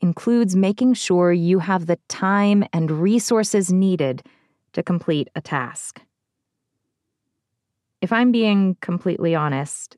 includes 0.00 0.54
making 0.54 0.94
sure 0.94 1.32
you 1.32 1.58
have 1.58 1.86
the 1.86 1.98
time 2.08 2.64
and 2.72 2.90
resources 2.90 3.72
needed 3.72 4.22
to 4.74 4.82
complete 4.82 5.28
a 5.34 5.40
task. 5.40 6.00
If 8.04 8.12
I'm 8.12 8.32
being 8.32 8.76
completely 8.82 9.34
honest, 9.34 9.96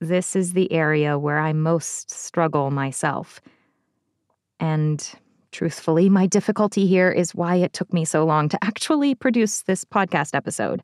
this 0.00 0.34
is 0.34 0.54
the 0.54 0.72
area 0.72 1.20
where 1.20 1.38
I 1.38 1.52
most 1.52 2.10
struggle 2.10 2.72
myself. 2.72 3.40
And 4.58 5.08
truthfully, 5.52 6.08
my 6.08 6.26
difficulty 6.26 6.88
here 6.88 7.12
is 7.12 7.32
why 7.32 7.54
it 7.54 7.72
took 7.72 7.92
me 7.92 8.04
so 8.04 8.24
long 8.24 8.48
to 8.48 8.58
actually 8.64 9.14
produce 9.14 9.62
this 9.62 9.84
podcast 9.84 10.34
episode. 10.34 10.82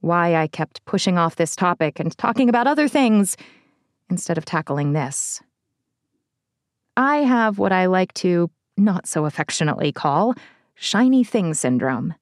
Why 0.00 0.34
I 0.34 0.46
kept 0.46 0.82
pushing 0.86 1.18
off 1.18 1.36
this 1.36 1.54
topic 1.54 2.00
and 2.00 2.16
talking 2.16 2.48
about 2.48 2.66
other 2.66 2.88
things 2.88 3.36
instead 4.08 4.38
of 4.38 4.46
tackling 4.46 4.94
this. 4.94 5.42
I 6.96 7.16
have 7.16 7.58
what 7.58 7.70
I 7.70 7.84
like 7.84 8.14
to 8.14 8.50
not 8.78 9.06
so 9.06 9.26
affectionately 9.26 9.92
call 9.92 10.36
shiny 10.74 11.22
thing 11.22 11.52
syndrome. 11.52 12.14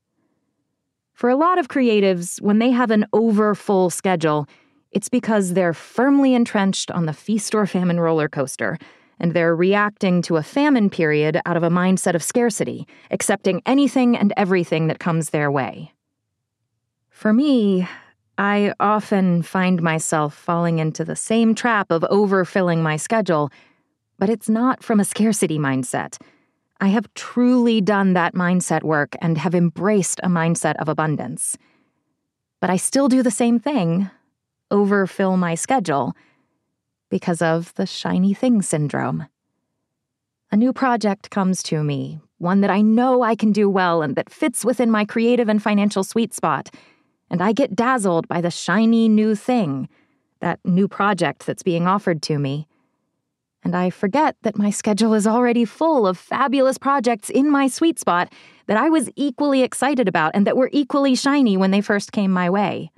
For 1.20 1.28
a 1.28 1.36
lot 1.36 1.58
of 1.58 1.68
creatives, 1.68 2.40
when 2.40 2.60
they 2.60 2.70
have 2.70 2.90
an 2.90 3.04
over 3.12 3.54
full 3.54 3.90
schedule, 3.90 4.48
it's 4.90 5.10
because 5.10 5.52
they're 5.52 5.74
firmly 5.74 6.32
entrenched 6.32 6.90
on 6.90 7.04
the 7.04 7.12
feast 7.12 7.54
or 7.54 7.66
famine 7.66 8.00
roller 8.00 8.26
coaster, 8.26 8.78
and 9.18 9.34
they're 9.34 9.54
reacting 9.54 10.22
to 10.22 10.38
a 10.38 10.42
famine 10.42 10.88
period 10.88 11.38
out 11.44 11.58
of 11.58 11.62
a 11.62 11.68
mindset 11.68 12.14
of 12.14 12.22
scarcity, 12.22 12.88
accepting 13.10 13.60
anything 13.66 14.16
and 14.16 14.32
everything 14.38 14.86
that 14.86 14.98
comes 14.98 15.28
their 15.28 15.50
way. 15.50 15.92
For 17.10 17.34
me, 17.34 17.86
I 18.38 18.72
often 18.80 19.42
find 19.42 19.82
myself 19.82 20.34
falling 20.34 20.78
into 20.78 21.04
the 21.04 21.16
same 21.16 21.54
trap 21.54 21.90
of 21.90 22.00
overfilling 22.04 22.78
my 22.78 22.96
schedule, 22.96 23.50
but 24.18 24.30
it's 24.30 24.48
not 24.48 24.82
from 24.82 25.00
a 25.00 25.04
scarcity 25.04 25.58
mindset. 25.58 26.16
I 26.80 26.88
have 26.88 27.12
truly 27.14 27.80
done 27.80 28.14
that 28.14 28.34
mindset 28.34 28.82
work 28.82 29.14
and 29.20 29.36
have 29.38 29.54
embraced 29.54 30.18
a 30.22 30.28
mindset 30.28 30.76
of 30.76 30.88
abundance. 30.88 31.56
But 32.60 32.70
I 32.70 32.76
still 32.76 33.08
do 33.08 33.22
the 33.22 33.30
same 33.30 33.58
thing 33.58 34.10
overfill 34.70 35.36
my 35.36 35.54
schedule. 35.54 36.14
because 37.10 37.42
of 37.42 37.74
the 37.74 37.86
shiny 37.86 38.32
thing 38.32 38.62
syndrome. 38.62 39.26
A 40.52 40.56
new 40.56 40.72
project 40.72 41.30
comes 41.30 41.62
to 41.64 41.82
me, 41.82 42.20
one 42.38 42.60
that 42.62 42.70
I 42.70 42.80
know 42.80 43.22
I 43.22 43.34
can 43.34 43.52
do 43.52 43.68
well 43.68 44.00
and 44.02 44.16
that 44.16 44.30
fits 44.32 44.64
within 44.64 44.90
my 44.90 45.04
creative 45.04 45.48
and 45.48 45.62
financial 45.62 46.04
sweet 46.04 46.32
spot, 46.32 46.70
and 47.28 47.42
I 47.42 47.52
get 47.52 47.76
dazzled 47.76 48.26
by 48.26 48.40
the 48.40 48.50
shiny 48.50 49.08
new 49.08 49.34
thing, 49.34 49.88
that 50.40 50.58
new 50.64 50.88
project 50.88 51.46
that's 51.46 51.62
being 51.62 51.86
offered 51.86 52.22
to 52.22 52.38
me. 52.38 52.66
And 53.62 53.76
I 53.76 53.90
forget 53.90 54.36
that 54.42 54.56
my 54.56 54.70
schedule 54.70 55.14
is 55.14 55.26
already 55.26 55.64
full 55.64 56.06
of 56.06 56.18
fabulous 56.18 56.78
projects 56.78 57.28
in 57.28 57.50
my 57.50 57.68
sweet 57.68 57.98
spot 57.98 58.32
that 58.66 58.76
I 58.76 58.88
was 58.88 59.10
equally 59.16 59.62
excited 59.62 60.08
about 60.08 60.32
and 60.34 60.46
that 60.46 60.56
were 60.56 60.70
equally 60.72 61.14
shiny 61.14 61.56
when 61.56 61.70
they 61.70 61.80
first 61.80 62.12
came 62.12 62.30
my 62.30 62.48
way. 62.48 62.90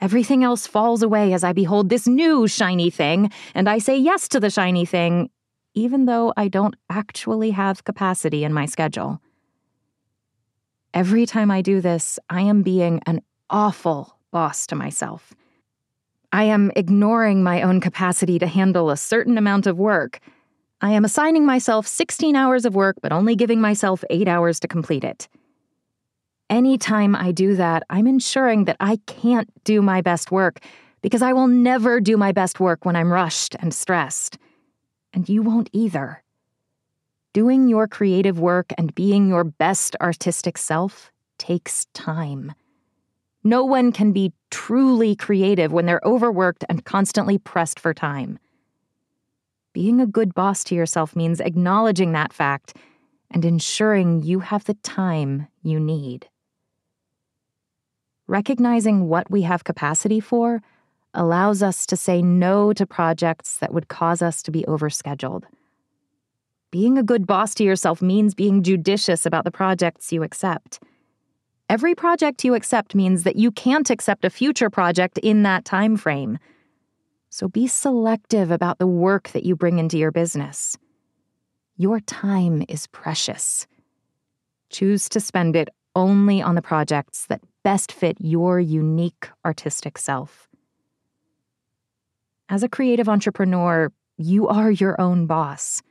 Everything 0.00 0.42
else 0.42 0.66
falls 0.66 1.02
away 1.02 1.32
as 1.32 1.44
I 1.44 1.52
behold 1.52 1.88
this 1.88 2.06
new 2.06 2.48
shiny 2.48 2.90
thing, 2.90 3.30
and 3.54 3.68
I 3.68 3.78
say 3.78 3.98
yes 3.98 4.28
to 4.28 4.40
the 4.40 4.48
shiny 4.48 4.86
thing, 4.86 5.28
even 5.74 6.06
though 6.06 6.32
I 6.36 6.48
don't 6.48 6.74
actually 6.88 7.50
have 7.50 7.84
capacity 7.84 8.42
in 8.42 8.54
my 8.54 8.64
schedule. 8.64 9.20
Every 10.94 11.26
time 11.26 11.50
I 11.50 11.60
do 11.60 11.80
this, 11.80 12.18
I 12.30 12.40
am 12.40 12.62
being 12.62 13.00
an 13.06 13.20
awful 13.50 14.16
boss 14.32 14.66
to 14.68 14.74
myself. 14.74 15.34
I 16.32 16.44
am 16.44 16.70
ignoring 16.76 17.42
my 17.42 17.62
own 17.62 17.80
capacity 17.80 18.38
to 18.38 18.46
handle 18.46 18.90
a 18.90 18.96
certain 18.96 19.36
amount 19.36 19.66
of 19.66 19.78
work. 19.78 20.20
I 20.80 20.92
am 20.92 21.04
assigning 21.04 21.44
myself 21.44 21.86
16 21.86 22.36
hours 22.36 22.64
of 22.64 22.74
work, 22.74 22.96
but 23.02 23.12
only 23.12 23.34
giving 23.34 23.60
myself 23.60 24.04
8 24.10 24.28
hours 24.28 24.60
to 24.60 24.68
complete 24.68 25.04
it. 25.04 25.28
Anytime 26.48 27.16
I 27.16 27.32
do 27.32 27.56
that, 27.56 27.82
I'm 27.90 28.06
ensuring 28.06 28.64
that 28.64 28.76
I 28.80 28.98
can't 29.06 29.48
do 29.64 29.82
my 29.82 30.00
best 30.00 30.30
work 30.30 30.60
because 31.02 31.22
I 31.22 31.32
will 31.32 31.48
never 31.48 32.00
do 32.00 32.16
my 32.16 32.32
best 32.32 32.60
work 32.60 32.84
when 32.84 32.96
I'm 32.96 33.12
rushed 33.12 33.56
and 33.58 33.74
stressed. 33.74 34.38
And 35.12 35.28
you 35.28 35.42
won't 35.42 35.70
either. 35.72 36.22
Doing 37.32 37.68
your 37.68 37.86
creative 37.86 38.38
work 38.38 38.72
and 38.78 38.94
being 38.94 39.28
your 39.28 39.44
best 39.44 39.96
artistic 40.00 40.58
self 40.58 41.10
takes 41.38 41.86
time. 41.94 42.52
No 43.42 43.64
one 43.64 43.92
can 43.92 44.12
be 44.12 44.32
truly 44.50 45.16
creative 45.16 45.72
when 45.72 45.86
they're 45.86 46.02
overworked 46.04 46.64
and 46.68 46.84
constantly 46.84 47.38
pressed 47.38 47.80
for 47.80 47.94
time. 47.94 48.38
Being 49.72 50.00
a 50.00 50.06
good 50.06 50.34
boss 50.34 50.64
to 50.64 50.74
yourself 50.74 51.14
means 51.14 51.40
acknowledging 51.40 52.12
that 52.12 52.32
fact 52.32 52.76
and 53.30 53.44
ensuring 53.44 54.22
you 54.22 54.40
have 54.40 54.64
the 54.64 54.74
time 54.74 55.46
you 55.62 55.78
need. 55.78 56.28
Recognizing 58.26 59.08
what 59.08 59.30
we 59.30 59.42
have 59.42 59.64
capacity 59.64 60.20
for 60.20 60.62
allows 61.14 61.62
us 61.62 61.86
to 61.86 61.96
say 61.96 62.22
no 62.22 62.72
to 62.72 62.86
projects 62.86 63.56
that 63.56 63.72
would 63.72 63.88
cause 63.88 64.22
us 64.22 64.42
to 64.42 64.50
be 64.50 64.62
overscheduled. 64.68 65.44
Being 66.70 66.98
a 66.98 67.02
good 67.02 67.26
boss 67.26 67.54
to 67.56 67.64
yourself 67.64 68.00
means 68.00 68.34
being 68.34 68.62
judicious 68.62 69.26
about 69.26 69.44
the 69.44 69.50
projects 69.50 70.12
you 70.12 70.22
accept. 70.22 70.80
Every 71.70 71.94
project 71.94 72.44
you 72.44 72.56
accept 72.56 72.96
means 72.96 73.22
that 73.22 73.36
you 73.36 73.52
can't 73.52 73.90
accept 73.90 74.24
a 74.24 74.30
future 74.30 74.70
project 74.70 75.18
in 75.18 75.44
that 75.44 75.64
time 75.64 75.96
frame. 75.96 76.40
So 77.28 77.46
be 77.46 77.68
selective 77.68 78.50
about 78.50 78.80
the 78.80 78.88
work 78.88 79.28
that 79.28 79.44
you 79.44 79.54
bring 79.54 79.78
into 79.78 79.96
your 79.96 80.10
business. 80.10 80.76
Your 81.76 82.00
time 82.00 82.64
is 82.68 82.88
precious. 82.88 83.68
Choose 84.70 85.08
to 85.10 85.20
spend 85.20 85.54
it 85.54 85.68
only 85.94 86.42
on 86.42 86.56
the 86.56 86.60
projects 86.60 87.26
that 87.26 87.40
best 87.62 87.92
fit 87.92 88.16
your 88.18 88.58
unique 88.58 89.28
artistic 89.44 89.96
self. 89.96 90.48
As 92.48 92.64
a 92.64 92.68
creative 92.68 93.08
entrepreneur, 93.08 93.92
you 94.16 94.48
are 94.48 94.72
your 94.72 95.00
own 95.00 95.26
boss. 95.26 95.82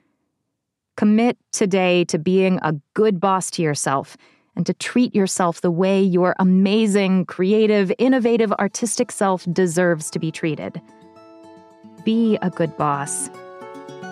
Commit 0.98 1.38
today 1.54 2.04
to 2.04 2.20
being 2.20 2.60
a 2.64 2.76
good 2.96 3.22
boss 3.22 3.50
to 3.52 3.62
yourself 3.62 4.18
and 4.60 4.66
to 4.66 4.74
treat 4.74 5.16
yourself 5.16 5.62
the 5.62 5.72
way 5.72 6.01
your 6.01 6.36
amazing, 6.38 7.24
creative, 7.28 7.93
innovative, 7.97 8.51
artistic 8.60 9.10
self 9.10 9.47
deserves 9.53 10.12
to 10.12 10.20
be 10.20 10.32
treated. 10.32 10.82
Be 12.03 12.38
a 12.41 12.49
good 12.49 12.76
boss, 12.76 13.30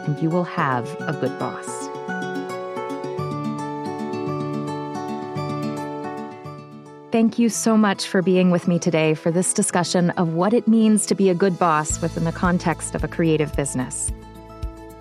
and 0.06 0.18
you 0.24 0.30
will 0.30 0.46
have 0.46 0.90
a 1.02 1.12
good 1.20 1.38
boss. 1.38 1.68
Thank 7.12 7.38
you 7.38 7.50
so 7.50 7.76
much 7.76 8.08
for 8.08 8.22
being 8.22 8.50
with 8.50 8.70
me 8.70 8.80
today 8.80 9.16
for 9.16 9.32
this 9.32 9.54
discussion 9.54 10.12
of 10.12 10.30
what 10.30 10.54
it 10.54 10.66
means 10.66 11.06
to 11.08 11.16
be 11.16 11.30
a 11.30 11.36
good 11.36 11.60
boss 11.60 12.02
within 12.02 12.24
the 12.24 12.32
context 12.32 12.96
of 12.96 13.04
a 13.04 13.10
creative 13.10 13.54
business. 13.58 14.14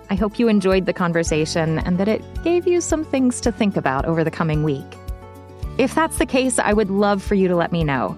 I 0.09 0.15
hope 0.15 0.39
you 0.39 0.49
enjoyed 0.49 0.85
the 0.85 0.91
conversation 0.93 1.79
and 1.79 1.97
that 1.99 2.09
it 2.09 2.21
gave 2.43 2.67
you 2.67 2.81
some 2.81 3.05
things 3.05 3.39
to 3.39 3.51
think 3.53 3.77
about 3.77 4.03
over 4.03 4.25
the 4.25 4.31
coming 4.31 4.63
week. 4.63 4.96
If 5.77 5.93
that's 5.93 6.17
the 6.17 6.25
case, 6.25 6.57
I 6.57 6.73
would 6.73 6.89
love 6.89 7.21
for 7.21 7.35
you 7.35 7.47
to 7.47 7.55
let 7.55 7.71
me 7.71 7.83
know. 7.83 8.17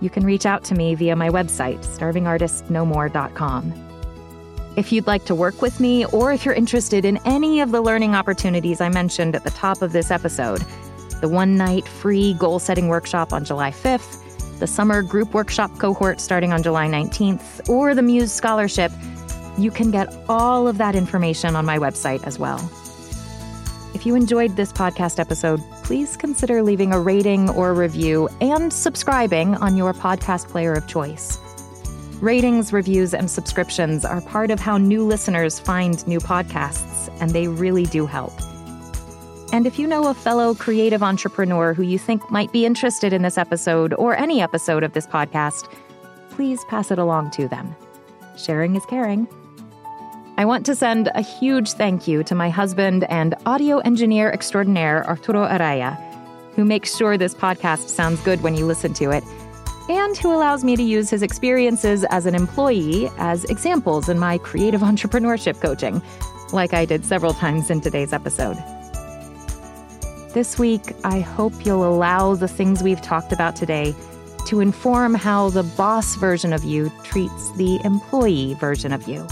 You 0.00 0.10
can 0.10 0.24
reach 0.24 0.46
out 0.46 0.62
to 0.64 0.74
me 0.74 0.94
via 0.94 1.16
my 1.16 1.30
website, 1.30 1.78
starvingartistnomore.com. 1.78 3.72
If 4.76 4.92
you'd 4.92 5.06
like 5.06 5.24
to 5.24 5.34
work 5.34 5.60
with 5.60 5.80
me, 5.80 6.04
or 6.06 6.32
if 6.32 6.44
you're 6.44 6.54
interested 6.54 7.04
in 7.04 7.18
any 7.24 7.60
of 7.60 7.72
the 7.72 7.80
learning 7.80 8.14
opportunities 8.14 8.80
I 8.80 8.90
mentioned 8.90 9.34
at 9.34 9.42
the 9.42 9.50
top 9.50 9.82
of 9.82 9.92
this 9.92 10.10
episode, 10.10 10.64
the 11.20 11.28
one 11.28 11.56
night 11.56 11.88
free 11.88 12.34
goal 12.34 12.58
setting 12.58 12.88
workshop 12.88 13.32
on 13.32 13.44
July 13.44 13.70
5th, 13.70 14.58
the 14.60 14.66
summer 14.66 15.02
group 15.02 15.34
workshop 15.34 15.76
cohort 15.78 16.20
starting 16.20 16.52
on 16.52 16.62
July 16.62 16.86
19th, 16.86 17.68
or 17.68 17.94
the 17.94 18.02
Muse 18.02 18.32
Scholarship, 18.32 18.92
you 19.56 19.70
can 19.70 19.90
get 19.90 20.14
all 20.28 20.68
of 20.68 20.78
that 20.78 20.94
information 20.94 21.56
on 21.56 21.64
my 21.64 21.78
website 21.78 22.22
as 22.24 22.38
well. 22.38 22.58
If 23.94 24.06
you 24.06 24.14
enjoyed 24.14 24.54
this 24.54 24.72
podcast 24.72 25.18
episode, 25.18 25.60
please 25.88 26.18
consider 26.18 26.62
leaving 26.62 26.92
a 26.92 27.00
rating 27.00 27.48
or 27.48 27.72
review 27.72 28.28
and 28.42 28.70
subscribing 28.70 29.54
on 29.54 29.74
your 29.74 29.94
podcast 29.94 30.46
player 30.46 30.74
of 30.74 30.86
choice. 30.86 31.38
Ratings, 32.20 32.74
reviews, 32.74 33.14
and 33.14 33.30
subscriptions 33.30 34.04
are 34.04 34.20
part 34.20 34.50
of 34.50 34.60
how 34.60 34.76
new 34.76 35.02
listeners 35.02 35.58
find 35.58 36.06
new 36.06 36.18
podcasts, 36.18 37.08
and 37.22 37.30
they 37.30 37.48
really 37.48 37.86
do 37.86 38.04
help. 38.04 38.34
And 39.50 39.66
if 39.66 39.78
you 39.78 39.86
know 39.86 40.08
a 40.08 40.12
fellow 40.12 40.54
creative 40.54 41.02
entrepreneur 41.02 41.72
who 41.72 41.84
you 41.84 41.98
think 41.98 42.30
might 42.30 42.52
be 42.52 42.66
interested 42.66 43.14
in 43.14 43.22
this 43.22 43.38
episode 43.38 43.94
or 43.94 44.14
any 44.14 44.42
episode 44.42 44.82
of 44.82 44.92
this 44.92 45.06
podcast, 45.06 45.72
please 46.28 46.62
pass 46.68 46.90
it 46.90 46.98
along 46.98 47.30
to 47.30 47.48
them. 47.48 47.74
Sharing 48.36 48.76
is 48.76 48.84
caring. 48.84 49.26
I 50.38 50.44
want 50.44 50.64
to 50.66 50.76
send 50.76 51.10
a 51.16 51.20
huge 51.20 51.72
thank 51.72 52.06
you 52.06 52.22
to 52.22 52.32
my 52.32 52.48
husband 52.48 53.02
and 53.10 53.34
audio 53.44 53.78
engineer 53.78 54.30
extraordinaire, 54.30 55.04
Arturo 55.04 55.44
Araya, 55.44 55.98
who 56.54 56.64
makes 56.64 56.96
sure 56.96 57.18
this 57.18 57.34
podcast 57.34 57.88
sounds 57.88 58.20
good 58.20 58.40
when 58.42 58.54
you 58.54 58.64
listen 58.64 58.94
to 58.94 59.10
it, 59.10 59.24
and 59.88 60.16
who 60.16 60.32
allows 60.32 60.62
me 60.62 60.76
to 60.76 60.82
use 60.84 61.10
his 61.10 61.24
experiences 61.24 62.04
as 62.10 62.24
an 62.24 62.36
employee 62.36 63.10
as 63.18 63.46
examples 63.46 64.08
in 64.08 64.16
my 64.16 64.38
creative 64.38 64.80
entrepreneurship 64.92 65.60
coaching, 65.60 66.00
like 66.52 66.72
I 66.72 66.84
did 66.84 67.04
several 67.04 67.34
times 67.34 67.68
in 67.68 67.80
today's 67.80 68.12
episode. 68.12 68.58
This 70.34 70.56
week, 70.56 70.92
I 71.02 71.18
hope 71.18 71.66
you'll 71.66 71.84
allow 71.84 72.36
the 72.36 72.46
things 72.46 72.80
we've 72.80 73.02
talked 73.02 73.32
about 73.32 73.56
today 73.56 73.92
to 74.46 74.60
inform 74.60 75.14
how 75.14 75.50
the 75.50 75.64
boss 75.64 76.14
version 76.14 76.52
of 76.52 76.62
you 76.62 76.92
treats 77.02 77.50
the 77.56 77.80
employee 77.82 78.54
version 78.60 78.92
of 78.92 79.08
you. 79.08 79.26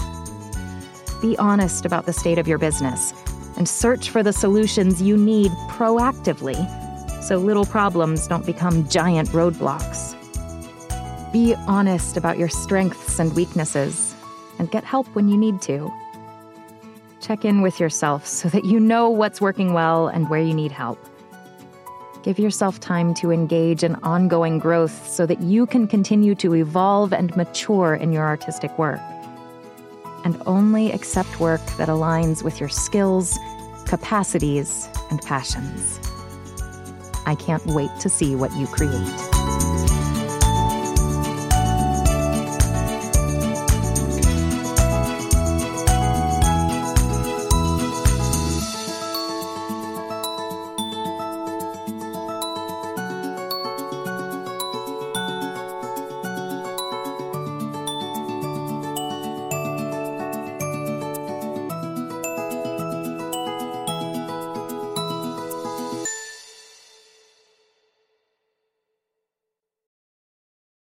Be 1.21 1.37
honest 1.37 1.85
about 1.85 2.05
the 2.05 2.13
state 2.13 2.37
of 2.37 2.47
your 2.47 2.57
business 2.57 3.13
and 3.57 3.67
search 3.67 4.09
for 4.09 4.21
the 4.21 4.33
solutions 4.33 5.01
you 5.01 5.17
need 5.17 5.51
proactively 5.69 6.55
so 7.23 7.37
little 7.37 7.65
problems 7.65 8.27
don't 8.27 8.45
become 8.45 8.87
giant 8.87 9.29
roadblocks. 9.29 10.15
Be 11.33 11.55
honest 11.67 12.15
about 12.15 12.37
your 12.37 12.47
strengths 12.47 13.19
and 13.19 13.35
weaknesses 13.35 14.15
and 14.59 14.71
get 14.71 14.83
help 14.83 15.07
when 15.07 15.27
you 15.27 15.37
need 15.37 15.61
to. 15.63 15.91
Check 17.19 17.43
in 17.43 17.61
with 17.61 17.79
yourself 17.79 18.25
so 18.25 18.47
that 18.49 18.63
you 18.63 18.79
know 18.79 19.09
what's 19.09 19.41
working 19.41 19.73
well 19.73 20.07
and 20.07 20.29
where 20.29 20.39
you 20.39 20.53
need 20.53 20.71
help. 20.71 21.03
Give 22.23 22.39
yourself 22.39 22.79
time 22.79 23.13
to 23.15 23.31
engage 23.31 23.83
in 23.83 23.95
ongoing 23.95 24.59
growth 24.59 25.07
so 25.07 25.25
that 25.25 25.41
you 25.41 25.65
can 25.65 25.87
continue 25.87 26.35
to 26.35 26.55
evolve 26.55 27.11
and 27.11 27.35
mature 27.35 27.95
in 27.95 28.13
your 28.13 28.23
artistic 28.23 28.77
work. 28.77 29.01
And 30.27 30.43
only 30.45 30.91
accept 30.91 31.39
work 31.39 31.65
that 31.77 31.87
aligns 31.87 32.43
with 32.43 32.59
your 32.59 32.67
skills, 32.67 33.39
capacities, 33.85 34.89
and 35.09 35.21
passions. 35.21 36.01
I 37.25 37.35
can't 37.35 37.65
wait 37.67 37.91
to 38.01 38.09
see 38.09 38.35
what 38.35 38.53
you 38.57 38.67
create. 38.67 39.36